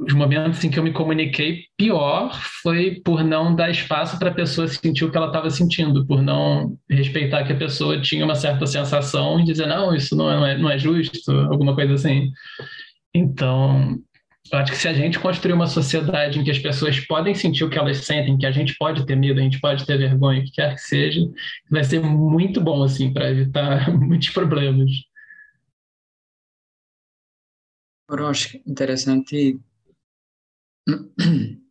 os 0.05 0.13
momentos 0.13 0.63
em 0.63 0.69
que 0.69 0.77
eu 0.77 0.83
me 0.83 0.91
comuniquei 0.91 1.65
pior 1.77 2.33
foi 2.61 3.01
por 3.03 3.23
não 3.23 3.55
dar 3.55 3.69
espaço 3.69 4.17
para 4.19 4.29
a 4.29 4.33
pessoa 4.33 4.67
sentir 4.67 5.05
o 5.05 5.11
que 5.11 5.17
ela 5.17 5.27
estava 5.27 5.49
sentindo, 5.49 6.05
por 6.05 6.21
não 6.21 6.77
respeitar 6.89 7.43
que 7.43 7.53
a 7.53 7.57
pessoa 7.57 8.01
tinha 8.01 8.25
uma 8.25 8.35
certa 8.35 8.65
sensação 8.65 9.39
e 9.39 9.43
dizer, 9.43 9.67
não, 9.67 9.95
isso 9.95 10.15
não 10.15 10.45
é, 10.45 10.57
não 10.57 10.69
é 10.69 10.77
justo, 10.77 11.31
alguma 11.31 11.75
coisa 11.75 11.93
assim. 11.93 12.31
Então, 13.13 13.99
eu 14.51 14.59
acho 14.59 14.71
que 14.71 14.77
se 14.77 14.87
a 14.87 14.93
gente 14.93 15.19
construir 15.19 15.53
uma 15.53 15.67
sociedade 15.67 16.39
em 16.39 16.43
que 16.43 16.51
as 16.51 16.59
pessoas 16.59 16.99
podem 16.99 17.33
sentir 17.33 17.63
o 17.63 17.69
que 17.69 17.77
elas 17.77 17.97
sentem, 17.97 18.37
que 18.37 18.45
a 18.45 18.51
gente 18.51 18.75
pode 18.77 19.05
ter 19.05 19.15
medo, 19.15 19.39
a 19.39 19.43
gente 19.43 19.59
pode 19.59 19.85
ter 19.85 19.97
vergonha, 19.97 20.41
o 20.41 20.43
que 20.43 20.51
quer 20.51 20.75
que 20.75 20.81
seja, 20.81 21.21
vai 21.69 21.83
ser 21.83 22.01
muito 22.01 22.59
bom, 22.61 22.83
assim, 22.83 23.13
para 23.13 23.31
evitar 23.31 23.89
muitos 23.97 24.29
problemas. 24.29 24.91
Eu 28.09 28.27
acho 28.27 28.57
interessante. 28.67 29.59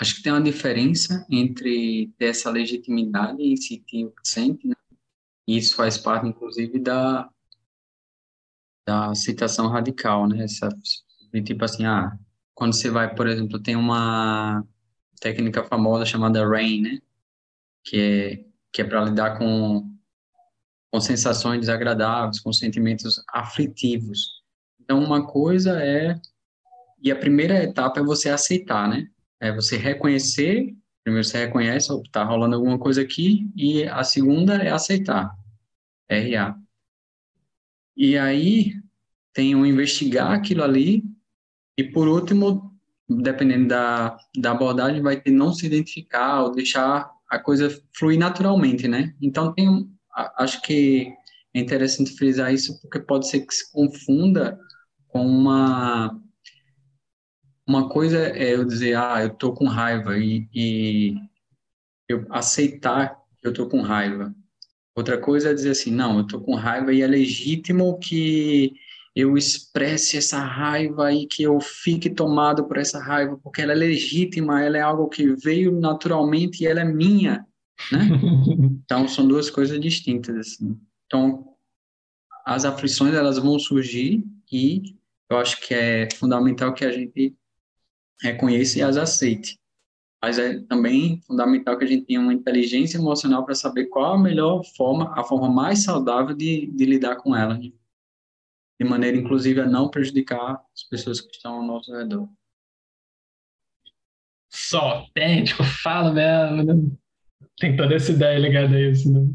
Acho 0.00 0.16
que 0.16 0.22
tem 0.22 0.32
uma 0.32 0.42
diferença 0.42 1.26
entre 1.30 2.10
ter 2.16 2.26
essa 2.26 2.50
legitimidade 2.50 3.42
e 3.42 3.56
sentir 3.56 4.06
o 4.06 4.12
que 4.12 4.26
sente, 4.26 4.66
né? 4.66 4.74
E 5.46 5.58
isso 5.58 5.76
faz 5.76 5.98
parte, 5.98 6.26
inclusive, 6.26 6.78
da, 6.78 7.28
da 8.86 9.10
aceitação 9.10 9.68
radical, 9.68 10.26
né? 10.26 10.44
Essa, 10.44 10.68
tipo 11.44 11.64
assim, 11.64 11.84
ah, 11.84 12.18
quando 12.54 12.74
você 12.74 12.88
vai, 12.88 13.14
por 13.14 13.26
exemplo, 13.26 13.62
tem 13.62 13.76
uma 13.76 14.64
técnica 15.20 15.64
famosa 15.64 16.06
chamada 16.06 16.48
RAIN, 16.48 16.80
né? 16.80 17.02
Que 17.84 18.00
é, 18.00 18.44
que 18.72 18.82
é 18.82 18.84
para 18.84 19.04
lidar 19.04 19.38
com, 19.38 19.94
com 20.90 21.00
sensações 21.00 21.60
desagradáveis, 21.60 22.40
com 22.40 22.52
sentimentos 22.52 23.22
aflitivos. 23.28 24.42
Então, 24.80 25.02
uma 25.02 25.26
coisa 25.26 25.78
é. 25.82 26.20
E 27.02 27.10
a 27.10 27.16
primeira 27.16 27.62
etapa 27.62 28.00
é 28.00 28.02
você 28.02 28.28
aceitar, 28.28 28.88
né? 28.88 29.08
É 29.40 29.52
você 29.52 29.76
reconhecer. 29.76 30.74
Primeiro 31.02 31.26
você 31.26 31.46
reconhece, 31.46 31.92
está 32.02 32.22
rolando 32.24 32.56
alguma 32.56 32.78
coisa 32.78 33.00
aqui, 33.00 33.50
e 33.56 33.84
a 33.84 34.04
segunda 34.04 34.56
é 34.56 34.70
aceitar. 34.70 35.34
RA. 36.10 36.56
E 37.96 38.18
aí 38.18 38.74
tem 39.32 39.54
o 39.54 39.64
investigar 39.64 40.32
aquilo 40.32 40.62
ali 40.62 41.04
e 41.76 41.84
por 41.84 42.08
último, 42.08 42.76
dependendo 43.08 43.68
da, 43.68 44.18
da 44.36 44.50
abordagem, 44.50 45.00
vai 45.00 45.20
ter 45.20 45.30
não 45.30 45.52
se 45.52 45.66
identificar 45.66 46.42
ou 46.42 46.52
deixar 46.52 47.10
a 47.30 47.38
coisa 47.38 47.70
fluir 47.96 48.18
naturalmente, 48.18 48.86
né? 48.88 49.14
Então 49.22 49.54
tem, 49.54 49.88
acho 50.36 50.60
que 50.62 51.10
é 51.54 51.60
interessante 51.60 52.12
frisar 52.16 52.52
isso 52.52 52.80
porque 52.82 53.00
pode 53.00 53.28
ser 53.28 53.40
que 53.46 53.54
se 53.54 53.72
confunda 53.72 54.58
com 55.08 55.26
uma 55.26 56.20
uma 57.70 57.88
coisa 57.88 58.18
é 58.18 58.54
eu 58.54 58.64
dizer 58.64 58.96
ah 58.96 59.22
eu 59.22 59.30
tô 59.30 59.52
com 59.52 59.66
raiva 59.66 60.18
e, 60.18 60.48
e 60.54 61.14
eu 62.08 62.26
aceitar 62.30 63.16
que 63.40 63.46
eu 63.46 63.52
tô 63.52 63.68
com 63.68 63.80
raiva 63.80 64.34
Outra 65.00 65.16
coisa 65.16 65.50
é 65.50 65.54
dizer 65.54 65.70
assim, 65.70 65.90
não, 65.90 66.18
eu 66.18 66.22
estou 66.22 66.40
com 66.40 66.54
raiva 66.54 66.92
e 66.92 67.00
é 67.00 67.06
legítimo 67.06 67.98
que 67.98 68.74
eu 69.14 69.36
expresse 69.36 70.16
essa 70.16 70.38
raiva 70.40 71.12
e 71.12 71.26
que 71.26 71.42
eu 71.42 71.60
fique 71.60 72.10
tomado 72.10 72.64
por 72.64 72.76
essa 72.76 72.98
raiva, 72.98 73.38
porque 73.42 73.62
ela 73.62 73.72
é 73.72 73.76
legítima, 73.76 74.62
ela 74.62 74.76
é 74.76 74.80
algo 74.80 75.08
que 75.08 75.34
veio 75.36 75.72
naturalmente 75.72 76.62
e 76.62 76.66
ela 76.66 76.80
é 76.80 76.84
minha, 76.84 77.46
né? 77.90 78.00
Então, 78.84 79.06
são 79.06 79.26
duas 79.26 79.48
coisas 79.48 79.80
distintas, 79.80 80.36
assim. 80.36 80.78
Então, 81.06 81.46
as 82.44 82.64
aflições, 82.64 83.14
elas 83.14 83.38
vão 83.38 83.58
surgir 83.58 84.24
e 84.50 84.96
eu 85.30 85.38
acho 85.38 85.60
que 85.60 85.72
é 85.72 86.08
fundamental 86.16 86.74
que 86.74 86.84
a 86.84 86.90
gente 86.90 87.36
reconheça 88.22 88.78
e 88.78 88.82
as 88.82 88.96
aceite 88.96 89.60
mas 90.22 90.38
é 90.38 90.60
também 90.60 91.20
fundamental 91.22 91.78
que 91.78 91.84
a 91.84 91.86
gente 91.86 92.04
tenha 92.04 92.20
uma 92.20 92.34
inteligência 92.34 92.98
emocional 92.98 93.44
para 93.44 93.54
saber 93.54 93.86
qual 93.86 94.14
a 94.14 94.18
melhor 94.18 94.62
forma, 94.76 95.18
a 95.18 95.24
forma 95.24 95.48
mais 95.48 95.82
saudável 95.82 96.36
de, 96.36 96.66
de 96.66 96.84
lidar 96.84 97.16
com 97.16 97.34
ela, 97.34 97.58
de, 97.58 97.74
de 98.78 98.86
maneira, 98.86 99.16
inclusive, 99.16 99.60
a 99.60 99.66
não 99.66 99.88
prejudicar 99.88 100.62
as 100.74 100.82
pessoas 100.84 101.20
que 101.20 101.34
estão 101.34 101.54
ao 101.54 101.62
nosso 101.62 101.90
redor. 101.96 102.28
Só 104.52 104.80
autêntico, 104.80 105.64
fala 105.64 106.12
mesmo, 106.12 106.64
né? 106.64 106.96
tem 107.58 107.76
toda 107.76 107.94
essa 107.94 108.12
ideia 108.12 108.38
ligada 108.38 108.76
a 108.76 108.80
isso, 108.80 109.10
né? 109.10 109.26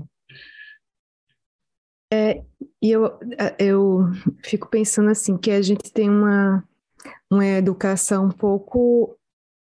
É, 2.13 2.43
e 2.81 2.91
eu, 2.91 3.19
eu 3.57 4.11
fico 4.43 4.69
pensando 4.69 5.09
assim, 5.09 5.35
que 5.35 5.49
a 5.49 5.61
gente 5.61 5.91
tem 5.91 6.09
uma, 6.09 6.63
uma 7.31 7.45
educação 7.45 8.29
pouco 8.29 9.17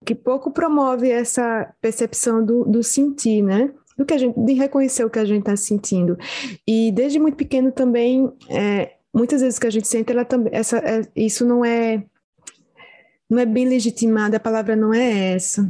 que 0.05 0.15
pouco 0.15 0.51
promove 0.51 1.11
essa 1.11 1.73
percepção 1.81 2.45
do, 2.45 2.65
do 2.65 2.83
sentir, 2.83 3.43
né? 3.43 3.71
Do 3.97 4.07
que 4.07 4.15
a 4.15 4.19
gente, 4.19 4.39
de 4.41 4.55
reconhecer 4.55 5.05
o 5.05 5.11
que 5.11 5.19
a 5.19 5.25
gente 5.25 5.41
está 5.41 5.57
sentindo. 5.57 6.19
E 6.67 6.91
desde 6.91 7.19
muito 7.19 7.37
pequeno 7.37 7.71
também, 7.71 8.33
é, 8.49 8.95
muitas 9.13 9.43
vezes 9.43 9.59
que 9.59 9.67
a 9.67 9.71
gente 9.71 9.87
sente, 9.87 10.11
ela 10.11 10.25
também, 10.25 10.53
essa, 10.55 10.79
é, 10.79 11.03
isso 11.15 11.45
não 11.45 11.65
é, 11.65 12.03
não 13.29 13.39
é 13.39 13.45
bem 13.45 13.69
legitimado, 13.69 14.35
a 14.35 14.41
palavra 14.41 14.75
não 14.75 14.95
é 14.95 15.35
essa. 15.35 15.69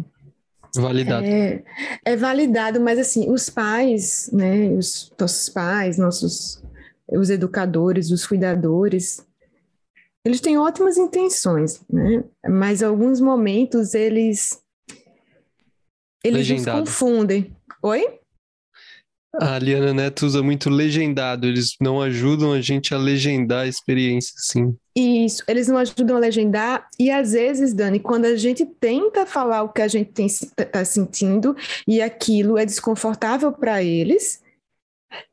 Validado. 0.77 1.27
É, 1.27 1.65
é 2.05 2.17
validado, 2.17 2.81
mas 2.81 3.01
assim, 3.01 3.29
os 3.29 3.51
pais, 3.51 4.31
né, 4.33 4.69
os 4.69 5.13
nossos 5.19 5.49
pais, 5.49 5.99
nossos, 5.99 6.63
os 7.09 7.31
educadores, 7.31 8.13
os 8.13 8.25
cuidadores, 8.25 9.27
eles 10.25 10.41
têm 10.41 10.59
ótimas 10.59 10.99
intenções, 10.99 11.81
né? 11.89 12.25
Mas 12.47 12.83
alguns 12.83 13.21
momentos 13.21 13.95
eles 13.95 14.61
eles 16.23 16.49
nos 16.51 16.67
confundem. 16.67 17.57
Oi? 17.83 18.21
A 19.33 19.59
Liana 19.59 19.95
Neto 19.95 20.27
usa 20.27 20.43
muito 20.43 20.69
legendado, 20.69 21.47
eles 21.47 21.77
não 21.81 22.03
ajudam 22.03 22.53
a 22.53 22.61
gente 22.61 22.93
a 22.93 22.99
legendar 22.99 23.61
a 23.61 23.69
experiência, 23.69 24.35
sim. 24.37 24.77
Isso, 24.95 25.45
eles 25.47 25.69
não 25.69 25.79
ajudam 25.79 26.17
a 26.17 26.21
legendar, 26.21 26.89
e 26.99 27.13
às 27.13 27.31
vezes, 27.31 27.73
Dani, 27.73 28.01
quando 28.01 28.25
a 28.25 28.35
gente 28.35 28.67
tenta 28.67 29.25
falar 29.25 29.63
o 29.63 29.73
que 29.73 29.83
a 29.83 29.87
gente 29.87 30.21
está 30.21 30.85
sentindo 30.85 31.57
e 31.87 32.03
aquilo 32.03 32.59
é 32.59 32.67
desconfortável 32.67 33.53
para 33.53 33.85
eles, 33.85 34.43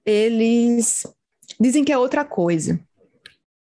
eles 0.05 1.07
dizem 1.59 1.83
que 1.83 1.91
é 1.91 1.97
outra 1.97 2.23
coisa 2.23 2.79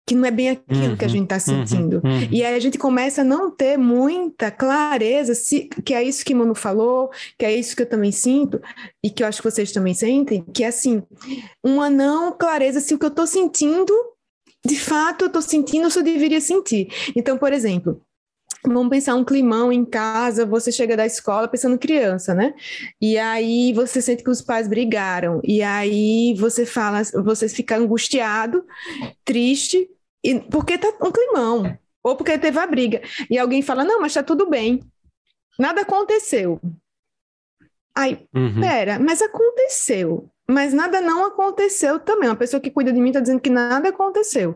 que 0.05 0.15
não 0.15 0.25
é 0.25 0.31
bem 0.31 0.49
aquilo 0.49 0.91
uhum, 0.91 0.97
que 0.97 1.05
a 1.05 1.07
uhum, 1.07 1.13
gente 1.13 1.33
está 1.33 1.35
uhum, 1.35 1.65
sentindo. 1.65 2.01
Uhum, 2.03 2.11
uhum. 2.11 2.27
E 2.31 2.43
aí 2.43 2.55
a 2.55 2.59
gente 2.59 2.77
começa 2.77 3.21
a 3.21 3.23
não 3.23 3.49
ter 3.49 3.77
muita 3.77 4.51
clareza 4.51 5.33
se, 5.33 5.69
que 5.85 5.93
é 5.93 6.03
isso 6.03 6.25
que 6.25 6.35
Manu 6.35 6.53
falou, 6.53 7.09
que 7.37 7.45
é 7.45 7.55
isso 7.55 7.75
que 7.75 7.83
eu 7.83 7.89
também 7.89 8.11
sinto, 8.11 8.61
e 9.03 9.09
que 9.09 9.23
eu 9.23 9.27
acho 9.27 9.41
que 9.41 9.49
vocês 9.49 9.71
também 9.71 9.93
sentem, 9.93 10.43
que 10.53 10.63
é 10.63 10.67
assim, 10.67 11.03
uma 11.63 11.89
não 11.89 12.31
clareza 12.33 12.79
se 12.79 12.93
o 12.93 12.99
que 12.99 13.05
eu 13.05 13.09
estou 13.09 13.25
sentindo, 13.25 13.93
de 14.65 14.79
fato 14.79 15.23
eu 15.23 15.27
estou 15.27 15.41
sentindo 15.41 15.85
ou 15.85 15.89
se 15.89 15.99
eu 15.99 16.03
deveria 16.03 16.41
sentir. 16.41 16.89
Então, 17.15 17.37
por 17.37 17.53
exemplo, 17.53 18.01
Vamos 18.65 18.89
pensar 18.89 19.15
um 19.15 19.25
climão 19.25 19.71
em 19.71 19.83
casa, 19.83 20.45
você 20.45 20.71
chega 20.71 20.95
da 20.95 21.05
escola 21.05 21.47
pensando 21.47 21.77
criança, 21.77 22.33
né? 22.33 22.53
E 23.01 23.17
aí 23.17 23.73
você 23.73 24.01
sente 24.01 24.23
que 24.23 24.29
os 24.29 24.41
pais 24.41 24.67
brigaram. 24.67 25.41
E 25.43 25.61
aí 25.61 26.33
você 26.35 26.65
fala, 26.65 27.03
você 27.23 27.49
fica 27.49 27.75
angustiado, 27.75 28.65
triste, 29.25 29.89
e, 30.23 30.39
porque 30.39 30.77
tá 30.77 30.93
um 31.01 31.11
climão, 31.11 31.77
ou 32.01 32.15
porque 32.15 32.37
teve 32.37 32.57
a 32.57 32.65
briga. 32.65 33.01
E 33.29 33.37
alguém 33.37 33.61
fala: 33.61 33.83
"Não, 33.83 33.99
mas 33.99 34.13
tá 34.13 34.23
tudo 34.23 34.49
bem. 34.49 34.79
Nada 35.59 35.81
aconteceu". 35.81 36.59
Aí, 37.95 38.25
uhum. 38.33 38.61
pera, 38.61 38.97
mas 38.97 39.21
aconteceu. 39.21 40.29
Mas 40.53 40.73
nada 40.73 41.01
não 41.01 41.25
aconteceu 41.25 41.99
também. 41.99 42.29
Uma 42.29 42.35
pessoa 42.35 42.61
que 42.61 42.69
cuida 42.69 42.93
de 42.93 42.99
mim 42.99 43.09
está 43.09 43.19
dizendo 43.19 43.41
que 43.41 43.49
nada 43.49 43.89
aconteceu. 43.89 44.55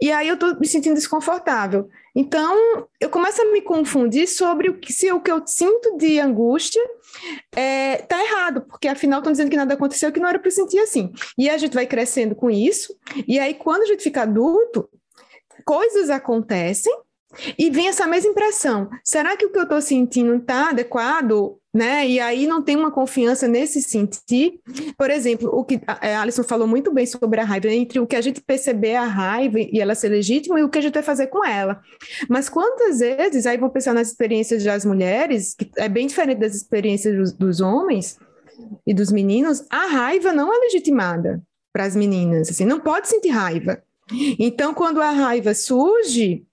E 0.00 0.10
aí 0.10 0.28
eu 0.28 0.34
estou 0.34 0.58
me 0.58 0.66
sentindo 0.66 0.94
desconfortável. 0.94 1.88
Então, 2.14 2.88
eu 3.00 3.08
começo 3.08 3.40
a 3.40 3.52
me 3.52 3.62
confundir 3.62 4.26
sobre 4.26 4.68
o 4.68 4.78
que, 4.78 4.92
se 4.92 5.12
o 5.12 5.20
que 5.20 5.30
eu 5.30 5.40
sinto 5.46 5.96
de 5.96 6.18
angústia 6.18 6.82
está 6.82 7.60
é, 7.60 7.96
tá 7.98 8.22
errado, 8.22 8.62
porque 8.62 8.88
afinal 8.88 9.20
estão 9.20 9.32
dizendo 9.32 9.50
que 9.50 9.56
nada 9.56 9.74
aconteceu, 9.74 10.10
que 10.10 10.18
não 10.18 10.28
era 10.28 10.38
para 10.38 10.50
sentir 10.50 10.80
assim. 10.80 11.12
E 11.38 11.48
a 11.48 11.56
gente 11.56 11.74
vai 11.74 11.86
crescendo 11.86 12.34
com 12.34 12.50
isso, 12.50 12.96
e 13.26 13.38
aí 13.38 13.54
quando 13.54 13.82
a 13.82 13.86
gente 13.86 14.02
fica 14.02 14.22
adulto, 14.22 14.88
coisas 15.64 16.10
acontecem 16.10 16.92
e 17.58 17.70
vem 17.70 17.88
essa 17.88 18.06
mesma 18.06 18.30
impressão. 18.30 18.88
Será 19.04 19.36
que 19.36 19.46
o 19.46 19.52
que 19.52 19.58
eu 19.58 19.64
estou 19.64 19.80
sentindo 19.80 20.34
está 20.34 20.70
adequado? 20.70 21.58
Né? 21.78 22.08
E 22.08 22.18
aí 22.18 22.44
não 22.44 22.60
tem 22.60 22.74
uma 22.74 22.90
confiança 22.90 23.46
nesse 23.46 23.80
sentir. 23.80 24.58
Por 24.96 25.10
exemplo, 25.10 25.48
o 25.52 25.64
que 25.64 25.80
a 25.86 26.08
é, 26.08 26.16
Alison 26.16 26.42
falou 26.42 26.66
muito 26.66 26.92
bem 26.92 27.06
sobre 27.06 27.40
a 27.40 27.44
raiva, 27.44 27.68
entre 27.68 28.00
o 28.00 28.06
que 28.06 28.16
a 28.16 28.20
gente 28.20 28.40
perceber 28.40 28.96
a 28.96 29.04
raiva 29.04 29.60
e 29.60 29.80
ela 29.80 29.94
ser 29.94 30.08
legítima 30.08 30.58
e 30.58 30.64
o 30.64 30.68
que 30.68 30.78
a 30.78 30.80
gente 30.80 30.94
vai 30.94 31.04
fazer 31.04 31.28
com 31.28 31.46
ela. 31.46 31.80
Mas 32.28 32.48
quantas 32.48 32.98
vezes, 32.98 33.46
aí 33.46 33.56
vou 33.56 33.70
pensar 33.70 33.94
nas 33.94 34.08
experiências 34.08 34.64
das 34.64 34.84
mulheres, 34.84 35.54
que 35.54 35.70
é 35.76 35.88
bem 35.88 36.08
diferente 36.08 36.40
das 36.40 36.56
experiências 36.56 37.16
dos, 37.16 37.32
dos 37.32 37.60
homens 37.60 38.18
e 38.84 38.92
dos 38.92 39.12
meninos, 39.12 39.64
a 39.70 39.86
raiva 39.86 40.32
não 40.32 40.52
é 40.52 40.58
legitimada 40.58 41.40
para 41.72 41.84
as 41.84 41.94
meninas, 41.94 42.50
assim, 42.50 42.64
não 42.64 42.80
pode 42.80 43.06
sentir 43.06 43.28
raiva. 43.28 43.80
Então, 44.36 44.74
quando 44.74 45.00
a 45.00 45.12
raiva 45.12 45.54
surge, 45.54 46.44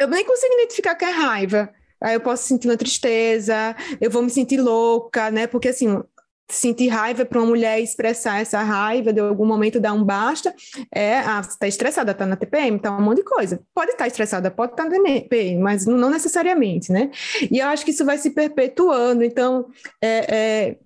eu 0.00 0.08
nem 0.08 0.24
consigo 0.24 0.54
identificar 0.54 0.94
que 0.94 1.04
é 1.04 1.10
raiva. 1.10 1.70
Aí 2.00 2.14
eu 2.14 2.20
posso 2.20 2.44
sentir 2.44 2.68
uma 2.68 2.76
tristeza, 2.76 3.74
eu 4.00 4.10
vou 4.10 4.22
me 4.22 4.30
sentir 4.30 4.60
louca, 4.60 5.30
né? 5.30 5.46
Porque 5.46 5.68
assim, 5.68 6.02
sentir 6.48 6.88
raiva 6.88 7.24
para 7.24 7.38
uma 7.38 7.48
mulher 7.48 7.80
expressar 7.80 8.40
essa 8.40 8.62
raiva 8.62 9.12
de 9.12 9.20
algum 9.20 9.44
momento 9.44 9.80
dar 9.80 9.92
um 9.92 10.04
basta, 10.04 10.54
é, 10.94 11.18
ah, 11.18 11.42
você 11.42 11.50
está 11.50 11.66
estressada, 11.66 12.12
está 12.12 12.24
na 12.24 12.36
TPM, 12.36 12.76
está 12.76 12.96
um 12.96 13.02
monte 13.02 13.18
de 13.18 13.24
coisa. 13.24 13.60
Pode 13.74 13.92
estar 13.92 14.04
tá 14.04 14.08
estressada, 14.08 14.50
pode 14.50 14.72
estar 14.72 14.84
tá 14.84 14.90
na 14.90 15.02
TPM, 15.02 15.60
mas 15.60 15.86
não, 15.86 16.10
necessariamente, 16.10 16.92
né? 16.92 17.10
E 17.50 17.58
eu 17.58 17.66
acho 17.66 17.84
que 17.84 17.90
isso 17.90 18.04
vai 18.04 18.18
se 18.18 18.30
perpetuando, 18.30 19.24
então 19.24 19.66
é, 20.00 20.36
é, 20.36 20.76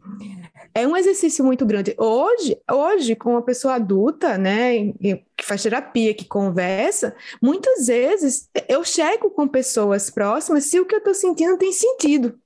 é 0.74 0.86
um 0.86 0.96
exercício 0.96 1.44
muito 1.44 1.66
grande. 1.66 1.94
Hoje, 1.98 2.56
hoje, 2.70 3.16
com 3.16 3.30
uma 3.30 3.42
pessoa 3.42 3.74
adulta, 3.74 4.38
né, 4.38 4.92
que 5.36 5.44
faz 5.44 5.62
terapia, 5.62 6.14
que 6.14 6.24
conversa, 6.24 7.14
muitas 7.42 7.86
vezes 7.86 8.48
eu 8.68 8.84
checo 8.84 9.30
com 9.30 9.48
pessoas 9.48 10.10
próximas 10.10 10.64
se 10.64 10.78
o 10.78 10.86
que 10.86 10.94
eu 10.94 10.98
estou 10.98 11.14
sentindo 11.14 11.58
tem 11.58 11.72
sentido. 11.72 12.38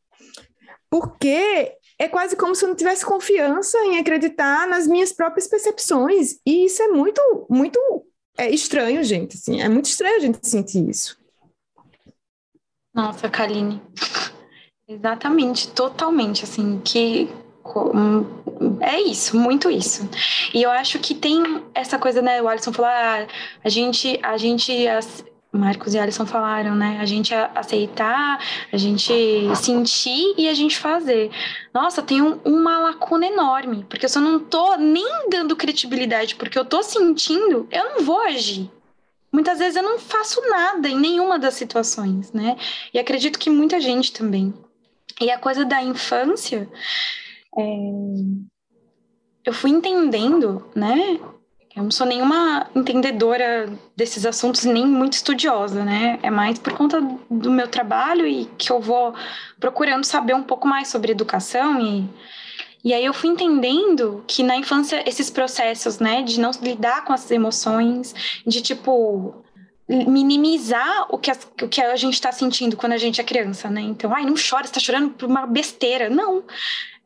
Porque 0.89 1.73
é 1.99 2.09
quase 2.09 2.37
como 2.37 2.55
se 2.55 2.65
eu 2.65 2.69
não 2.69 2.77
tivesse 2.77 3.05
confiança 3.05 3.79
em 3.79 3.99
acreditar 3.99 4.67
nas 4.67 4.87
minhas 4.87 5.13
próprias 5.13 5.47
percepções. 5.47 6.39
E 6.47 6.67
isso 6.67 6.83
é 6.83 6.89
muito, 6.89 7.47
muito 7.49 7.79
é 8.37 8.51
estranho, 8.51 9.03
gente. 9.05 9.37
Assim, 9.37 9.61
é 9.61 9.69
muito 9.69 9.87
estranho 9.87 10.17
a 10.17 10.21
gente 10.21 10.49
sentir 10.49 10.89
isso. 10.89 11.19
Nossa, 12.93 13.29
Kaline. 13.29 13.83
Exatamente, 14.87 15.69
totalmente, 15.73 16.45
assim, 16.45 16.81
que 16.85 17.29
é 18.81 19.01
isso, 19.01 19.39
muito 19.39 19.71
isso. 19.71 20.09
E 20.53 20.63
eu 20.63 20.71
acho 20.71 20.99
que 20.99 21.15
tem 21.15 21.63
essa 21.75 21.99
coisa, 21.99 22.21
né? 22.21 22.41
O 22.43 22.49
Alisson 22.49 22.73
falou, 22.73 22.91
ah, 22.91 23.27
a 23.63 23.69
gente, 23.69 24.19
a 24.23 24.37
gente, 24.37 24.87
as, 24.87 25.25
Marcos 25.55 25.95
e 25.95 25.99
Alisson 25.99 26.27
falaram, 26.27 26.75
né? 26.75 26.99
A 27.01 27.07
gente 27.07 27.33
aceitar, 27.33 28.41
a 28.73 28.77
gente 28.77 29.13
sentir 29.57 30.35
e 30.37 30.49
a 30.49 30.55
gente 30.55 30.77
fazer. 30.79 31.31
Nossa, 31.73 32.03
tem 32.03 32.21
um, 32.21 32.41
uma 32.45 32.81
lacuna 32.81 33.27
enorme, 33.27 33.87
porque 33.89 34.09
se 34.09 34.19
eu 34.19 34.23
não 34.23 34.41
tô 34.41 34.77
nem 34.77 35.29
dando 35.31 35.57
credibilidade 35.57 36.35
porque 36.35 36.59
eu 36.59 36.65
tô 36.65 36.83
sentindo, 36.83 37.69
eu 37.71 37.85
não 37.91 38.01
vou 38.05 38.21
agir. 38.21 38.71
Muitas 39.33 39.59
vezes 39.59 39.77
eu 39.77 39.83
não 39.83 39.99
faço 39.99 40.41
nada 40.49 40.89
em 40.89 40.99
nenhuma 40.99 41.39
das 41.39 41.55
situações, 41.55 42.33
né? 42.33 42.57
E 42.93 42.99
acredito 42.99 43.39
que 43.39 43.51
muita 43.51 43.81
gente 43.81 44.13
também. 44.13 44.53
E 45.21 45.31
a 45.31 45.39
coisa 45.39 45.65
da 45.65 45.83
infância, 45.83 46.69
é... 47.59 47.65
eu 49.45 49.53
fui 49.53 49.71
entendendo, 49.71 50.67
né? 50.75 51.19
Eu 51.77 51.83
não 51.83 51.91
sou 51.91 52.07
nenhuma 52.07 52.71
entendedora 52.75 53.69
desses 53.97 54.25
assuntos, 54.25 54.65
nem 54.65 54.87
muito 54.87 55.15
estudiosa, 55.15 55.85
né? 55.85 56.21
É 56.23 56.31
mais 56.31 56.57
por 56.59 56.73
conta 56.73 57.01
do 57.29 57.51
meu 57.51 57.67
trabalho 57.67 58.27
e 58.27 58.45
que 58.57 58.71
eu 58.71 58.81
vou 58.81 59.13
procurando 59.59 60.05
saber 60.05 60.35
um 60.35 60.43
pouco 60.45 60.69
mais 60.69 60.89
sobre 60.89 61.11
educação 61.11 61.81
e 61.81 62.09
e 62.85 62.93
aí 62.93 63.03
eu 63.03 63.15
fui 63.15 63.31
entendendo 63.31 64.23
que 64.29 64.43
na 64.43 64.57
infância 64.57 65.03
esses 65.09 65.31
processos, 65.31 65.99
né, 65.99 66.23
de 66.23 66.39
não 66.39 66.51
lidar 66.61 67.03
com 67.07 67.15
as 67.15 67.31
emoções, 67.31 68.15
de 68.47 68.61
tipo 68.61 69.43
minimizar 69.89 71.07
o 71.09 71.19
que, 71.19 71.31
a, 71.31 71.37
o 71.63 71.69
que 71.69 71.81
a 71.81 71.97
gente 71.97 72.15
está 72.15 72.31
sentindo 72.31 72.77
quando 72.77 72.93
a 72.93 72.99
gente 72.99 73.21
é 73.21 73.25
criança, 73.25 73.71
né? 73.71 73.81
Então, 73.81 74.15
ai, 74.15 74.25
não 74.25 74.35
chora, 74.35 74.65
está 74.65 74.81
chorando 74.81 75.11
por 75.11 75.29
uma 75.29 75.47
besteira. 75.47 76.09
Não. 76.11 76.43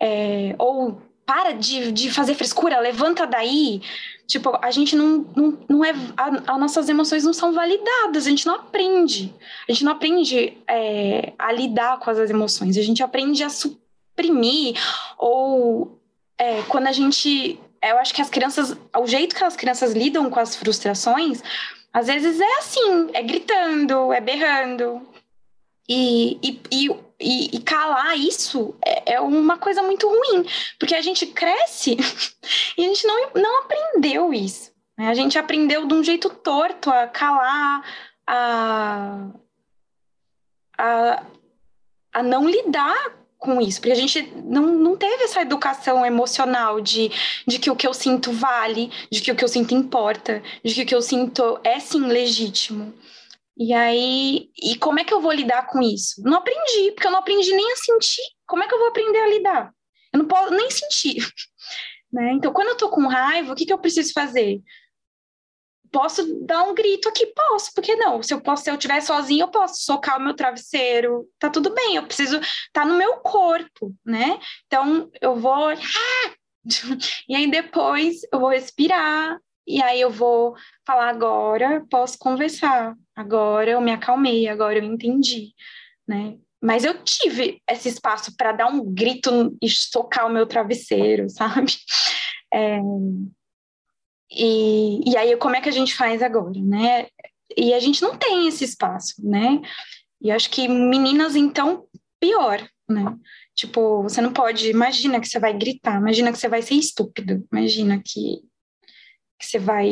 É, 0.01 0.55
ou 0.59 1.01
para 1.29 1.53
de, 1.53 1.93
de 1.93 2.11
fazer 2.11 2.35
frescura, 2.35 2.81
levanta 2.81 3.27
daí. 3.27 3.83
Tipo, 4.27 4.59
a 4.63 4.71
gente 4.71 4.97
não, 4.97 5.27
não, 5.37 5.59
não 5.69 5.85
é. 5.85 5.93
As 6.17 6.59
nossas 6.59 6.89
emoções 6.89 7.23
não 7.23 7.35
são 7.35 7.53
validadas, 7.53 8.27
a 8.27 8.31
gente 8.31 8.47
não 8.47 8.55
aprende. 8.55 9.35
A 9.69 9.73
gente 9.73 9.85
não 9.85 9.93
aprende 9.93 10.57
é, 10.67 11.33
a 11.39 11.53
lidar 11.53 11.99
com 11.99 12.11
as 12.11 12.31
emoções, 12.31 12.79
a 12.79 12.83
gente 12.83 13.03
aprende 13.03 13.45
a 13.45 13.51
suprimir. 13.51 14.75
Ou 15.19 16.01
é, 16.39 16.63
quando 16.63 16.87
a 16.87 16.93
gente. 16.93 17.61
Eu 17.83 17.99
acho 17.99 18.15
que 18.15 18.23
as 18.23 18.31
crianças. 18.31 18.77
O 18.97 19.07
jeito 19.07 19.37
que 19.37 19.45
as 19.45 19.57
crianças 19.57 19.93
lidam 19.93 20.31
com 20.31 20.41
as 20.41 20.57
frustrações, 20.57 21.43
às 21.93 22.07
vezes 22.07 22.41
é 22.41 22.59
assim: 22.59 23.11
é 23.13 23.23
gritando, 23.23 24.13
é 24.13 24.21
berrando. 24.21 25.03
E, 25.89 26.39
e, 26.43 26.61
e, 26.71 26.91
e, 27.21 27.57
e 27.57 27.61
calar 27.61 28.17
isso 28.17 28.75
é, 28.85 29.15
é, 29.15 29.21
uma 29.21 29.59
coisa 29.59 29.83
muito 29.83 30.09
ruim, 30.09 30.47
porque 30.79 30.95
a 30.95 31.01
gente 31.01 31.27
cresce 31.27 31.97
e 32.77 32.85
a 32.85 32.89
gente 32.89 33.07
não, 33.07 33.31
não 33.35 33.63
aprendeu 33.63 34.33
isso. 34.33 34.73
Né? 34.97 35.09
A 35.09 35.15
gente 35.15 35.39
aprendeu 35.39 35.87
de 35.87 35.95
um 35.95 36.03
jeito 36.03 36.31
torto 36.31 36.91
a 36.91 37.07
calar, 37.07 37.83
a, 38.27 39.27
a, 40.77 41.23
a 42.13 42.23
não 42.23 42.49
lidar 42.49 43.19
com 43.39 43.61
isso, 43.61 43.81
porque 43.81 43.93
a 43.93 43.97
gente 43.97 44.21
não, 44.45 44.67
não 44.67 44.97
teve 44.97 45.23
essa 45.23 45.41
educação 45.41 46.05
emocional 46.05 46.81
de, 46.81 47.11
de 47.47 47.59
que 47.59 47.71
o 47.71 47.77
que 47.77 47.87
eu 47.87 47.95
sinto 47.95 48.33
vale, 48.33 48.91
de 49.11 49.21
que 49.21 49.31
o 49.31 49.37
que 49.37 49.45
eu 49.45 49.49
sinto 49.49 49.75
importa, 49.75 50.43
de 50.65 50.75
que 50.75 50.83
o 50.83 50.87
que 50.87 50.95
eu 50.95 51.03
sinto 51.03 51.59
é 51.63 51.79
sim 51.79 52.07
legítimo. 52.07 52.93
E 53.59 53.73
aí, 53.73 54.51
e 54.57 54.77
como 54.79 55.01
é 55.01 55.05
que 55.05 55.13
eu 55.13 55.21
vou 55.21 55.33
lidar 55.33 55.67
com 55.67 55.83
isso? 55.83 56.23
Não 56.23 56.39
aprendi, 56.39 56.93
porque 56.93 57.09
eu 57.09 57.11
não 57.11 57.19
aprendi 57.19 57.53
nem 57.53 57.73
a 57.73 57.77
sentir. 57.77 58.23
Como 58.47 58.63
é 58.63 58.69
que 58.69 58.75
eu 58.75 58.79
vou 58.79 58.87
aprender 58.87 59.19
a 59.19 59.29
lidar? 59.29 59.75
Eu 60.13 60.21
não 60.21 60.27
posso 60.27 60.55
nem 60.55 60.71
sentir. 60.71 61.17
Né? 62.11 62.33
Então, 62.33 62.55
quando 62.55 62.69
eu 62.69 62.77
tô 62.79 62.89
com 62.89 63.07
raiva, 63.07 63.53
o 63.53 63.55
que, 63.55 63.67
que 63.67 63.73
eu 63.73 63.79
preciso 63.79 64.15
fazer? 64.15 64.63
Posso 65.93 66.43
dar 66.43 66.63
um 66.63 66.75
grito 66.75 67.07
aqui? 67.07 67.27
Posso, 67.27 67.71
porque 67.75 67.95
não? 67.97 68.23
Se 68.23 68.33
eu 68.33 68.41
posso, 68.41 68.65
se 68.65 68.71
eu 68.71 68.77
estiver 68.77 69.03
sozinha, 69.03 69.45
eu 69.45 69.49
posso 69.49 69.83
socar 69.83 70.17
o 70.17 70.25
meu 70.25 70.33
travesseiro, 70.35 71.29
tá 71.39 71.51
tudo 71.51 71.75
bem, 71.75 71.97
eu 71.97 72.07
preciso 72.07 72.41
tá 72.73 72.83
no 72.87 72.97
meu 72.97 73.19
corpo, 73.19 73.95
né? 74.03 74.41
Então, 74.67 75.11
eu 75.21 75.37
vou. 75.37 75.69
E 77.29 77.37
aí 77.37 77.51
depois 77.51 78.21
eu 78.33 78.41
vou 78.41 78.49
respirar, 78.49 79.39
e 79.69 79.83
aí 79.83 80.01
eu 80.01 80.11
vou 80.11 80.55
falar 80.87 81.11
agora, 81.11 81.85
posso 81.91 82.19
conversar, 82.19 82.95
agora 83.19 83.71
eu 83.71 83.81
me 83.81 83.91
acalmei, 83.91 84.47
agora 84.49 84.79
eu 84.79 84.85
entendi, 84.85 85.53
né? 86.07 86.39
Mas 86.63 86.85
eu 86.85 87.03
tive 87.03 87.61
esse 87.69 87.89
espaço 87.89 88.37
para 88.37 88.53
dar 88.53 88.67
um 88.67 88.85
grito 88.93 89.57
e 89.63 89.69
socar 89.69 90.27
o 90.27 90.33
meu 90.33 90.47
travesseiro, 90.47 91.29
sabe? 91.31 91.73
É, 92.53 92.79
e, 94.31 95.11
e 95.11 95.17
aí, 95.17 95.37
como 95.37 95.57
é 95.57 95.61
que 95.61 95.69
a 95.69 95.73
gente 95.73 95.95
faz 95.95 96.23
agora, 96.23 96.61
né? 96.61 97.09
E 97.57 97.73
a 97.75 97.81
gente 97.81 98.03
não 98.03 98.17
tem 98.17 98.47
esse 98.47 98.65
espaço, 98.65 99.15
né? 99.19 99.61
E 100.21 100.31
acho 100.31 100.51
que 100.51 100.69
meninas, 100.69 101.35
então, 101.35 101.87
pior, 102.21 102.69
né? 102.89 103.17
Tipo, 103.55 104.03
você 104.03 104.21
não 104.21 104.33
pode. 104.33 104.71
Imagina 104.71 105.21
que 105.21 105.29
você 105.29 105.39
vai 105.39 105.57
gritar, 105.57 106.01
imagina 106.01 106.31
que 106.31 106.39
você 106.39 106.49
vai 106.49 106.63
ser 106.63 106.75
estúpido, 106.75 107.47
imagina 107.53 108.01
que 108.05 108.43
que 109.39 109.47
você 109.47 109.59
vai, 109.59 109.89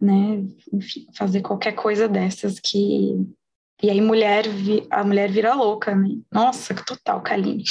né, 0.00 0.44
fazer 1.14 1.42
qualquer 1.42 1.72
coisa 1.72 2.08
dessas 2.08 2.58
que 2.58 3.26
e 3.82 3.90
aí 3.90 4.00
mulher 4.00 4.44
a 4.90 5.02
mulher 5.02 5.30
vira 5.30 5.54
louca, 5.54 5.94
né? 5.94 6.08
Nossa, 6.30 6.74
total, 6.74 7.22
Kaline. 7.22 7.64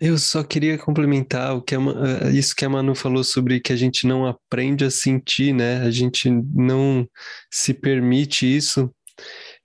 Eu 0.00 0.18
só 0.18 0.42
queria 0.42 0.76
complementar 0.76 1.56
o 1.56 1.62
que 1.62 1.74
a, 1.74 1.78
eh, 1.78 2.30
isso 2.32 2.54
que 2.54 2.64
a 2.64 2.68
Manu 2.68 2.94
falou 2.94 3.22
sobre 3.22 3.60
que 3.60 3.72
a 3.72 3.76
gente 3.76 4.06
não 4.06 4.26
aprende 4.26 4.84
a 4.84 4.90
sentir, 4.90 5.54
né? 5.54 5.82
A 5.82 5.90
gente 5.90 6.30
não 6.30 7.08
se 7.50 7.72
permite 7.72 8.44
isso. 8.44 8.90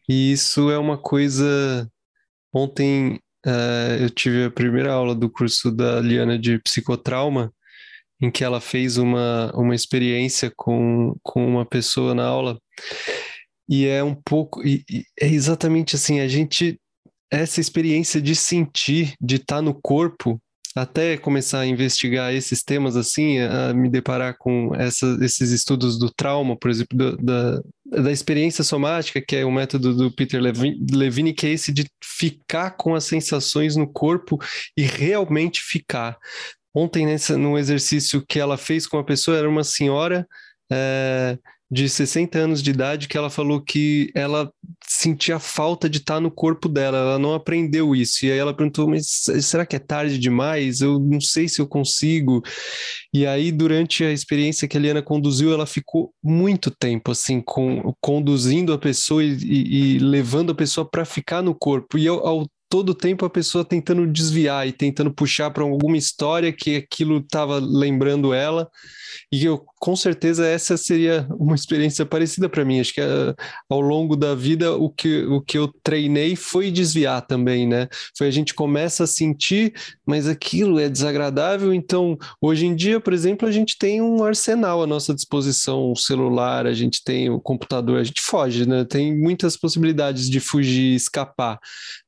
E 0.07 0.31
isso 0.31 0.69
é 0.69 0.77
uma 0.77 0.97
coisa. 0.97 1.89
Ontem 2.53 3.19
uh, 3.45 4.01
eu 4.01 4.09
tive 4.09 4.45
a 4.45 4.51
primeira 4.51 4.93
aula 4.93 5.15
do 5.15 5.29
curso 5.29 5.71
da 5.71 5.99
Liana 5.99 6.37
de 6.37 6.59
psicotrauma, 6.59 7.53
em 8.21 8.29
que 8.29 8.43
ela 8.43 8.59
fez 8.59 8.97
uma, 8.97 9.51
uma 9.55 9.75
experiência 9.75 10.51
com, 10.55 11.15
com 11.23 11.45
uma 11.45 11.65
pessoa 11.65 12.13
na 12.13 12.25
aula. 12.25 12.59
E 13.67 13.85
é 13.85 14.03
um 14.03 14.15
pouco, 14.15 14.65
e, 14.65 14.83
e 14.89 15.03
é 15.19 15.27
exatamente 15.27 15.95
assim, 15.95 16.19
a 16.19 16.27
gente, 16.27 16.79
essa 17.31 17.61
experiência 17.61 18.21
de 18.21 18.35
sentir, 18.35 19.13
de 19.21 19.35
estar 19.35 19.57
tá 19.57 19.61
no 19.61 19.79
corpo, 19.79 20.41
até 20.75 21.17
começar 21.17 21.61
a 21.61 21.65
investigar 21.65 22.33
esses 22.33 22.63
temas 22.63 22.95
assim, 22.95 23.39
a 23.39 23.73
me 23.73 23.89
deparar 23.89 24.37
com 24.37 24.73
essa, 24.75 25.17
esses 25.21 25.51
estudos 25.51 25.97
do 25.97 26.11
trauma, 26.11 26.57
por 26.57 26.69
exemplo, 26.69 26.97
do, 26.97 27.17
da, 27.17 27.61
da 27.85 28.11
experiência 28.11 28.63
somática, 28.63 29.21
que 29.21 29.35
é 29.35 29.45
o 29.45 29.51
método 29.51 29.95
do 29.95 30.11
Peter 30.11 30.41
Levine, 30.41 30.79
Levine, 30.91 31.33
que 31.33 31.47
é 31.47 31.51
esse 31.51 31.71
de 31.71 31.85
ficar 32.03 32.71
com 32.71 32.95
as 32.95 33.03
sensações 33.05 33.75
no 33.75 33.91
corpo 33.91 34.37
e 34.77 34.83
realmente 34.83 35.61
ficar. 35.61 36.17
Ontem, 36.79 37.05
nesse, 37.05 37.35
no 37.35 37.57
exercício 37.57 38.23
que 38.25 38.39
ela 38.39 38.57
fez 38.57 38.87
com 38.87 38.97
a 38.97 39.03
pessoa, 39.03 39.37
era 39.37 39.49
uma 39.49 39.65
senhora 39.65 40.25
é, 40.71 41.37
de 41.69 41.89
60 41.89 42.39
anos 42.39 42.63
de 42.63 42.71
idade 42.71 43.07
que 43.09 43.17
ela 43.17 43.29
falou 43.29 43.61
que 43.61 44.11
ela 44.15 44.49
sentia 44.87 45.39
falta 45.39 45.89
de 45.89 45.97
estar 45.97 46.21
no 46.21 46.31
corpo 46.31 46.69
dela, 46.69 46.97
ela 46.97 47.19
não 47.19 47.33
aprendeu 47.33 47.93
isso. 47.93 48.25
E 48.25 48.31
aí 48.31 48.37
ela 48.37 48.53
perguntou: 48.53 48.87
Mas 48.87 49.07
será 49.41 49.65
que 49.65 49.75
é 49.75 49.79
tarde 49.79 50.17
demais? 50.17 50.79
Eu 50.79 50.99
não 50.99 51.19
sei 51.19 51.49
se 51.49 51.59
eu 51.61 51.67
consigo. 51.67 52.41
E 53.13 53.25
aí, 53.25 53.51
durante 53.51 54.05
a 54.05 54.11
experiência 54.11 54.67
que 54.67 54.77
a 54.77 54.79
Eliana 54.79 55.01
conduziu, 55.01 55.53
ela 55.53 55.65
ficou 55.65 56.13
muito 56.23 56.71
tempo 56.71 57.11
assim, 57.11 57.41
com, 57.41 57.93
conduzindo 58.01 58.71
a 58.71 58.77
pessoa 58.79 59.21
e, 59.21 59.33
e, 59.33 59.95
e 59.95 59.99
levando 59.99 60.53
a 60.53 60.55
pessoa 60.55 60.89
para 60.89 61.03
ficar 61.03 61.41
no 61.41 61.53
corpo. 61.53 61.97
E 61.97 62.07
ao 62.07 62.47
todo 62.69 62.93
tempo 62.93 63.25
a 63.25 63.29
pessoa 63.29 63.65
tentando 63.65 64.05
desviar 64.05 64.67
e 64.67 64.71
tentando 64.71 65.11
puxar 65.11 65.49
para 65.49 65.63
alguma 65.63 65.97
história 65.97 66.53
que 66.53 66.77
aquilo 66.77 67.17
estava 67.17 67.59
lembrando 67.59 68.33
ela. 68.33 68.69
E 69.31 69.45
eu, 69.45 69.63
com 69.79 69.95
certeza, 69.95 70.45
essa 70.45 70.77
seria 70.77 71.27
uma 71.31 71.55
experiência 71.55 72.05
parecida 72.05 72.49
para 72.49 72.65
mim. 72.65 72.79
Acho 72.79 72.93
que 72.93 73.01
uh, 73.01 73.35
ao 73.69 73.81
longo 73.81 74.15
da 74.15 74.35
vida, 74.35 74.73
o 74.73 74.89
que, 74.89 75.25
o 75.25 75.41
que 75.41 75.57
eu 75.57 75.67
treinei 75.83 76.35
foi 76.35 76.71
desviar 76.71 77.25
também, 77.25 77.67
né? 77.67 77.87
Foi 78.17 78.27
a 78.27 78.31
gente 78.31 78.53
começa 78.53 79.03
a 79.03 79.07
sentir, 79.07 79.73
mas 80.05 80.27
aquilo 80.27 80.79
é 80.79 80.89
desagradável. 80.89 81.73
Então, 81.73 82.17
hoje 82.41 82.65
em 82.65 82.75
dia, 82.75 82.99
por 82.99 83.13
exemplo, 83.13 83.47
a 83.47 83.51
gente 83.51 83.77
tem 83.77 84.01
um 84.01 84.23
arsenal 84.23 84.83
à 84.83 84.87
nossa 84.87 85.13
disposição, 85.13 85.91
um 85.91 85.95
celular, 85.95 86.65
a 86.65 86.73
gente 86.73 87.03
tem 87.03 87.29
o 87.29 87.39
computador, 87.39 87.99
a 87.99 88.03
gente 88.03 88.21
foge, 88.21 88.67
né? 88.67 88.85
Tem 88.85 89.15
muitas 89.17 89.55
possibilidades 89.55 90.29
de 90.29 90.39
fugir, 90.39 90.95
escapar. 90.95 91.59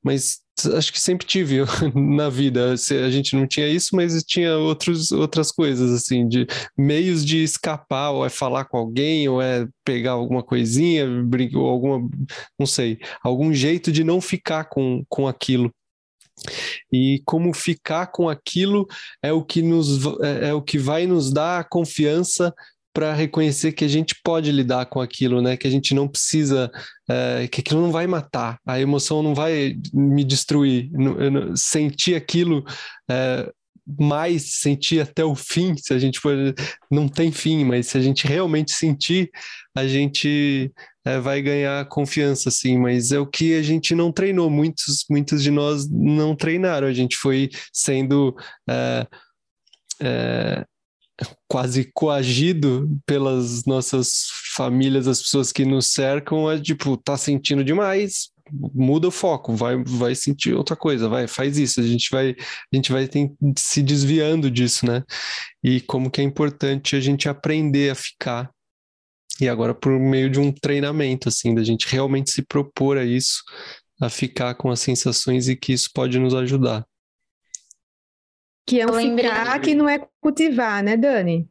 Mas 0.03 0.41
acho 0.75 0.91
que 0.91 0.99
sempre 0.99 1.25
tive 1.25 1.59
na 1.95 2.29
vida. 2.29 2.73
A 2.73 3.09
gente 3.09 3.35
não 3.35 3.47
tinha 3.47 3.67
isso, 3.67 3.95
mas 3.95 4.21
tinha 4.23 4.57
outros, 4.57 5.11
outras 5.11 5.51
coisas, 5.51 5.91
assim, 5.91 6.27
de 6.27 6.45
meios 6.91 7.25
de 7.25 7.41
escapar, 7.41 8.11
ou 8.11 8.25
é 8.25 8.29
falar 8.29 8.65
com 8.65 8.77
alguém, 8.77 9.29
ou 9.29 9.41
é 9.41 9.65
pegar 9.85 10.11
alguma 10.11 10.43
coisinha, 10.43 11.05
ou 11.55 11.69
alguma, 11.69 12.09
não 12.59 12.65
sei, 12.65 12.99
algum 13.23 13.53
jeito 13.53 13.91
de 13.93 14.03
não 14.03 14.19
ficar 14.19 14.65
com, 14.65 15.03
com 15.07 15.25
aquilo. 15.25 15.71
E 16.91 17.21
como 17.25 17.53
ficar 17.53 18.07
com 18.07 18.27
aquilo 18.27 18.87
é 19.23 19.31
o 19.31 19.43
que 19.43 19.61
nos 19.61 20.05
é, 20.21 20.49
é 20.49 20.53
o 20.53 20.61
que 20.61 20.77
vai 20.77 21.05
nos 21.05 21.31
dar 21.31 21.59
a 21.59 21.63
confiança 21.63 22.53
para 22.93 23.13
reconhecer 23.13 23.71
que 23.71 23.85
a 23.85 23.87
gente 23.87 24.15
pode 24.21 24.51
lidar 24.51 24.85
com 24.87 24.99
aquilo, 24.99 25.41
né? 25.41 25.55
Que 25.55 25.67
a 25.67 25.71
gente 25.71 25.93
não 25.93 26.09
precisa, 26.09 26.69
é, 27.09 27.47
que 27.47 27.61
aquilo 27.61 27.81
não 27.81 27.91
vai 27.91 28.05
matar, 28.05 28.57
a 28.65 28.81
emoção 28.81 29.23
não 29.23 29.33
vai 29.33 29.77
me 29.93 30.25
destruir. 30.25 30.89
Sentir 31.55 32.15
aquilo 32.15 32.65
é, 33.09 33.49
mais, 33.85 34.59
sentir 34.59 35.01
até 35.01 35.23
o 35.23 35.35
fim, 35.35 35.75
se 35.75 35.93
a 35.93 35.99
gente 35.99 36.19
for, 36.19 36.35
não 36.89 37.07
tem 37.07 37.31
fim, 37.31 37.65
mas 37.65 37.87
se 37.87 37.97
a 37.97 38.01
gente 38.01 38.27
realmente 38.27 38.71
sentir, 38.71 39.29
a 39.75 39.87
gente 39.87 40.71
é, 41.05 41.19
vai 41.19 41.41
ganhar 41.41 41.87
confiança, 41.87 42.49
assim. 42.49 42.77
Mas 42.77 43.11
é 43.11 43.19
o 43.19 43.25
que 43.25 43.55
a 43.55 43.61
gente 43.61 43.95
não 43.95 44.11
treinou. 44.11 44.49
Muitos, 44.49 45.05
muitos 45.09 45.41
de 45.41 45.51
nós 45.51 45.89
não 45.89 46.35
treinaram. 46.35 46.87
A 46.87 46.93
gente 46.93 47.17
foi 47.17 47.49
sendo 47.73 48.35
é, 48.69 49.07
é, 50.01 50.65
quase 51.47 51.89
coagido 51.93 52.89
pelas 53.05 53.65
nossas 53.65 54.27
famílias, 54.55 55.07
as 55.07 55.21
pessoas 55.21 55.51
que 55.51 55.65
nos 55.65 55.87
cercam, 55.87 56.49
é 56.49 56.59
tipo, 56.59 56.97
tá 56.97 57.17
sentindo 57.17 57.63
demais, 57.63 58.30
muda 58.51 59.07
o 59.07 59.11
foco, 59.11 59.55
vai, 59.55 59.81
vai 59.83 60.13
sentir 60.15 60.53
outra 60.53 60.75
coisa, 60.75 61.07
vai, 61.07 61.27
faz 61.27 61.57
isso, 61.57 61.79
a 61.79 61.83
gente 61.83 62.09
vai, 62.11 62.35
a 62.71 62.75
gente 62.75 62.91
vai 62.91 63.07
tem, 63.07 63.35
se 63.57 63.81
desviando 63.81 64.51
disso, 64.51 64.85
né? 64.85 65.03
E 65.63 65.81
como 65.81 66.11
que 66.11 66.21
é 66.21 66.23
importante 66.23 66.95
a 66.95 66.99
gente 66.99 67.29
aprender 67.29 67.91
a 67.91 67.95
ficar. 67.95 68.51
E 69.39 69.47
agora 69.47 69.73
por 69.73 69.97
meio 69.99 70.29
de 70.29 70.39
um 70.39 70.51
treinamento, 70.51 71.29
assim, 71.29 71.55
da 71.55 71.63
gente 71.63 71.87
realmente 71.87 72.31
se 72.31 72.41
propor 72.41 72.97
a 72.97 73.05
isso, 73.05 73.41
a 74.01 74.09
ficar 74.09 74.55
com 74.55 74.69
as 74.69 74.79
sensações 74.79 75.47
e 75.47 75.55
que 75.55 75.73
isso 75.73 75.89
pode 75.93 76.19
nos 76.19 76.33
ajudar. 76.33 76.85
Que 78.67 78.79
é 78.79 78.85
um 78.85 78.93
ficar 78.93 79.59
que 79.59 79.73
não 79.73 79.89
é 79.89 80.05
cultivar, 80.19 80.83
né, 80.83 80.95
Dani? 80.95 81.49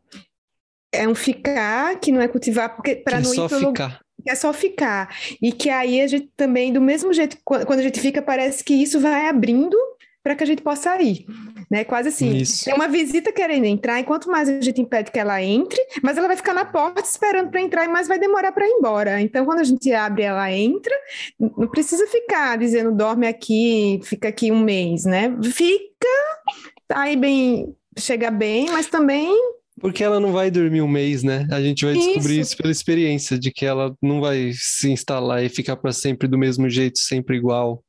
É 0.93 1.09
um 1.09 1.15
ficar 1.15 1.99
que 1.99 2.11
não 2.11 2.21
é 2.21 2.29
cultivar, 2.29 2.75
porque 2.75 2.97
para 2.97 3.19
é 3.19 3.21
não 3.23 3.33
ir 3.33 3.49
pelo... 3.49 3.69
ficar. 3.69 4.01
É 4.27 4.35
só 4.35 4.53
ficar. 4.53 5.15
E 5.41 5.53
que 5.53 5.71
aí 5.71 6.01
a 6.01 6.07
gente 6.07 6.31
também, 6.37 6.73
do 6.73 6.81
mesmo 6.81 7.13
jeito, 7.13 7.37
quando 7.45 7.79
a 7.79 7.83
gente 7.83 8.01
fica, 8.01 8.21
parece 8.23 8.63
que 8.65 8.75
isso 8.75 9.01
vai 9.01 9.29
abrindo 9.29 9.77
para 10.23 10.35
que 10.35 10.45
a 10.45 10.47
gente 10.47 10.61
possa 10.61 11.01
ir, 11.01 11.25
né? 11.71 11.83
Quase 11.83 12.11
assim. 12.11 12.37
Isso. 12.37 12.67
Tem 12.67 12.75
uma 12.75 12.89
visita 12.89 13.33
querendo 13.33 13.65
entrar, 13.65 13.99
e 13.99 14.05
quanto 14.05 14.31
mais 14.31 14.51
a 14.51 14.61
gente 14.61 14.81
impede 14.81 15.11
que 15.11 15.19
ela 15.19 15.43
entre, 15.43 15.81
mas 16.03 16.19
ela 16.19 16.27
vai 16.27 16.37
ficar 16.37 16.53
na 16.53 16.65
porta 16.65 17.01
esperando 17.01 17.51
para 17.51 17.63
entrar 17.63 17.87
e 17.87 17.89
mais 17.89 18.07
vai 18.07 18.19
demorar 18.19 18.53
para 18.53 18.67
ir 18.67 18.73
embora. 18.73 19.21
Então, 19.21 19.47
quando 19.47 19.61
a 19.61 19.65
gente 19.65 19.91
abre, 19.93 20.25
ela 20.25 20.53
entra, 20.53 20.95
não 21.39 21.69
precisa 21.69 22.07
ficar 22.07 22.59
dizendo 22.59 22.95
dorme 22.95 23.27
aqui, 23.27 23.99
fica 24.05 24.29
aqui 24.29 24.53
um 24.53 24.61
mês, 24.61 25.05
né? 25.05 25.35
Fica 25.43 26.09
aí 26.91 27.17
bem, 27.17 27.75
chega 27.99 28.31
bem, 28.31 28.67
mas 28.71 28.87
também. 28.87 29.35
Porque 29.81 30.05
ela 30.05 30.21
não 30.21 30.31
vai 30.31 30.51
dormir 30.51 30.83
um 30.83 30.89
mês, 30.89 31.23
né? 31.23 31.47
A 31.51 31.61
gente 31.61 31.85
vai 31.85 31.95
descobrir 31.95 32.35
isso, 32.35 32.53
isso 32.53 32.57
pela 32.57 32.71
experiência, 32.71 33.39
de 33.39 33.51
que 33.51 33.65
ela 33.65 33.95
não 34.03 34.21
vai 34.21 34.53
se 34.55 34.91
instalar 34.91 35.43
e 35.43 35.49
ficar 35.49 35.77
para 35.77 35.91
sempre 35.91 36.29
do 36.29 36.37
mesmo 36.39 36.69
jeito, 36.69 36.99
sempre 36.99 37.37
igual. 37.37 37.83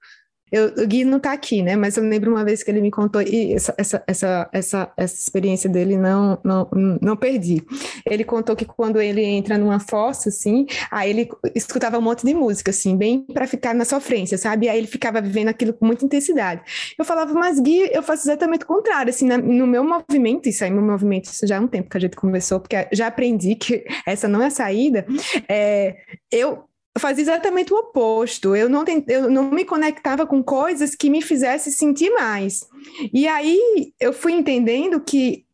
Eu, 0.52 0.68
o 0.84 0.88
Gui 0.88 1.06
não 1.06 1.18
está 1.18 1.32
aqui, 1.32 1.62
né? 1.62 1.76
Mas 1.76 1.96
eu 1.96 2.04
lembro 2.04 2.32
uma 2.32 2.44
vez 2.44 2.62
que 2.62 2.70
ele 2.70 2.82
me 2.82 2.92
contou, 2.92 3.22
e 3.22 3.54
essa, 3.54 3.74
essa, 3.78 4.04
essa, 4.06 4.50
essa, 4.52 4.94
essa 4.98 5.16
experiência 5.16 5.70
dele 5.70 5.98
não, 5.98 6.38
não, 6.44 6.70
não 7.02 7.16
perdi. 7.16 7.64
Ele 8.06 8.24
contou 8.24 8.56
que 8.56 8.66
quando 8.66 9.00
ele 9.00 9.24
entra 9.24 9.58
numa 9.58 9.80
fossa, 9.80 10.30
assim, 10.30 10.66
aí 10.90 11.10
ele 11.10 11.30
escutava 11.56 11.98
um 11.98 12.02
monte 12.02 12.26
de 12.26 12.34
música, 12.34 12.72
assim, 12.72 12.98
bem 12.98 13.26
para 13.34 13.48
ficar 13.48 13.74
na 13.74 13.86
sofrência, 13.86 14.38
sabe? 14.38 14.68
Aí 14.68 14.78
ele 14.78 14.88
ficava 14.88 15.22
vivendo 15.22 15.48
aquilo 15.48 15.74
com 15.74 15.86
muita 15.86 16.06
intensidade. 16.06 16.62
Eu 16.98 17.06
falava, 17.06 17.34
mas 17.34 17.60
Gui, 17.60 17.90
eu 17.92 18.04
faço 18.04 18.24
exatamente 18.24 18.64
o 18.64 18.68
contrário, 18.68 19.10
assim, 19.10 19.26
na, 19.26 19.38
no 19.38 19.66
meu 19.66 19.84
movimento, 19.84 20.50
isso 20.50 20.64
aí, 20.64 20.72
meu 20.72 20.84
movimento, 20.84 21.26
isso 21.26 21.48
já 21.48 21.56
é 21.56 21.60
um 21.60 21.68
tempo 21.68 21.90
que 21.90 21.98
a 21.98 22.02
gente 22.02 22.16
conversou, 22.16 22.60
porque 22.60 22.88
já 22.92 23.08
aprendi 23.08 23.56
que 23.56 23.86
essa 24.06 24.28
não 24.28 24.42
é 24.42 24.48
a 24.48 24.52
saída. 24.52 25.06
É, 25.48 25.96
eu 26.32 26.66
fazia 27.00 27.24
exatamente 27.24 27.74
o 27.74 27.78
oposto. 27.78 28.56
Eu 28.56 28.70
não, 28.70 28.84
eu 29.08 29.30
não 29.30 29.52
me 29.52 29.66
conectava 29.66 30.26
com 30.26 30.44
coisas 30.44 30.96
que 30.96 31.10
me 31.10 31.22
fizessem 31.22 31.72
sentir 31.72 32.10
mais. 32.12 32.68
E 33.14 33.28
aí 33.28 33.94
eu 34.00 34.12
fui 34.12 34.34
entendendo 34.34 35.00
que 35.00 35.46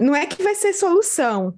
não 0.00 0.14
é 0.14 0.26
que 0.26 0.42
vai 0.42 0.54
ser 0.54 0.72
solução. 0.72 1.54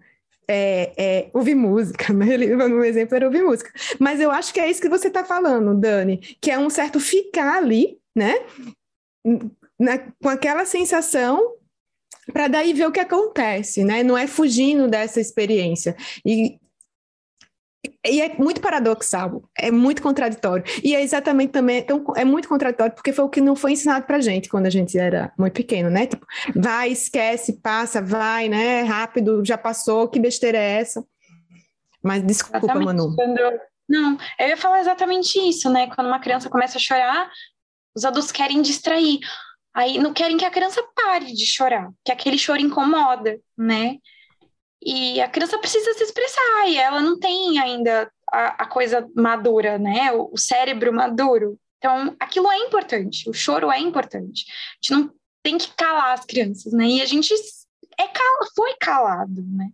É, 0.47 0.93
é, 0.99 1.31
ouvir 1.33 1.55
música? 1.55 2.13
No 2.13 2.85
exemplo 2.85 3.17
era 3.17 3.27
ouvir 3.27 3.43
música. 3.43 3.73
Mas 3.99 4.21
eu 4.21 4.31
acho 4.31 4.53
que 4.53 4.61
é 4.61 4.71
isso 4.71 4.81
que 4.81 4.89
você 4.89 5.09
está 5.09 5.25
falando, 5.25 5.75
Dani, 5.75 6.19
que 6.41 6.51
é 6.51 6.59
um 6.59 6.69
certo 6.69 7.01
ficar 7.01 7.57
ali, 7.57 7.99
né? 8.15 8.35
Na, 9.79 9.99
com 10.23 10.29
aquela 10.29 10.67
sensação 10.67 11.55
para 12.33 12.49
daí 12.49 12.73
ver 12.73 12.87
o 12.87 12.93
que 12.93 13.01
acontece, 13.01 13.85
né? 13.85 14.03
Não 14.03 14.17
é 14.17 14.27
fugindo 14.27 14.87
dessa 14.87 15.21
experiência. 15.21 15.97
E 16.25 16.59
e 18.07 18.21
é 18.21 18.35
muito 18.37 18.61
paradoxal, 18.61 19.43
é 19.57 19.71
muito 19.71 20.03
contraditório. 20.03 20.65
E 20.83 20.95
é 20.95 21.03
exatamente 21.03 21.51
também, 21.51 21.79
então, 21.79 22.05
é 22.17 22.25
muito 22.25 22.49
contraditório, 22.49 22.95
porque 22.95 23.13
foi 23.13 23.25
o 23.25 23.29
que 23.29 23.41
não 23.41 23.57
foi 23.57 23.73
ensinado 23.73 24.07
pra 24.07 24.21
gente 24.21 24.49
quando 24.49 24.67
a 24.67 24.71
gente 24.71 24.99
era 24.99 25.33
muito 25.39 25.55
pequeno, 25.55 25.91
né? 25.91 26.07
Tipo, 26.07 26.27
vai, 26.55 26.91
esquece, 26.91 27.61
passa, 27.61 28.03
vai, 28.03 28.49
né? 28.49 28.83
Rápido, 28.83 29.45
já 29.45 29.57
passou, 29.57 30.09
que 30.09 30.21
besteira 30.21 30.59
é 30.59 30.81
essa? 30.81 31.05
Mas 32.03 32.23
desculpa, 32.23 32.59
exatamente. 32.59 32.87
Manu. 32.87 33.17
Não, 33.89 34.19
eu 34.39 34.49
ia 34.49 34.57
falar 34.57 34.81
exatamente 34.81 35.39
isso, 35.39 35.71
né? 35.71 35.89
Quando 35.95 36.07
uma 36.07 36.21
criança 36.21 36.49
começa 36.49 36.79
a 36.79 36.81
chorar, 36.81 37.31
os 37.95 38.05
adultos 38.05 38.33
querem 38.33 38.63
distrair. 38.63 39.19
Aí 39.75 39.99
não 39.99 40.13
querem 40.13 40.37
que 40.37 40.45
a 40.45 40.51
criança 40.51 40.83
pare 40.95 41.33
de 41.33 41.47
chorar, 41.47 41.91
que 42.05 42.13
aquele 42.13 42.39
choro 42.39 42.61
incomoda, 42.61 43.39
né? 43.57 43.97
E 44.85 45.21
a 45.21 45.29
criança 45.29 45.59
precisa 45.59 45.95
se 45.95 46.05
expressar, 46.05 46.69
e 46.69 46.77
ela 46.77 47.01
não 47.01 47.19
tem 47.19 47.59
ainda 47.59 48.11
a, 48.31 48.65
a 48.65 48.67
coisa 48.67 49.09
madura, 49.17 49.79
né? 49.79 50.13
O, 50.13 50.31
o, 50.33 50.39
cérebro 50.39 50.93
maduro. 50.93 51.59
Então, 51.79 52.15
aquilo 52.21 52.51
é 52.51 52.59
importante, 52.59 53.29
o 53.29 53.33
choro 53.33 53.71
é 53.71 53.79
importante. 53.79 54.45
A 54.49 54.75
gente 54.83 54.93
não 54.93 55.15
tem 55.43 55.59
que 55.59 55.73
calar 55.75 56.13
as 56.13 56.25
crianças, 56.25 56.73
né? 56.73 56.87
E 56.87 57.03
a 57.03 57.07
gente 57.07 57.33
é 57.99 58.09
foi 58.55 58.75
calado, 58.81 59.43
né? 59.49 59.69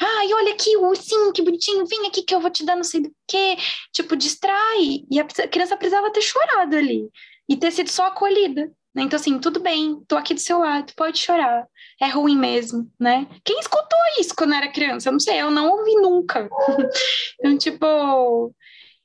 Ai, 0.00 0.32
olha 0.32 0.52
aqui 0.54 0.76
o 0.76 0.88
ursinho, 0.88 1.32
que 1.32 1.42
bonitinho, 1.42 1.86
vem 1.86 2.06
aqui 2.06 2.22
que 2.22 2.34
eu 2.34 2.40
vou 2.40 2.50
te 2.50 2.64
dar 2.64 2.76
não 2.76 2.84
sei 2.84 3.02
do 3.02 3.14
que. 3.28 3.56
Tipo, 3.92 4.16
distrai. 4.16 5.04
E 5.10 5.20
a 5.20 5.24
criança 5.24 5.76
precisava 5.76 6.10
ter 6.10 6.22
chorado 6.22 6.76
ali 6.76 7.08
e 7.48 7.56
ter 7.56 7.70
sido 7.70 7.90
só 7.90 8.06
acolhida. 8.06 8.72
Né? 8.94 9.02
Então, 9.02 9.18
assim, 9.18 9.38
tudo 9.38 9.60
bem, 9.60 10.00
tô 10.06 10.16
aqui 10.16 10.34
do 10.34 10.40
seu 10.40 10.58
lado, 10.58 10.92
pode 10.96 11.18
chorar. 11.18 11.66
É 12.00 12.08
ruim 12.08 12.36
mesmo, 12.36 12.90
né? 12.98 13.26
Quem 13.44 13.58
escutou 13.60 13.98
isso 14.18 14.34
quando 14.36 14.54
era 14.54 14.70
criança? 14.70 15.08
Eu 15.08 15.12
não 15.12 15.20
sei, 15.20 15.40
eu 15.40 15.50
não 15.50 15.70
ouvi 15.70 15.94
nunca. 15.96 16.48
então, 17.38 17.56
tipo. 17.56 18.54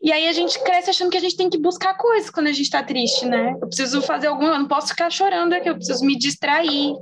E 0.01 0.13
aí 0.13 0.29
a 0.29 0.31
gente 0.31 0.57
cresce 0.63 0.89
achando 0.89 1.11
que 1.11 1.17
a 1.17 1.21
gente 1.21 1.35
tem 1.35 1.49
que 1.49 1.57
buscar 1.57 1.93
coisas 1.95 2.29
quando 2.29 2.47
a 2.47 2.53
gente 2.53 2.69
tá 2.69 2.81
triste, 2.81 3.25
né? 3.25 3.51
Eu 3.61 3.67
preciso 3.67 4.01
fazer 4.01 4.27
alguma, 4.27 4.53
eu 4.53 4.59
não 4.59 4.67
posso 4.67 4.87
ficar 4.87 5.09
chorando 5.09 5.53
aqui, 5.53 5.69
eu 5.69 5.75
preciso 5.75 6.05
me 6.05 6.17
distrair. 6.17 6.93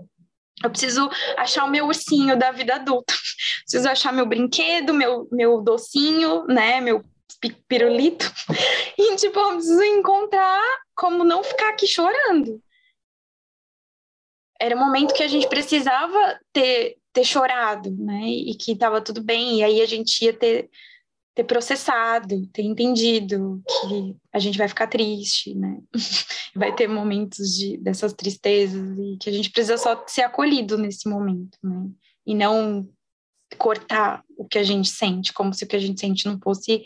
Eu 0.63 0.71
preciso 0.71 1.07
achar 1.37 1.65
o 1.65 1.69
meu 1.69 1.85
ursinho 1.85 2.35
da 2.35 2.51
vida 2.51 2.75
adulta. 2.75 3.13
preciso 3.63 3.87
achar 3.87 4.11
meu 4.11 4.25
brinquedo, 4.25 4.93
meu, 4.93 5.27
meu 5.31 5.61
docinho, 5.61 6.45
né? 6.47 6.81
Meu 6.81 7.03
pirulito. 7.67 8.31
E, 8.99 9.15
tipo, 9.15 9.39
eu 9.39 9.51
preciso 9.53 9.83
encontrar 9.83 10.59
como 10.95 11.23
não 11.23 11.43
ficar 11.43 11.69
aqui 11.69 11.85
chorando. 11.85 12.59
Era 14.59 14.75
um 14.75 14.79
momento 14.79 15.13
que 15.13 15.23
a 15.23 15.27
gente 15.27 15.47
precisava 15.47 16.39
ter, 16.51 16.97
ter 17.13 17.23
chorado, 17.23 17.91
né? 17.91 18.27
E 18.27 18.55
que 18.55 18.71
estava 18.71 19.01
tudo 19.01 19.23
bem. 19.23 19.59
E 19.59 19.63
aí 19.63 19.81
a 19.81 19.85
gente 19.85 20.23
ia 20.23 20.33
ter 20.33 20.69
ter 21.37 21.43
processado, 21.43 22.47
ter 22.47 22.63
entendido 22.63 23.61
que 23.67 24.15
a 24.33 24.39
gente 24.39 24.57
vai 24.57 24.67
ficar 24.67 24.87
triste, 24.87 25.53
né? 25.53 25.77
vai 26.55 26.73
ter 26.73 26.87
momentos 26.87 27.55
de, 27.55 27.77
dessas 27.77 28.11
tristezas 28.11 28.97
e 28.97 29.17
que 29.21 29.29
a 29.29 29.31
gente 29.31 29.51
precisa 29.51 29.77
só 29.77 30.03
ser 30.07 30.23
acolhido 30.23 30.79
nesse 30.79 31.07
momento, 31.07 31.55
né? 31.63 31.91
E 32.25 32.33
não 32.33 32.89
cortar 33.55 34.23
o 34.35 34.45
que 34.45 34.57
a 34.57 34.63
gente 34.63 34.89
sente, 34.89 35.31
como 35.31 35.53
se 35.53 35.63
o 35.63 35.67
que 35.67 35.75
a 35.75 35.79
gente 35.79 35.99
sente 36.01 36.25
não 36.25 36.39
fosse 36.39 36.85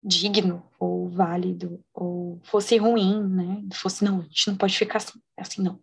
digno 0.00 0.64
ou 0.78 1.08
válido 1.10 1.80
ou 1.92 2.40
fosse 2.44 2.76
ruim, 2.76 3.20
né? 3.26 3.64
Fosse 3.74 4.04
não, 4.04 4.20
a 4.20 4.22
gente 4.22 4.46
não 4.46 4.56
pode 4.56 4.78
ficar 4.78 4.98
assim, 4.98 5.18
assim 5.36 5.62
não. 5.62 5.80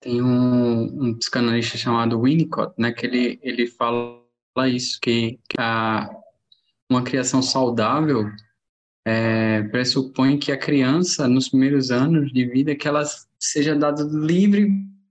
Tem 0.00 0.22
um, 0.22 1.08
um 1.08 1.14
psicanalista 1.14 1.76
chamado 1.76 2.20
Winnicott, 2.20 2.74
né? 2.78 2.92
Que 2.92 3.06
ele 3.06 3.40
ele 3.42 3.66
fala 3.66 4.22
isso, 4.68 4.98
que 5.00 5.38
a, 5.58 6.08
uma 6.90 7.02
criação 7.02 7.42
saudável 7.42 8.24
é, 9.06 9.62
pressupõe 9.64 10.38
que 10.38 10.52
a 10.52 10.58
criança, 10.58 11.28
nos 11.28 11.48
primeiros 11.48 11.90
anos 11.90 12.32
de 12.32 12.44
vida, 12.46 12.74
que 12.74 12.88
ela 12.88 13.04
seja 13.38 13.74
dada 13.74 14.02
livre 14.02 14.68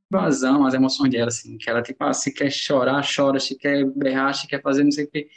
vazão 0.10 0.66
às 0.66 0.74
emoções 0.74 1.12
dela, 1.12 1.28
assim, 1.28 1.58
que 1.58 1.70
ela, 1.70 1.82
tipo, 1.82 2.04
ah, 2.04 2.14
se 2.14 2.32
quer 2.32 2.52
chorar, 2.52 3.06
chora, 3.06 3.40
se 3.40 3.56
quer 3.58 3.86
berrar, 3.86 4.34
se 4.34 4.48
quer 4.48 4.62
fazer 4.62 4.84
não 4.84 4.92
sei 4.92 5.06
o 5.06 5.12
quê. 5.12 5.30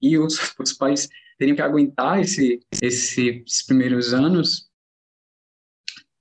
E 0.00 0.18
os, 0.18 0.54
os 0.58 0.72
pais 0.72 1.08
teriam 1.38 1.56
que 1.56 1.62
aguentar 1.62 2.20
esse, 2.20 2.60
esse, 2.82 3.42
esses 3.46 3.62
primeiros 3.64 4.12
anos 4.12 4.68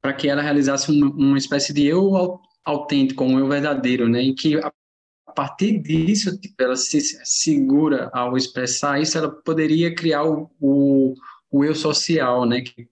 para 0.03 0.13
que 0.13 0.27
ela 0.27 0.41
realizasse 0.41 0.91
uma, 0.91 1.09
uma 1.09 1.37
espécie 1.37 1.71
de 1.71 1.87
eu 1.87 2.39
autêntico, 2.65 3.23
um 3.23 3.39
eu 3.39 3.47
verdadeiro, 3.47 4.09
né? 4.09 4.21
E 4.21 4.33
que 4.33 4.57
a 4.57 4.71
partir 5.33 5.79
disso, 5.79 6.37
tipo, 6.39 6.61
ela 6.61 6.75
se 6.75 6.99
segura 7.23 8.09
ao 8.13 8.35
expressar 8.35 9.01
isso, 9.01 9.17
ela 9.17 9.29
poderia 9.29 9.95
criar 9.95 10.25
o, 10.25 10.51
o, 10.59 11.13
o 11.49 11.63
eu 11.63 11.73
social, 11.73 12.45
né? 12.45 12.61
Que, 12.61 12.87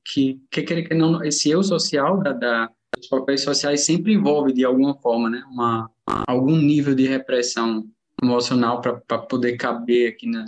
que, 0.50 0.64
que, 0.64 0.84
que 0.84 0.94
não, 0.94 1.22
esse 1.22 1.50
eu 1.50 1.62
social 1.62 2.24
da, 2.24 2.32
da, 2.32 2.70
dos 2.98 3.08
papéis 3.10 3.42
sociais 3.42 3.86
sempre 3.86 4.14
envolve, 4.14 4.54
de 4.54 4.64
alguma 4.64 4.96
forma, 4.96 5.30
né? 5.30 5.44
Uma, 5.52 5.92
algum 6.26 6.56
nível 6.56 6.96
de 6.96 7.08
repressão 7.08 7.86
emocional 8.24 8.80
para 8.80 9.18
poder 9.20 9.58
caber 9.58 10.14
aqui 10.14 10.30
na, 10.30 10.46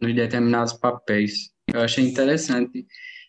nos 0.00 0.14
determinados 0.14 0.72
papéis. 0.72 1.52
Eu 1.72 1.82
achei 1.82 2.06
interessante. 2.06 2.86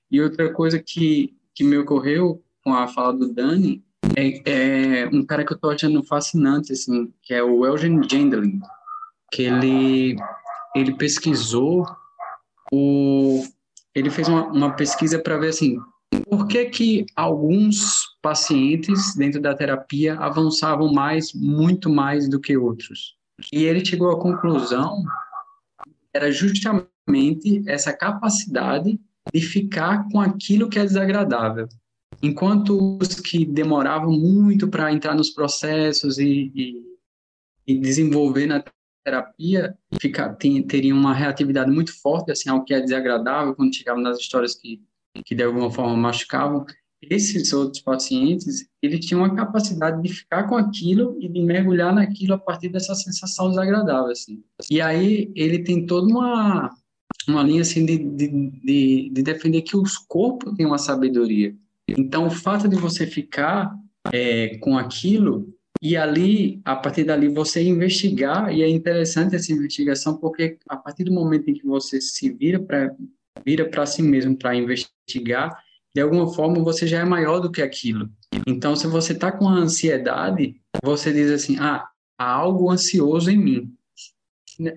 E 0.09 0.21
outra 0.21 0.53
coisa 0.53 0.81
que, 0.81 1.35
que 1.53 1.63
me 1.63 1.77
ocorreu 1.77 2.44
com 2.65 2.73
a 2.73 2.87
fala 2.87 3.13
do 3.13 3.31
Dani 3.31 3.85
é, 4.17 5.03
é, 5.03 5.07
um 5.07 5.23
cara 5.23 5.45
que 5.45 5.53
eu 5.53 5.57
tô 5.57 5.69
achando 5.69 6.03
fascinante, 6.03 6.73
assim, 6.73 7.13
que 7.21 7.33
é 7.33 7.43
o 7.43 7.65
Elgin 7.65 8.01
Gendlin, 8.09 8.59
que 9.31 9.43
ele, 9.43 10.15
ele 10.75 10.95
pesquisou 10.95 11.85
o... 12.71 13.43
Ele 13.93 14.09
fez 14.09 14.27
uma, 14.27 14.47
uma 14.47 14.75
pesquisa 14.75 15.19
para 15.19 15.37
ver, 15.37 15.49
assim, 15.49 15.77
por 16.29 16.47
que 16.47 16.65
que 16.65 17.05
alguns 17.15 18.03
pacientes 18.21 19.15
dentro 19.15 19.41
da 19.41 19.55
terapia 19.55 20.15
avançavam 20.15 20.91
mais, 20.91 21.33
muito 21.33 21.89
mais 21.89 22.27
do 22.27 22.39
que 22.39 22.57
outros. 22.57 23.15
E 23.53 23.63
ele 23.63 23.85
chegou 23.85 24.11
à 24.11 24.19
conclusão 24.19 25.03
era 26.13 26.31
justamente 26.31 27.61
essa 27.67 27.91
capacidade 27.91 28.97
de 29.33 29.41
ficar 29.41 30.07
com 30.09 30.21
aquilo 30.21 30.69
que 30.69 30.79
é 30.79 30.83
desagradável. 30.83 31.67
Enquanto 32.21 32.97
os 33.01 33.19
que 33.19 33.45
demoravam 33.45 34.11
muito 34.11 34.67
para 34.67 34.91
entrar 34.91 35.15
nos 35.15 35.29
processos 35.29 36.17
e, 36.17 36.51
e, 36.55 36.83
e, 37.67 37.79
desenvolver 37.79 38.45
na 38.45 38.63
terapia 39.03 39.77
fica, 39.99 40.33
tem, 40.33 40.61
teriam 40.63 40.97
uma 40.97 41.13
reatividade 41.13 41.69
muito 41.69 41.93
forte 42.01 42.31
assim, 42.31 42.49
ao 42.49 42.63
que 42.63 42.73
é 42.73 42.81
desagradável 42.81 43.55
quando 43.55 43.75
chegavam 43.75 44.01
nas 44.01 44.17
histórias 44.17 44.55
que, 44.55 44.81
que 45.25 45.35
de 45.35 45.43
alguma 45.43 45.71
forma 45.71 45.95
machucavam. 45.95 46.65
Esses 47.01 47.53
outros 47.53 47.83
pacientes, 47.83 48.67
eles 48.81 49.05
tinham 49.05 49.23
a 49.23 49.35
capacidade 49.35 50.01
de 50.01 50.11
ficar 50.11 50.43
com 50.47 50.55
aquilo 50.57 51.15
e 51.19 51.29
de 51.29 51.39
mergulhar 51.39 51.93
naquilo 51.93 52.33
a 52.33 52.37
partir 52.37 52.69
dessa 52.69 52.95
sensação 52.95 53.49
desagradável. 53.49 54.11
Assim. 54.11 54.43
E 54.71 54.81
aí 54.81 55.31
ele 55.35 55.59
tem 55.59 55.85
toda 55.85 56.07
uma, 56.07 56.75
uma 57.27 57.43
linha 57.43 57.61
assim, 57.61 57.85
de, 57.85 57.97
de, 57.99 58.27
de, 58.27 59.09
de 59.13 59.21
defender 59.21 59.61
que 59.61 59.77
os 59.77 59.99
corpos 59.99 60.55
têm 60.55 60.65
uma 60.65 60.79
sabedoria 60.79 61.55
então, 61.87 62.27
o 62.27 62.31
fato 62.31 62.67
de 62.67 62.75
você 62.75 63.05
ficar 63.05 63.73
é, 64.11 64.57
com 64.57 64.77
aquilo 64.77 65.53
e 65.81 65.95
ali, 65.95 66.61
a 66.63 66.75
partir 66.75 67.03
dali, 67.03 67.27
você 67.27 67.61
investigar, 67.61 68.51
e 68.53 68.63
é 68.63 68.69
interessante 68.69 69.35
essa 69.35 69.51
investigação, 69.51 70.17
porque 70.17 70.57
a 70.67 70.77
partir 70.77 71.03
do 71.03 71.11
momento 71.11 71.49
em 71.49 71.53
que 71.53 71.65
você 71.65 71.99
se 72.01 72.31
vira 72.31 72.59
para 72.59 72.95
vira 73.45 73.69
para 73.69 73.85
si 73.85 74.01
mesmo 74.01 74.35
para 74.35 74.55
investigar, 74.55 75.61
de 75.93 76.01
alguma 76.01 76.33
forma 76.33 76.63
você 76.63 76.87
já 76.87 77.01
é 77.01 77.05
maior 77.05 77.39
do 77.39 77.51
que 77.51 77.61
aquilo. 77.61 78.09
Então, 78.47 78.75
se 78.75 78.87
você 78.87 79.13
está 79.13 79.31
com 79.31 79.47
ansiedade, 79.47 80.55
você 80.83 81.13
diz 81.13 81.29
assim: 81.29 81.57
ah, 81.59 81.87
há 82.17 82.31
algo 82.31 82.71
ansioso 82.71 83.29
em 83.29 83.37
mim. 83.37 83.73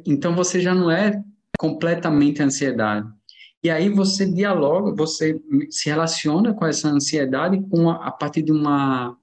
Então, 0.04 0.34
você 0.34 0.60
já 0.60 0.74
não 0.74 0.90
é 0.90 1.22
completamente 1.56 2.42
ansiedade. 2.42 3.08
E 3.62 3.70
aí 3.70 3.88
você 3.88 4.24
dialoga, 4.24 4.94
você 4.94 5.40
se 5.70 5.88
relaciona 5.88 6.54
com 6.54 6.64
essa 6.64 6.88
ansiedade 6.88 7.60
com 7.68 7.90
a, 7.90 8.06
a 8.06 8.10
partir 8.10 8.42
de 8.42 8.52
uma 8.52 9.16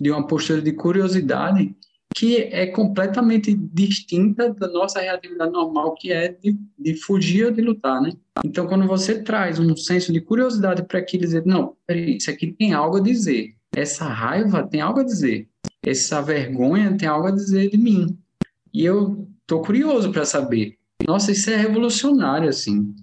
de 0.00 0.10
uma 0.10 0.24
postura 0.26 0.62
de 0.62 0.72
curiosidade 0.72 1.74
que 2.14 2.36
é 2.36 2.66
completamente 2.66 3.54
distinta 3.54 4.52
da 4.52 4.66
nossa 4.68 5.00
reatividade 5.00 5.52
normal, 5.52 5.94
que 5.94 6.12
é 6.12 6.28
de, 6.28 6.56
de 6.78 6.94
fugir 6.94 7.46
ou 7.46 7.52
de 7.52 7.60
lutar, 7.60 8.00
né? 8.00 8.12
Então, 8.44 8.66
quando 8.66 8.86
você 8.86 9.22
traz 9.22 9.58
um 9.58 9.76
senso 9.76 10.12
de 10.12 10.20
curiosidade 10.20 10.82
para 10.84 10.98
aquilo 10.98 11.24
dizer, 11.24 11.44
não, 11.44 11.76
peraí, 11.86 12.16
isso 12.16 12.30
aqui 12.30 12.52
tem 12.52 12.72
algo 12.72 12.96
a 12.96 13.00
dizer, 13.00 13.54
essa 13.74 14.04
raiva 14.06 14.66
tem 14.66 14.80
algo 14.80 15.00
a 15.00 15.04
dizer, 15.04 15.48
essa 15.84 16.20
vergonha 16.22 16.96
tem 16.96 17.08
algo 17.08 17.28
a 17.28 17.32
dizer 17.32 17.70
de 17.70 17.78
mim, 17.78 18.18
e 18.72 18.84
eu 18.84 19.28
tô 19.46 19.60
curioso 19.60 20.10
para 20.10 20.24
saber. 20.24 20.76
Nossa, 21.06 21.30
isso 21.30 21.50
é 21.50 21.56
revolucionário, 21.56 22.48
assim. 22.48 22.94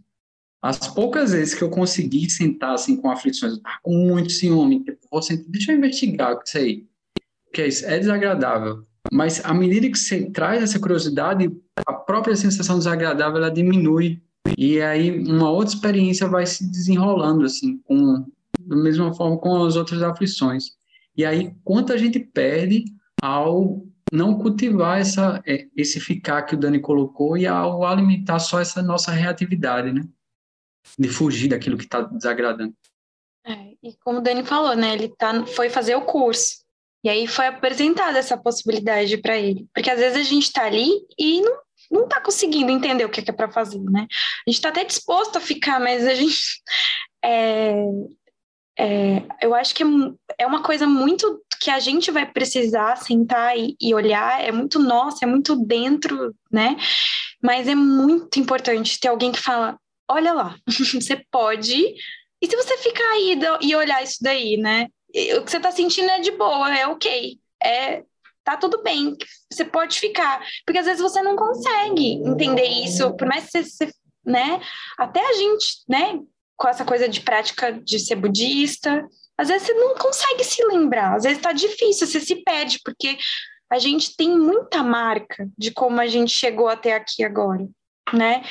As 0.65 0.87
poucas 0.87 1.31
vezes 1.31 1.53
que 1.53 1.63
eu 1.63 1.69
consegui 1.69 2.27
sentar 2.27 2.73
assim 2.73 2.97
com 2.97 3.11
aflições, 3.11 3.59
com 3.83 3.93
muito 3.95 4.31
ciúme, 4.31 4.83
tipo, 4.83 4.97
vou 5.11 5.21
sentar, 5.21 5.45
deixa 5.47 5.71
eu 5.71 5.77
investigar 5.77 6.39
isso 6.43 6.57
aí. 6.57 6.87
Que 7.53 7.61
é 7.61 7.67
isso, 7.67 7.85
é 7.85 7.99
desagradável. 7.99 8.83
Mas 9.13 9.45
à 9.45 9.53
medida 9.53 9.87
que 9.87 9.95
você 9.95 10.27
traz 10.31 10.63
essa 10.63 10.79
curiosidade, 10.79 11.55
a 11.85 11.93
própria 11.93 12.35
sensação 12.35 12.79
desagradável 12.79 13.37
ela 13.37 13.51
diminui 13.51 14.19
e 14.57 14.81
aí 14.81 15.23
uma 15.27 15.51
outra 15.51 15.75
experiência 15.75 16.27
vai 16.27 16.47
se 16.47 16.67
desenrolando 16.71 17.45
assim, 17.45 17.77
com 17.83 18.25
da 18.59 18.75
mesma 18.75 19.13
forma 19.13 19.37
com 19.37 19.63
as 19.63 19.75
outras 19.75 20.01
aflições. 20.01 20.71
E 21.15 21.23
aí 21.23 21.53
quanto 21.63 21.93
a 21.93 21.97
gente 21.97 22.19
perde 22.19 22.85
ao 23.21 23.85
não 24.11 24.39
cultivar 24.39 24.99
essa 24.99 25.43
é, 25.45 25.67
esse 25.77 25.99
ficar 25.99 26.41
que 26.41 26.55
o 26.55 26.57
Dani 26.57 26.79
colocou 26.79 27.37
e 27.37 27.45
ao 27.45 27.85
alimentar 27.85 28.39
só 28.39 28.59
essa 28.59 28.81
nossa 28.81 29.11
reatividade, 29.11 29.93
né? 29.93 30.01
De 30.97 31.09
fugir 31.09 31.49
daquilo 31.49 31.77
que 31.77 31.83
está 31.83 32.01
desagradando. 32.01 32.73
É, 33.45 33.73
e 33.83 33.95
como 34.03 34.19
o 34.19 34.21
Dani 34.21 34.43
falou, 34.43 34.75
né, 34.75 34.93
ele 34.93 35.09
tá, 35.09 35.45
foi 35.45 35.69
fazer 35.69 35.95
o 35.95 36.01
curso. 36.01 36.65
E 37.03 37.09
aí 37.09 37.27
foi 37.27 37.45
apresentada 37.45 38.17
essa 38.17 38.35
possibilidade 38.35 39.17
para 39.17 39.37
ele. 39.37 39.67
Porque 39.73 39.91
às 39.91 39.99
vezes 39.99 40.17
a 40.17 40.23
gente 40.23 40.45
está 40.45 40.65
ali 40.65 40.89
e 41.19 41.41
não, 41.41 41.57
não 41.91 42.07
tá 42.07 42.19
conseguindo 42.19 42.71
entender 42.71 43.05
o 43.05 43.09
que 43.09 43.19
é, 43.19 43.23
é 43.27 43.31
para 43.31 43.51
fazer, 43.51 43.79
né? 43.79 44.07
A 44.09 44.49
gente 44.49 44.57
está 44.57 44.69
até 44.69 44.83
disposto 44.83 45.37
a 45.37 45.41
ficar, 45.41 45.79
mas 45.79 46.07
a 46.07 46.15
gente 46.15 46.41
é, 47.23 47.75
é, 48.77 49.21
eu 49.41 49.53
acho 49.53 49.73
que 49.73 49.83
é, 49.83 49.87
é 50.39 50.47
uma 50.47 50.61
coisa 50.63 50.87
muito 50.87 51.41
que 51.61 51.69
a 51.69 51.79
gente 51.79 52.11
vai 52.11 52.25
precisar 52.25 52.97
sentar 52.97 53.57
e, 53.57 53.75
e, 53.79 53.93
olhar, 53.93 54.43
é 54.43 54.51
muito 54.51 54.79
nosso, 54.79 55.23
é 55.23 55.27
muito 55.27 55.55
dentro, 55.55 56.35
né? 56.51 56.75
Mas 57.41 57.67
é 57.67 57.75
muito 57.75 58.39
importante 58.39 58.99
ter 58.99 59.07
alguém 59.07 59.31
que 59.31 59.39
fala: 59.39 59.79
olha 60.09 60.33
lá, 60.33 60.55
você 60.67 61.23
pode. 61.31 61.75
E 62.41 62.47
se 62.47 62.55
você 62.55 62.77
ficar 62.77 63.11
aí 63.11 63.39
e 63.61 63.75
olhar 63.75 64.03
isso 64.03 64.17
daí, 64.21 64.57
né? 64.57 64.87
O 65.37 65.43
que 65.43 65.51
você 65.51 65.59
tá 65.59 65.71
sentindo 65.71 66.09
é 66.09 66.19
de 66.19 66.31
boa, 66.31 66.75
é 66.75 66.87
ok. 66.87 67.39
É, 67.63 68.03
tá 68.43 68.57
tudo 68.57 68.83
bem, 68.83 69.15
você 69.51 69.65
pode 69.65 69.99
ficar. 69.99 70.45
Porque 70.65 70.79
às 70.79 70.85
vezes 70.85 71.01
você 71.01 71.21
não 71.21 71.35
consegue 71.35 72.13
entender 72.25 72.67
isso, 72.67 73.15
por 73.15 73.27
mais 73.27 73.49
que 73.49 73.63
você, 73.63 73.91
né? 74.25 74.61
Até 74.97 75.25
a 75.25 75.33
gente, 75.33 75.83
né, 75.87 76.19
com 76.57 76.67
essa 76.67 76.85
coisa 76.85 77.07
de 77.07 77.21
prática 77.21 77.71
de 77.71 77.99
ser 77.99 78.15
budista. 78.15 79.05
Às 79.37 79.49
vezes 79.49 79.67
você 79.67 79.73
não 79.73 79.95
consegue 79.95 80.43
se 80.43 80.63
lembrar, 80.65 81.15
às 81.15 81.23
vezes 81.23 81.37
está 81.37 81.51
difícil, 81.51 82.07
você 82.07 82.21
se 82.21 82.35
perde, 82.43 82.79
porque 82.83 83.17
a 83.69 83.79
gente 83.79 84.15
tem 84.15 84.29
muita 84.29 84.81
marca 84.81 85.49
de 85.57 85.71
como 85.71 85.99
a 85.99 86.07
gente 86.07 86.31
chegou 86.31 86.69
até 86.69 86.93
aqui 86.93 87.23
agora, 87.23 87.67
né? 88.13 88.43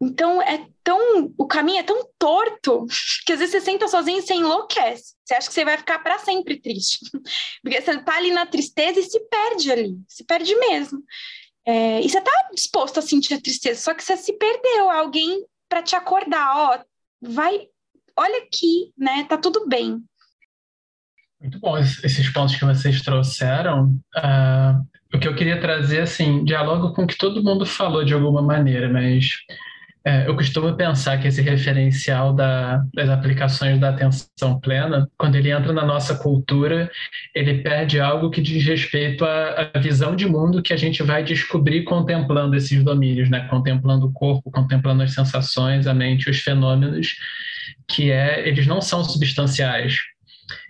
Então 0.00 0.40
é 0.40 0.66
tão, 0.84 1.32
o 1.36 1.46
caminho 1.46 1.80
é 1.80 1.82
tão 1.82 2.08
torto 2.18 2.86
que 3.26 3.32
às 3.32 3.40
vezes 3.40 3.52
você 3.52 3.60
senta 3.60 3.88
sozinho 3.88 4.18
e 4.18 4.22
você 4.22 4.34
enlouquece. 4.34 5.14
Você 5.24 5.34
acha 5.34 5.48
que 5.48 5.54
você 5.54 5.64
vai 5.64 5.76
ficar 5.76 5.98
para 5.98 6.18
sempre 6.18 6.60
triste, 6.60 7.00
porque 7.62 7.80
você 7.80 7.92
está 7.92 8.16
ali 8.16 8.30
na 8.30 8.46
tristeza 8.46 9.00
e 9.00 9.02
se 9.02 9.20
perde 9.28 9.72
ali, 9.72 9.98
se 10.06 10.24
perde 10.24 10.54
mesmo. 10.56 11.02
É, 11.66 12.00
e 12.00 12.08
você 12.08 12.18
está 12.18 12.48
disposto 12.54 12.98
a 12.98 13.02
sentir 13.02 13.34
a 13.34 13.40
tristeza, 13.40 13.80
só 13.80 13.92
que 13.92 14.02
você 14.02 14.16
se 14.16 14.32
perdeu. 14.34 14.90
Alguém 14.90 15.44
para 15.68 15.82
te 15.82 15.94
acordar, 15.94 16.56
ó, 16.56 16.78
vai, 17.20 17.66
olha 18.16 18.38
aqui, 18.38 18.92
né? 18.96 19.24
Tá 19.24 19.36
tudo 19.36 19.68
bem. 19.68 20.02
Muito 21.40 21.60
bom 21.60 21.78
esses 21.78 22.28
pontos 22.32 22.56
que 22.56 22.64
vocês 22.64 23.02
trouxeram. 23.02 24.00
Uh, 24.16 24.82
o 25.14 25.20
que 25.20 25.28
eu 25.28 25.36
queria 25.36 25.60
trazer, 25.60 26.00
assim, 26.00 26.42
diálogo 26.44 26.92
com 26.94 27.04
o 27.04 27.06
que 27.06 27.16
todo 27.16 27.44
mundo 27.44 27.64
falou 27.64 28.04
de 28.04 28.12
alguma 28.12 28.42
maneira, 28.42 28.88
mas 28.88 29.30
é, 30.04 30.26
eu 30.26 30.34
costumo 30.34 30.74
pensar 30.74 31.18
que 31.18 31.28
esse 31.28 31.42
referencial 31.42 32.32
da, 32.32 32.82
das 32.94 33.08
aplicações 33.08 33.78
da 33.78 33.90
atenção 33.90 34.58
plena, 34.60 35.08
quando 35.18 35.34
ele 35.34 35.50
entra 35.50 35.72
na 35.72 35.84
nossa 35.84 36.14
cultura, 36.14 36.90
ele 37.34 37.62
perde 37.62 38.00
algo 38.00 38.30
que 38.30 38.40
diz 38.40 38.64
respeito 38.64 39.24
à, 39.24 39.70
à 39.74 39.78
visão 39.78 40.14
de 40.14 40.26
mundo 40.26 40.62
que 40.62 40.72
a 40.72 40.76
gente 40.76 41.02
vai 41.02 41.22
descobrir 41.22 41.84
contemplando 41.84 42.56
esses 42.56 42.82
domínios, 42.82 43.28
né? 43.28 43.46
contemplando 43.48 44.06
o 44.06 44.12
corpo, 44.12 44.50
contemplando 44.50 45.02
as 45.02 45.12
sensações, 45.12 45.86
a 45.86 45.94
mente, 45.94 46.30
os 46.30 46.40
fenômenos, 46.40 47.16
que 47.86 48.10
é 48.10 48.48
eles 48.48 48.66
não 48.66 48.80
são 48.80 49.02
substanciais, 49.02 49.96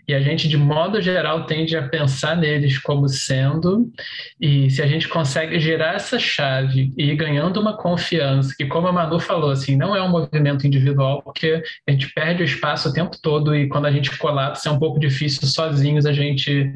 e 0.09 0.15
a 0.15 0.21
gente, 0.23 0.49
de 0.49 0.57
modo 0.57 1.03
geral, 1.03 1.45
tende 1.45 1.77
a 1.77 1.87
pensar 1.87 2.35
neles 2.35 2.79
como 2.79 3.07
sendo, 3.07 3.93
e 4.41 4.71
se 4.71 4.81
a 4.81 4.87
gente 4.87 5.07
consegue 5.07 5.61
girar 5.61 5.95
essa 5.97 6.19
chave 6.19 6.95
e 6.97 7.11
ir 7.11 7.15
ganhando 7.15 7.61
uma 7.61 7.77
confiança, 7.77 8.55
que, 8.57 8.65
como 8.65 8.89
a 8.89 8.93
Manu 8.93 9.21
falou, 9.21 9.51
assim, 9.51 9.77
não 9.77 9.95
é 9.95 10.03
um 10.03 10.09
movimento 10.09 10.67
individual, 10.67 11.21
porque 11.23 11.63
a 11.87 11.91
gente 11.91 12.11
perde 12.15 12.43
o 12.43 12.45
espaço 12.47 12.89
o 12.89 12.93
tempo 12.95 13.19
todo 13.21 13.55
e 13.55 13.69
quando 13.69 13.85
a 13.85 13.93
gente 13.93 14.17
colapsa 14.17 14.71
é 14.71 14.73
um 14.73 14.79
pouco 14.79 14.99
difícil 14.99 15.47
sozinhos 15.47 16.07
a 16.07 16.13
gente, 16.13 16.73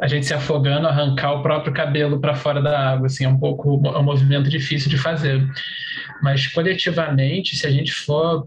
a 0.00 0.06
gente 0.06 0.24
se 0.24 0.32
afogando, 0.32 0.86
arrancar 0.86 1.32
o 1.32 1.42
próprio 1.42 1.74
cabelo 1.74 2.20
para 2.20 2.36
fora 2.36 2.62
da 2.62 2.92
água, 2.92 3.06
assim, 3.06 3.24
é 3.24 3.28
um 3.28 3.38
pouco 3.38 3.82
é 3.86 3.98
um 3.98 4.04
movimento 4.04 4.48
difícil 4.48 4.88
de 4.88 4.98
fazer. 4.98 5.44
Mas 6.22 6.46
coletivamente, 6.46 7.56
se 7.56 7.66
a 7.66 7.70
gente 7.70 7.92
for 7.92 8.46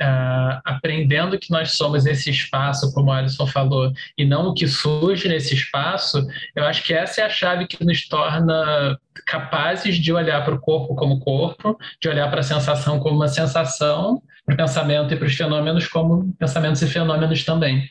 uh, 0.00 0.60
aprendendo 0.64 1.38
que 1.38 1.50
nós 1.50 1.72
somos 1.72 2.06
esse 2.06 2.30
espaço, 2.30 2.92
como 2.92 3.10
a 3.10 3.18
Alisson 3.18 3.46
falou, 3.46 3.92
e 4.16 4.24
não 4.24 4.48
o 4.48 4.54
que 4.54 4.66
surge 4.66 5.28
nesse 5.28 5.54
espaço, 5.54 6.26
eu 6.54 6.64
acho 6.64 6.82
que 6.84 6.94
essa 6.94 7.20
é 7.20 7.24
a 7.24 7.30
chave 7.30 7.66
que 7.66 7.84
nos 7.84 8.06
torna 8.06 8.98
capazes 9.26 9.96
de 9.96 10.12
olhar 10.12 10.44
para 10.44 10.54
o 10.54 10.60
corpo 10.60 10.94
como 10.94 11.20
corpo, 11.20 11.76
de 12.00 12.08
olhar 12.08 12.30
para 12.30 12.40
a 12.40 12.44
sensação 12.44 12.98
como 13.00 13.16
uma 13.16 13.28
sensação, 13.28 14.22
para 14.46 14.54
o 14.54 14.56
pensamento 14.56 15.12
e 15.12 15.16
para 15.16 15.26
os 15.26 15.34
fenômenos 15.34 15.86
como 15.86 16.32
pensamentos 16.38 16.80
e 16.80 16.86
fenômenos 16.86 17.44
também. 17.44 17.88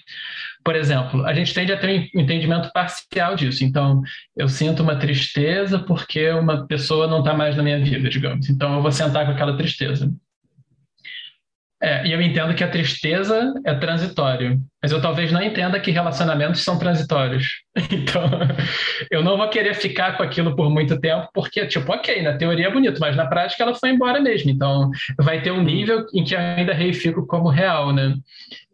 Por 0.63 0.75
exemplo, 0.75 1.25
a 1.25 1.33
gente 1.33 1.53
tende 1.53 1.71
a 1.71 1.77
ter 1.77 2.09
um 2.13 2.19
entendimento 2.19 2.69
parcial 2.73 3.35
disso. 3.35 3.63
Então, 3.63 4.01
eu 4.35 4.49
sinto 4.49 4.83
uma 4.83 4.97
tristeza 4.97 5.79
porque 5.79 6.29
uma 6.31 6.67
pessoa 6.67 7.07
não 7.07 7.19
está 7.19 7.33
mais 7.33 7.55
na 7.55 7.63
minha 7.63 7.79
vida, 7.79 8.09
digamos. 8.09 8.49
Então, 8.49 8.75
eu 8.75 8.81
vou 8.81 8.91
sentar 8.91 9.25
com 9.25 9.31
aquela 9.31 9.55
tristeza. 9.55 10.11
É, 11.79 12.07
e 12.07 12.11
eu 12.11 12.19
entendo 12.19 12.55
que 12.55 12.63
a 12.63 12.69
tristeza 12.69 13.53
é 13.63 13.71
transitório, 13.75 14.59
mas 14.81 14.91
eu 14.91 14.99
talvez 14.99 15.31
não 15.31 15.43
entenda 15.43 15.79
que 15.79 15.91
relacionamentos 15.91 16.63
são 16.63 16.77
transitórios. 16.77 17.47
Então, 17.91 18.23
eu 19.11 19.23
não 19.23 19.37
vou 19.37 19.47
querer 19.49 19.75
ficar 19.75 20.17
com 20.17 20.23
aquilo 20.23 20.55
por 20.55 20.67
muito 20.69 20.99
tempo, 20.99 21.29
porque, 21.31 21.65
tipo, 21.67 21.91
ok, 21.91 22.23
na 22.23 22.33
teoria 22.33 22.67
é 22.67 22.71
bonito, 22.71 22.99
mas 22.99 23.15
na 23.15 23.27
prática 23.27 23.63
ela 23.63 23.75
foi 23.75 23.91
embora 23.91 24.19
mesmo. 24.19 24.49
Então, 24.49 24.89
vai 25.19 25.41
ter 25.41 25.51
um 25.51 25.61
nível 25.61 26.05
em 26.11 26.23
que 26.23 26.33
eu 26.33 26.39
ainda 26.39 26.73
reifico 26.73 27.27
como 27.27 27.49
real, 27.49 27.93
né? 27.93 28.15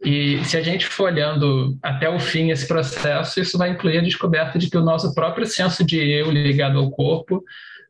E 0.02 0.42
se 0.44 0.56
a 0.56 0.62
gente 0.62 0.86
for 0.86 1.04
olhando 1.04 1.76
até 1.82 2.08
o 2.08 2.18
fim 2.18 2.50
esse 2.50 2.66
processo, 2.66 3.40
isso 3.40 3.58
vai 3.58 3.70
incluir 3.70 3.98
a 3.98 4.02
descoberta 4.02 4.58
de 4.58 4.70
que 4.70 4.78
o 4.78 4.84
nosso 4.84 5.14
próprio 5.14 5.46
senso 5.46 5.84
de 5.84 5.98
eu 5.98 6.30
ligado 6.30 6.78
ao 6.78 6.90
corpo, 6.90 7.44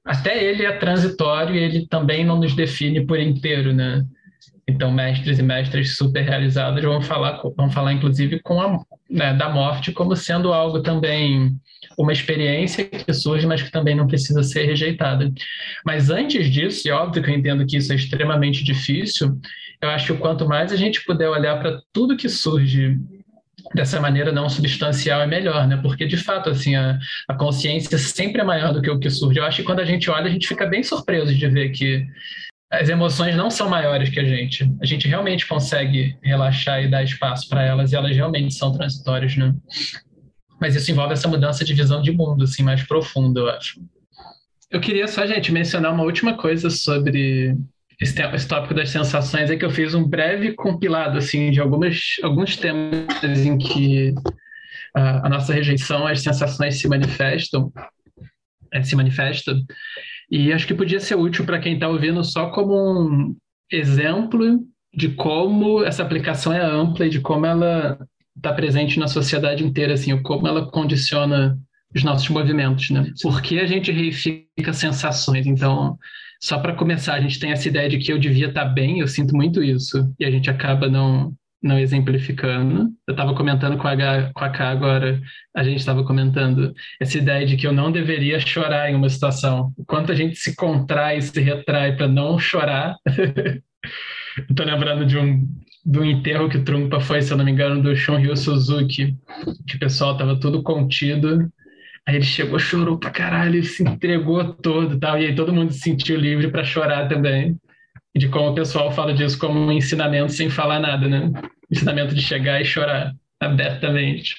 até 0.04 0.42
ele 0.42 0.66
é 0.66 0.72
transitório 0.72 1.54
e 1.54 1.58
ele 1.58 1.86
também 1.86 2.24
não 2.24 2.38
nos 2.38 2.54
define 2.54 3.06
por 3.06 3.20
inteiro, 3.20 3.72
né? 3.72 4.04
Então, 4.66 4.90
mestres 4.90 5.38
e 5.38 5.42
mestras 5.42 5.96
super 5.96 6.22
realizados 6.22 6.82
vão 6.82 7.02
falar, 7.02 7.40
vão 7.56 7.70
falar 7.70 7.92
inclusive, 7.92 8.40
com 8.40 8.60
a, 8.60 8.80
né, 9.10 9.34
da 9.34 9.48
morte 9.48 9.92
como 9.92 10.16
sendo 10.16 10.52
algo 10.52 10.82
também, 10.82 11.54
uma 11.98 12.12
experiência 12.12 12.84
que 12.84 13.12
surge, 13.12 13.46
mas 13.46 13.62
que 13.62 13.70
também 13.70 13.94
não 13.94 14.06
precisa 14.06 14.42
ser 14.42 14.64
rejeitada. 14.64 15.30
Mas 15.84 16.08
antes 16.10 16.50
disso, 16.50 16.88
e 16.88 16.90
óbvio 16.90 17.22
que 17.22 17.30
eu 17.30 17.34
entendo 17.34 17.66
que 17.66 17.76
isso 17.76 17.92
é 17.92 17.96
extremamente 17.96 18.64
difícil, 18.64 19.38
eu 19.80 19.90
acho 19.90 20.14
que 20.14 20.18
quanto 20.18 20.48
mais 20.48 20.72
a 20.72 20.76
gente 20.76 21.04
puder 21.04 21.28
olhar 21.28 21.60
para 21.60 21.80
tudo 21.92 22.16
que 22.16 22.28
surge 22.28 22.98
dessa 23.74 24.00
maneira 24.00 24.32
não 24.32 24.48
substancial 24.48 25.20
é 25.20 25.26
melhor, 25.26 25.66
né? 25.66 25.76
Porque 25.76 26.06
de 26.06 26.16
fato 26.16 26.50
assim 26.50 26.74
a, 26.74 26.98
a 27.28 27.34
consciência 27.34 27.98
sempre 27.98 28.40
é 28.40 28.44
maior 28.44 28.72
do 28.72 28.80
que 28.80 28.90
o 28.90 28.98
que 28.98 29.10
surge. 29.10 29.38
Eu 29.38 29.44
acho 29.44 29.58
que 29.58 29.62
quando 29.64 29.80
a 29.80 29.84
gente 29.84 30.10
olha 30.10 30.26
a 30.26 30.30
gente 30.30 30.48
fica 30.48 30.66
bem 30.66 30.82
surpreso 30.82 31.34
de 31.34 31.48
ver 31.48 31.70
que 31.70 32.06
as 32.81 32.89
emoções 32.89 33.37
não 33.37 33.51
são 33.51 33.68
maiores 33.68 34.09
que 34.11 34.20
a 34.20 34.25
gente. 34.25 34.70
A 34.81 34.87
gente 34.87 35.09
realmente 35.09 35.47
consegue 35.47 36.16
relaxar 36.22 36.83
e 36.83 36.89
dar 36.89 37.03
espaço 37.03 37.49
para 37.49 37.62
elas 37.62 37.93
e 37.93 37.97
elas 37.97 38.14
realmente 38.14 38.55
são 38.55 38.72
transitórias, 38.72 39.37
né? 39.37 39.55
Mas 40.61 40.75
isso 40.75 40.91
envolve 40.91 41.12
essa 41.12 41.29
mudança 41.29 41.64
de 41.64 41.75
visão 41.75 42.01
de 42.01 42.12
mundo, 42.12 42.45
assim, 42.45 42.62
mais 42.62 42.83
profunda, 42.83 43.41
eu 43.41 43.51
acho. 43.51 43.81
Eu 44.70 44.81
queria 44.81 45.07
só, 45.07 45.27
gente, 45.27 45.53
mencionar 45.53 45.93
uma 45.93 46.05
última 46.05 46.37
coisa 46.37 46.70
sobre 46.70 47.57
esse, 48.01 48.20
esse 48.20 48.49
tópico 48.49 48.75
das 48.75 48.91
sensações, 48.91 49.51
é 49.51 49.57
que 49.57 49.64
eu 49.64 49.70
fiz 49.70 49.95
um 49.95 50.07
breve 50.07 50.53
compilado, 50.55 51.18
assim, 51.18 51.51
de 51.51 51.61
algumas, 51.61 52.16
alguns 52.22 52.57
temas 52.57 53.45
em 53.45 53.59
que 53.59 54.14
a, 54.95 55.27
a 55.27 55.29
nossa 55.29 55.53
rejeição 55.53 56.07
às 56.07 56.20
sensações 56.20 56.81
se 56.81 56.89
manifestam, 56.89 57.72
é, 58.72 58.83
se 58.83 58.97
manifesta, 58.97 59.55
e 60.31 60.53
acho 60.53 60.66
que 60.66 60.75
podia 60.75 61.01
ser 61.01 61.16
útil 61.16 61.45
para 61.45 61.59
quem 61.59 61.75
está 61.75 61.89
ouvindo 61.89 62.22
só 62.25 62.51
como 62.51 62.75
um 62.75 63.37
exemplo 63.70 64.61
de 64.95 65.09
como 65.11 65.83
essa 65.85 66.03
aplicação 66.03 66.53
é 66.53 66.61
ampla 66.61 67.07
e 67.07 67.11
de 67.11 67.21
como 67.21 67.46
ela 67.46 67.99
está 68.37 68.53
presente 68.53 68.99
na 68.99 69.09
sociedade 69.09 69.64
inteira, 69.64 69.95
assim, 69.95 70.21
como 70.22 70.46
ela 70.46 70.71
condiciona 70.71 71.59
os 71.95 72.03
nossos 72.03 72.29
movimentos, 72.29 72.91
né? 72.91 73.13
Porque 73.22 73.59
a 73.59 73.67
gente 73.67 73.92
reifica 73.92 74.72
sensações. 74.72 75.46
Então, 75.46 75.96
só 76.41 76.59
para 76.59 76.75
começar, 76.75 77.14
a 77.14 77.21
gente 77.21 77.38
tem 77.38 77.53
essa 77.53 77.68
ideia 77.68 77.88
de 77.88 77.99
que 77.99 78.13
eu 78.13 78.18
devia 78.18 78.49
estar 78.49 78.67
tá 78.67 78.71
bem, 78.71 79.01
eu 79.01 79.09
sinto 79.09 79.37
muito 79.37 79.63
isso, 79.63 80.13
e 80.18 80.25
a 80.25 80.30
gente 80.30 80.51
acaba 80.51 80.88
não 80.88 81.33
não 81.64 81.78
exemplificando. 81.78 82.92
Eu 83.08 83.12
estava 83.12 83.34
comentando 83.34 83.78
com 83.78 83.88
a, 83.88 83.92
H, 83.92 84.32
com 84.34 84.45
a 84.45 84.50
K 84.50 84.68
agora, 84.68 85.20
a 85.57 85.64
gente 85.64 85.78
estava 85.78 86.04
comentando 86.04 86.74
essa 87.00 87.16
ideia 87.16 87.46
de 87.46 87.57
que 87.57 87.66
eu 87.66 87.72
não 87.72 87.91
deveria 87.91 88.38
chorar 88.38 88.91
em 88.91 88.95
uma 88.95 89.08
situação. 89.08 89.72
O 89.78 89.84
quanto 89.84 90.12
a 90.12 90.14
gente 90.14 90.36
se 90.36 90.54
contrai, 90.54 91.22
se 91.22 91.41
retrai 91.41 91.96
para 91.96 92.07
não 92.07 92.38
chorar. 92.38 92.96
Estou 94.50 94.66
lembrando 94.66 95.07
de 95.07 95.16
um, 95.16 95.49
do 95.86 96.04
enterro 96.04 96.50
que 96.50 96.58
Trumpa 96.58 97.00
foi, 97.00 97.22
se 97.22 97.32
eu 97.32 97.38
não 97.38 97.45
me 97.45 97.53
engano, 97.53 97.82
do 97.82 97.96
Shunryu 97.96 98.36
Suzuki, 98.36 99.16
que 99.66 99.76
o 99.76 99.78
pessoal 99.78 100.12
estava 100.12 100.38
tudo 100.38 100.62
contido. 100.62 101.50
Aí 102.07 102.16
ele 102.16 102.24
chegou, 102.24 102.58
chorou 102.58 102.99
pra 102.99 103.11
caralho, 103.11 103.64
se 103.64 103.82
entregou 103.82 104.53
todo 104.53 104.99
tal. 104.99 105.18
E 105.18 105.26
aí 105.26 105.34
todo 105.34 105.54
mundo 105.54 105.72
se 105.72 105.78
sentiu 105.78 106.20
livre 106.20 106.49
para 106.49 106.62
chorar 106.62 107.08
também 107.08 107.57
de 108.16 108.28
como 108.28 108.50
o 108.50 108.54
pessoal 108.54 108.92
fala 108.92 109.12
disso 109.12 109.38
como 109.38 109.58
um 109.58 109.72
ensinamento 109.72 110.32
sem 110.32 110.49
falar 110.49 110.78
nada, 110.78 111.08
né? 111.08 111.30
Ensinamento 111.70 112.14
de 112.14 112.22
chegar 112.22 112.61
e 112.61 112.64
chorar 112.64 113.12
abertamente. 113.41 114.36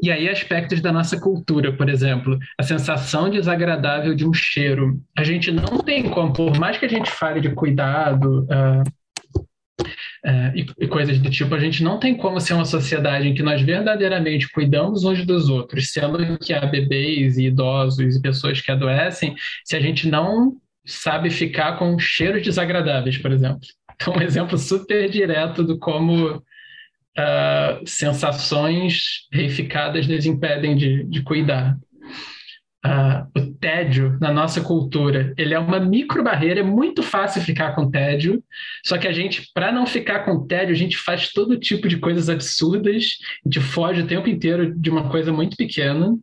E 0.00 0.12
aí, 0.12 0.28
aspectos 0.28 0.80
da 0.80 0.92
nossa 0.92 1.18
cultura, 1.20 1.72
por 1.72 1.88
exemplo, 1.88 2.38
a 2.56 2.62
sensação 2.62 3.28
desagradável 3.28 4.14
de 4.14 4.24
um 4.24 4.32
cheiro. 4.32 5.00
A 5.16 5.24
gente 5.24 5.50
não 5.50 5.78
tem 5.78 6.08
como, 6.08 6.32
por 6.32 6.56
mais 6.56 6.78
que 6.78 6.86
a 6.86 6.88
gente 6.88 7.10
fale 7.10 7.40
de 7.40 7.50
cuidado 7.50 8.44
uh, 8.44 9.40
uh, 10.24 10.54
e, 10.54 10.66
e, 10.78 10.86
coisas 10.86 11.18
do 11.18 11.28
tipo, 11.28 11.52
a 11.52 11.58
gente 11.58 11.82
não 11.82 11.98
tem 11.98 12.16
como 12.16 12.40
ser 12.40 12.54
uma 12.54 12.64
sociedade 12.64 13.26
em 13.26 13.34
que 13.34 13.42
nós 13.42 13.60
verdadeiramente 13.60 14.48
cuidamos 14.52 15.04
uns 15.04 15.26
dos 15.26 15.48
outros, 15.48 15.90
sendo 15.90 16.38
que 16.38 16.54
há 16.54 16.64
bebês 16.64 17.36
e 17.36 17.46
idosos 17.46 18.14
e 18.14 18.22
pessoas 18.22 18.60
que 18.60 18.70
adoecem, 18.70 19.34
se 19.64 19.74
a 19.74 19.80
gente 19.80 20.08
não 20.08 20.56
sabe 20.88 21.28
ficar 21.28 21.78
com 21.78 21.98
cheiros 21.98 22.42
desagradáveis, 22.42 23.18
por 23.18 23.30
exemplo. 23.30 23.60
Então, 23.94 24.14
um 24.14 24.22
exemplo 24.22 24.56
super 24.56 25.08
direto 25.10 25.62
do 25.62 25.78
como 25.78 26.36
uh, 26.36 26.42
sensações 27.84 29.26
reificadas 29.30 30.06
nos 30.06 30.24
impedem 30.24 30.76
de, 30.76 31.04
de 31.04 31.22
cuidar. 31.22 31.76
Uh, 32.86 33.38
o 33.38 33.54
tédio 33.54 34.16
na 34.20 34.32
nossa 34.32 34.60
cultura, 34.60 35.34
ele 35.36 35.52
é 35.52 35.58
uma 35.58 35.80
micro 35.80 36.22
barreira, 36.22 36.60
é 36.60 36.62
muito 36.62 37.02
fácil 37.02 37.42
ficar 37.42 37.74
com 37.74 37.90
tédio, 37.90 38.42
só 38.86 38.96
que 38.96 39.08
a 39.08 39.12
gente, 39.12 39.50
para 39.52 39.72
não 39.72 39.84
ficar 39.84 40.20
com 40.20 40.46
tédio, 40.46 40.74
a 40.74 40.78
gente 40.78 40.96
faz 40.96 41.32
todo 41.32 41.58
tipo 41.58 41.88
de 41.88 41.98
coisas 41.98 42.30
absurdas, 42.30 43.18
a 43.44 43.48
gente 43.48 43.60
foge 43.60 44.02
o 44.02 44.06
tempo 44.06 44.28
inteiro 44.28 44.72
de 44.74 44.88
uma 44.88 45.10
coisa 45.10 45.32
muito 45.32 45.56
pequena. 45.56 46.16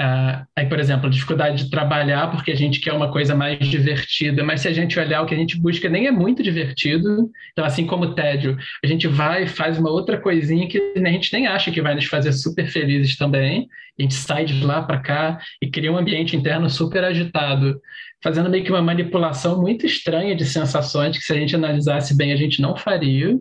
Uh, 0.00 0.46
aí, 0.54 0.64
por 0.66 0.78
exemplo, 0.78 1.08
a 1.08 1.10
dificuldade 1.10 1.64
de 1.64 1.70
trabalhar 1.70 2.30
porque 2.30 2.52
a 2.52 2.56
gente 2.56 2.78
quer 2.78 2.92
uma 2.92 3.10
coisa 3.10 3.34
mais 3.34 3.58
divertida, 3.66 4.44
mas 4.44 4.60
se 4.60 4.68
a 4.68 4.72
gente 4.72 4.96
olhar 4.96 5.22
o 5.22 5.26
que 5.26 5.34
a 5.34 5.36
gente 5.36 5.58
busca 5.58 5.88
nem 5.88 6.06
é 6.06 6.12
muito 6.12 6.40
divertido, 6.40 7.28
então 7.50 7.64
assim 7.64 7.84
como 7.84 8.04
o 8.04 8.14
tédio, 8.14 8.56
a 8.84 8.86
gente 8.86 9.08
vai 9.08 9.42
e 9.42 9.48
faz 9.48 9.76
uma 9.76 9.90
outra 9.90 10.16
coisinha 10.16 10.68
que 10.68 10.80
a 10.94 11.08
gente 11.10 11.32
nem 11.32 11.48
acha 11.48 11.72
que 11.72 11.82
vai 11.82 11.96
nos 11.96 12.04
fazer 12.04 12.30
super 12.32 12.68
felizes 12.68 13.16
também, 13.16 13.68
a 13.98 14.02
gente 14.02 14.14
sai 14.14 14.44
de 14.44 14.64
lá 14.64 14.82
para 14.82 15.00
cá 15.00 15.40
e 15.60 15.68
cria 15.68 15.90
um 15.90 15.98
ambiente 15.98 16.36
interno 16.36 16.70
super 16.70 17.02
agitado, 17.02 17.80
fazendo 18.22 18.48
meio 18.48 18.62
que 18.62 18.70
uma 18.70 18.80
manipulação 18.80 19.60
muito 19.60 19.84
estranha 19.84 20.36
de 20.36 20.44
sensações 20.44 21.18
que 21.18 21.24
se 21.24 21.32
a 21.32 21.36
gente 21.36 21.56
analisasse 21.56 22.16
bem 22.16 22.32
a 22.32 22.36
gente 22.36 22.62
não 22.62 22.76
faria. 22.76 23.36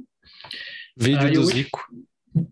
Vídeo 0.97 1.31
do 1.33 1.43
Zico. 1.43 1.85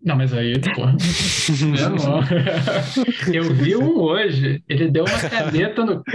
Não, 0.02 0.16
mas 0.16 0.32
aí, 0.32 0.54
pô. 0.60 0.86
eu 3.32 3.54
vi 3.54 3.76
um 3.76 3.98
hoje, 3.98 4.62
ele 4.68 4.90
deu 4.90 5.04
uma 5.04 5.28
caneta 5.28 5.84
no. 5.84 6.02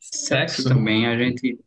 Sexo 0.00 0.64
também, 0.64 1.06
a 1.06 1.16
gente 1.16 1.58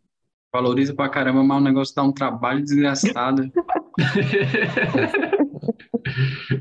valoriza 0.53 0.93
pra 0.93 1.09
caramba, 1.09 1.43
mas 1.43 1.57
o 1.57 1.63
negócio 1.63 1.95
dá 1.95 2.03
um 2.03 2.11
trabalho 2.11 2.63
desgraçado. 2.63 3.51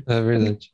É 0.07 0.21
verdade. 0.21 0.71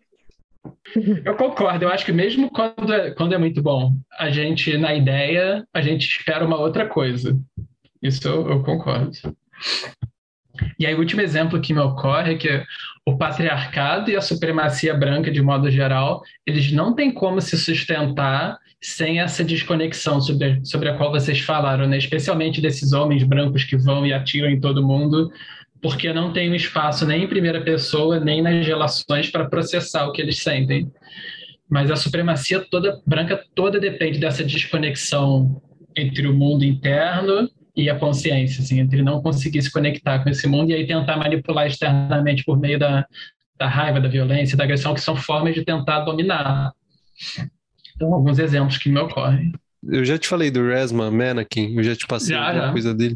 Eu 1.26 1.36
concordo, 1.36 1.86
eu 1.86 1.90
acho 1.90 2.06
que 2.06 2.12
mesmo 2.12 2.50
quando 2.50 2.94
é, 2.94 3.12
quando 3.12 3.34
é 3.34 3.38
muito 3.38 3.62
bom, 3.62 3.94
a 4.20 4.30
gente, 4.30 4.78
na 4.78 4.94
ideia, 4.94 5.66
a 5.74 5.82
gente 5.82 6.08
espera 6.08 6.46
uma 6.46 6.60
outra 6.60 6.88
coisa. 6.88 7.38
Isso 8.02 8.28
eu, 8.28 8.50
eu 8.50 8.64
concordo. 8.64 9.12
E 10.80 10.86
aí, 10.86 10.94
o 10.94 11.00
último 11.00 11.22
exemplo 11.22 11.62
que 11.62 11.74
me 11.74 11.80
ocorre 11.80 12.34
é 12.34 12.38
que 12.38 12.64
o 13.06 13.18
patriarcado 13.18 14.12
e 14.12 14.16
a 14.16 14.22
supremacia 14.22 14.94
branca, 14.94 15.32
de 15.32 15.42
modo 15.42 15.72
geral, 15.72 16.22
eles 16.46 16.72
não 16.72 16.94
têm 16.94 17.12
como 17.12 17.40
se 17.40 17.58
sustentar 17.58 18.58
sem 18.82 19.20
essa 19.20 19.44
desconexão 19.44 20.22
sobre, 20.22 20.60
sobre 20.64 20.90
a 20.90 20.98
qual 20.98 21.12
vocês 21.12 21.40
falaram, 21.40 21.88
né? 21.88 21.98
especialmente 21.98 22.62
desses 22.62 22.94
homens 22.94 23.24
brancos 23.24 23.64
que 23.64 23.78
vão 23.78 24.06
e 24.06 24.14
atiram 24.14 24.50
em 24.50 24.60
todo 24.60 24.86
mundo, 24.86 25.32
porque 25.82 26.12
não 26.12 26.34
tem 26.34 26.52
um 26.52 26.56
espaço 26.56 27.06
nem 27.06 27.24
em 27.24 27.28
primeira 27.28 27.62
pessoa, 27.62 28.20
nem 28.20 28.42
nas 28.42 28.66
relações 28.66 29.30
para 29.30 29.50
processar 29.50 30.06
o 30.06 30.12
que 30.12 30.22
eles 30.22 30.40
sentem. 30.40 30.92
Mas 31.70 31.90
a 31.90 31.96
supremacia 31.96 32.66
toda 32.70 33.02
branca 33.06 33.42
toda 33.56 33.80
depende 33.80 34.20
dessa 34.20 34.44
desconexão 34.44 35.62
entre 35.96 36.28
o 36.28 36.34
mundo 36.34 36.64
interno 36.64 37.50
e 37.78 37.92
a 37.92 38.00
consciência, 38.00 38.64
assim, 38.64 38.80
entre 38.80 39.04
não 39.04 39.22
conseguir 39.22 39.62
se 39.62 39.72
conectar 39.72 40.24
com 40.24 40.30
esse 40.30 40.48
mundo 40.48 40.72
e 40.72 40.74
aí 40.74 40.88
tentar 40.88 41.16
manipular 41.16 41.68
externamente 41.68 42.44
por 42.44 42.60
meio 42.60 42.80
da, 42.80 43.06
da 43.56 43.70
raiva, 43.70 44.02
da 44.02 44.10
violência, 44.10 44.58
da 44.58 44.64
agressão, 44.64 44.96
que 44.96 45.00
são 45.00 45.16
formas 45.16 45.54
de 45.54 45.64
tentar 45.64 46.00
dominar. 46.00 46.74
Então, 47.96 48.12
alguns 48.12 48.40
exemplos 48.40 48.80
que 48.80 48.90
me 48.90 49.00
ocorrem. 49.00 49.52
Eu 49.88 50.04
já 50.04 50.18
te 50.18 50.28
falei 50.28 50.50
do 50.50 50.68
Resma 50.68 51.12
Mannequin, 51.12 51.76
eu 51.76 51.84
já 51.84 51.96
te 51.96 52.08
passei 52.08 52.36
já, 52.36 52.48
alguma 52.48 52.66
já. 52.66 52.72
coisa 52.72 52.94
dele. 52.96 53.16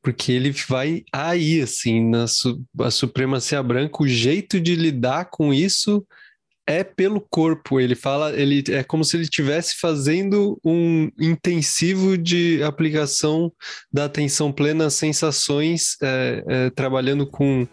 Porque 0.00 0.30
ele 0.30 0.52
vai 0.68 1.02
aí, 1.12 1.60
assim, 1.60 2.08
na 2.08 2.28
su 2.28 2.62
a 2.80 2.90
supremacia 2.92 3.60
branca, 3.60 4.02
o 4.02 4.08
jeito 4.08 4.60
de 4.60 4.76
lidar 4.76 5.26
com 5.26 5.52
isso 5.52 6.06
é 6.70 6.84
pelo 6.84 7.20
corpo. 7.20 7.80
Ele 7.80 7.96
fala, 7.96 8.32
ele 8.32 8.62
é 8.68 8.84
como 8.84 9.04
se 9.04 9.16
ele 9.16 9.24
estivesse 9.24 9.76
fazendo 9.80 10.58
um 10.64 11.10
intensivo 11.18 12.16
de 12.16 12.62
aplicação 12.62 13.52
da 13.92 14.04
atenção 14.04 14.52
plena 14.52 14.86
às 14.86 14.94
sensações, 14.94 15.96
é, 16.00 16.44
é, 16.46 16.70
trabalhando 16.70 17.26
com 17.26 17.66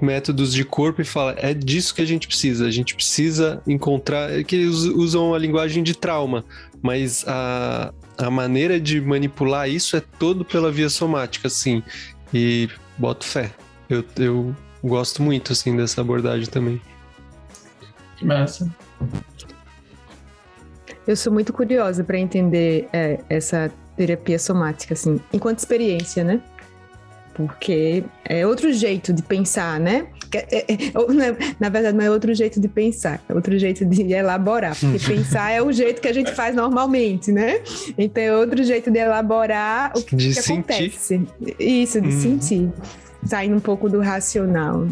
métodos 0.00 0.54
de 0.54 0.64
corpo 0.64 1.02
e 1.02 1.04
fala 1.04 1.36
é 1.36 1.52
disso 1.52 1.94
que 1.94 2.00
a 2.00 2.06
gente 2.06 2.26
precisa. 2.26 2.66
A 2.66 2.70
gente 2.70 2.94
precisa 2.94 3.62
encontrar 3.66 4.32
é 4.32 4.42
que 4.42 4.56
eles 4.56 4.76
usam 4.76 5.34
a 5.34 5.38
linguagem 5.38 5.82
de 5.82 5.94
trauma, 5.94 6.42
mas 6.80 7.26
a, 7.28 7.92
a 8.16 8.30
maneira 8.30 8.80
de 8.80 8.98
manipular 9.02 9.68
isso 9.68 9.94
é 9.94 10.00
todo 10.00 10.42
pela 10.42 10.72
via 10.72 10.88
somática, 10.88 11.48
assim. 11.48 11.82
E 12.32 12.70
boto 12.96 13.26
fé. 13.26 13.52
Eu, 13.90 14.02
eu 14.18 14.56
gosto 14.82 15.22
muito 15.22 15.52
assim 15.52 15.76
dessa 15.76 16.00
abordagem 16.00 16.46
também. 16.46 16.80
Que 18.22 18.28
massa. 18.28 18.70
Eu 21.04 21.16
sou 21.16 21.32
muito 21.32 21.52
curiosa 21.52 22.04
para 22.04 22.16
entender 22.16 22.88
é, 22.92 23.18
essa 23.28 23.70
terapia 23.96 24.38
somática, 24.38 24.94
assim, 24.94 25.20
enquanto 25.32 25.58
experiência, 25.58 26.22
né? 26.22 26.40
Porque 27.34 28.04
é 28.24 28.46
outro 28.46 28.72
jeito 28.72 29.12
de 29.12 29.22
pensar, 29.22 29.80
né? 29.80 30.06
É, 30.32 30.58
é, 30.58 30.74
é 30.74 31.54
na 31.58 31.68
verdade, 31.68 31.96
não 31.96 32.04
é 32.04 32.10
outro 32.10 32.32
jeito 32.32 32.60
de 32.60 32.68
pensar, 32.68 33.20
é 33.28 33.34
outro 33.34 33.58
jeito 33.58 33.84
de 33.84 34.12
elaborar. 34.12 34.78
Porque 34.78 35.00
pensar 35.04 35.50
é 35.50 35.60
o 35.60 35.72
jeito 35.72 36.00
que 36.00 36.06
a 36.06 36.14
gente 36.14 36.30
faz 36.32 36.54
normalmente, 36.54 37.32
né? 37.32 37.60
Então 37.98 38.22
é 38.22 38.36
outro 38.36 38.62
jeito 38.62 38.88
de 38.88 39.00
elaborar 39.00 39.92
o 39.96 40.02
que, 40.02 40.16
que 40.16 40.38
acontece. 40.38 41.26
Isso, 41.58 42.00
de 42.00 42.08
uhum. 42.08 42.20
sentir. 42.20 42.72
Saindo 43.24 43.56
um 43.56 43.60
pouco 43.60 43.88
do 43.88 43.98
racional. 43.98 44.86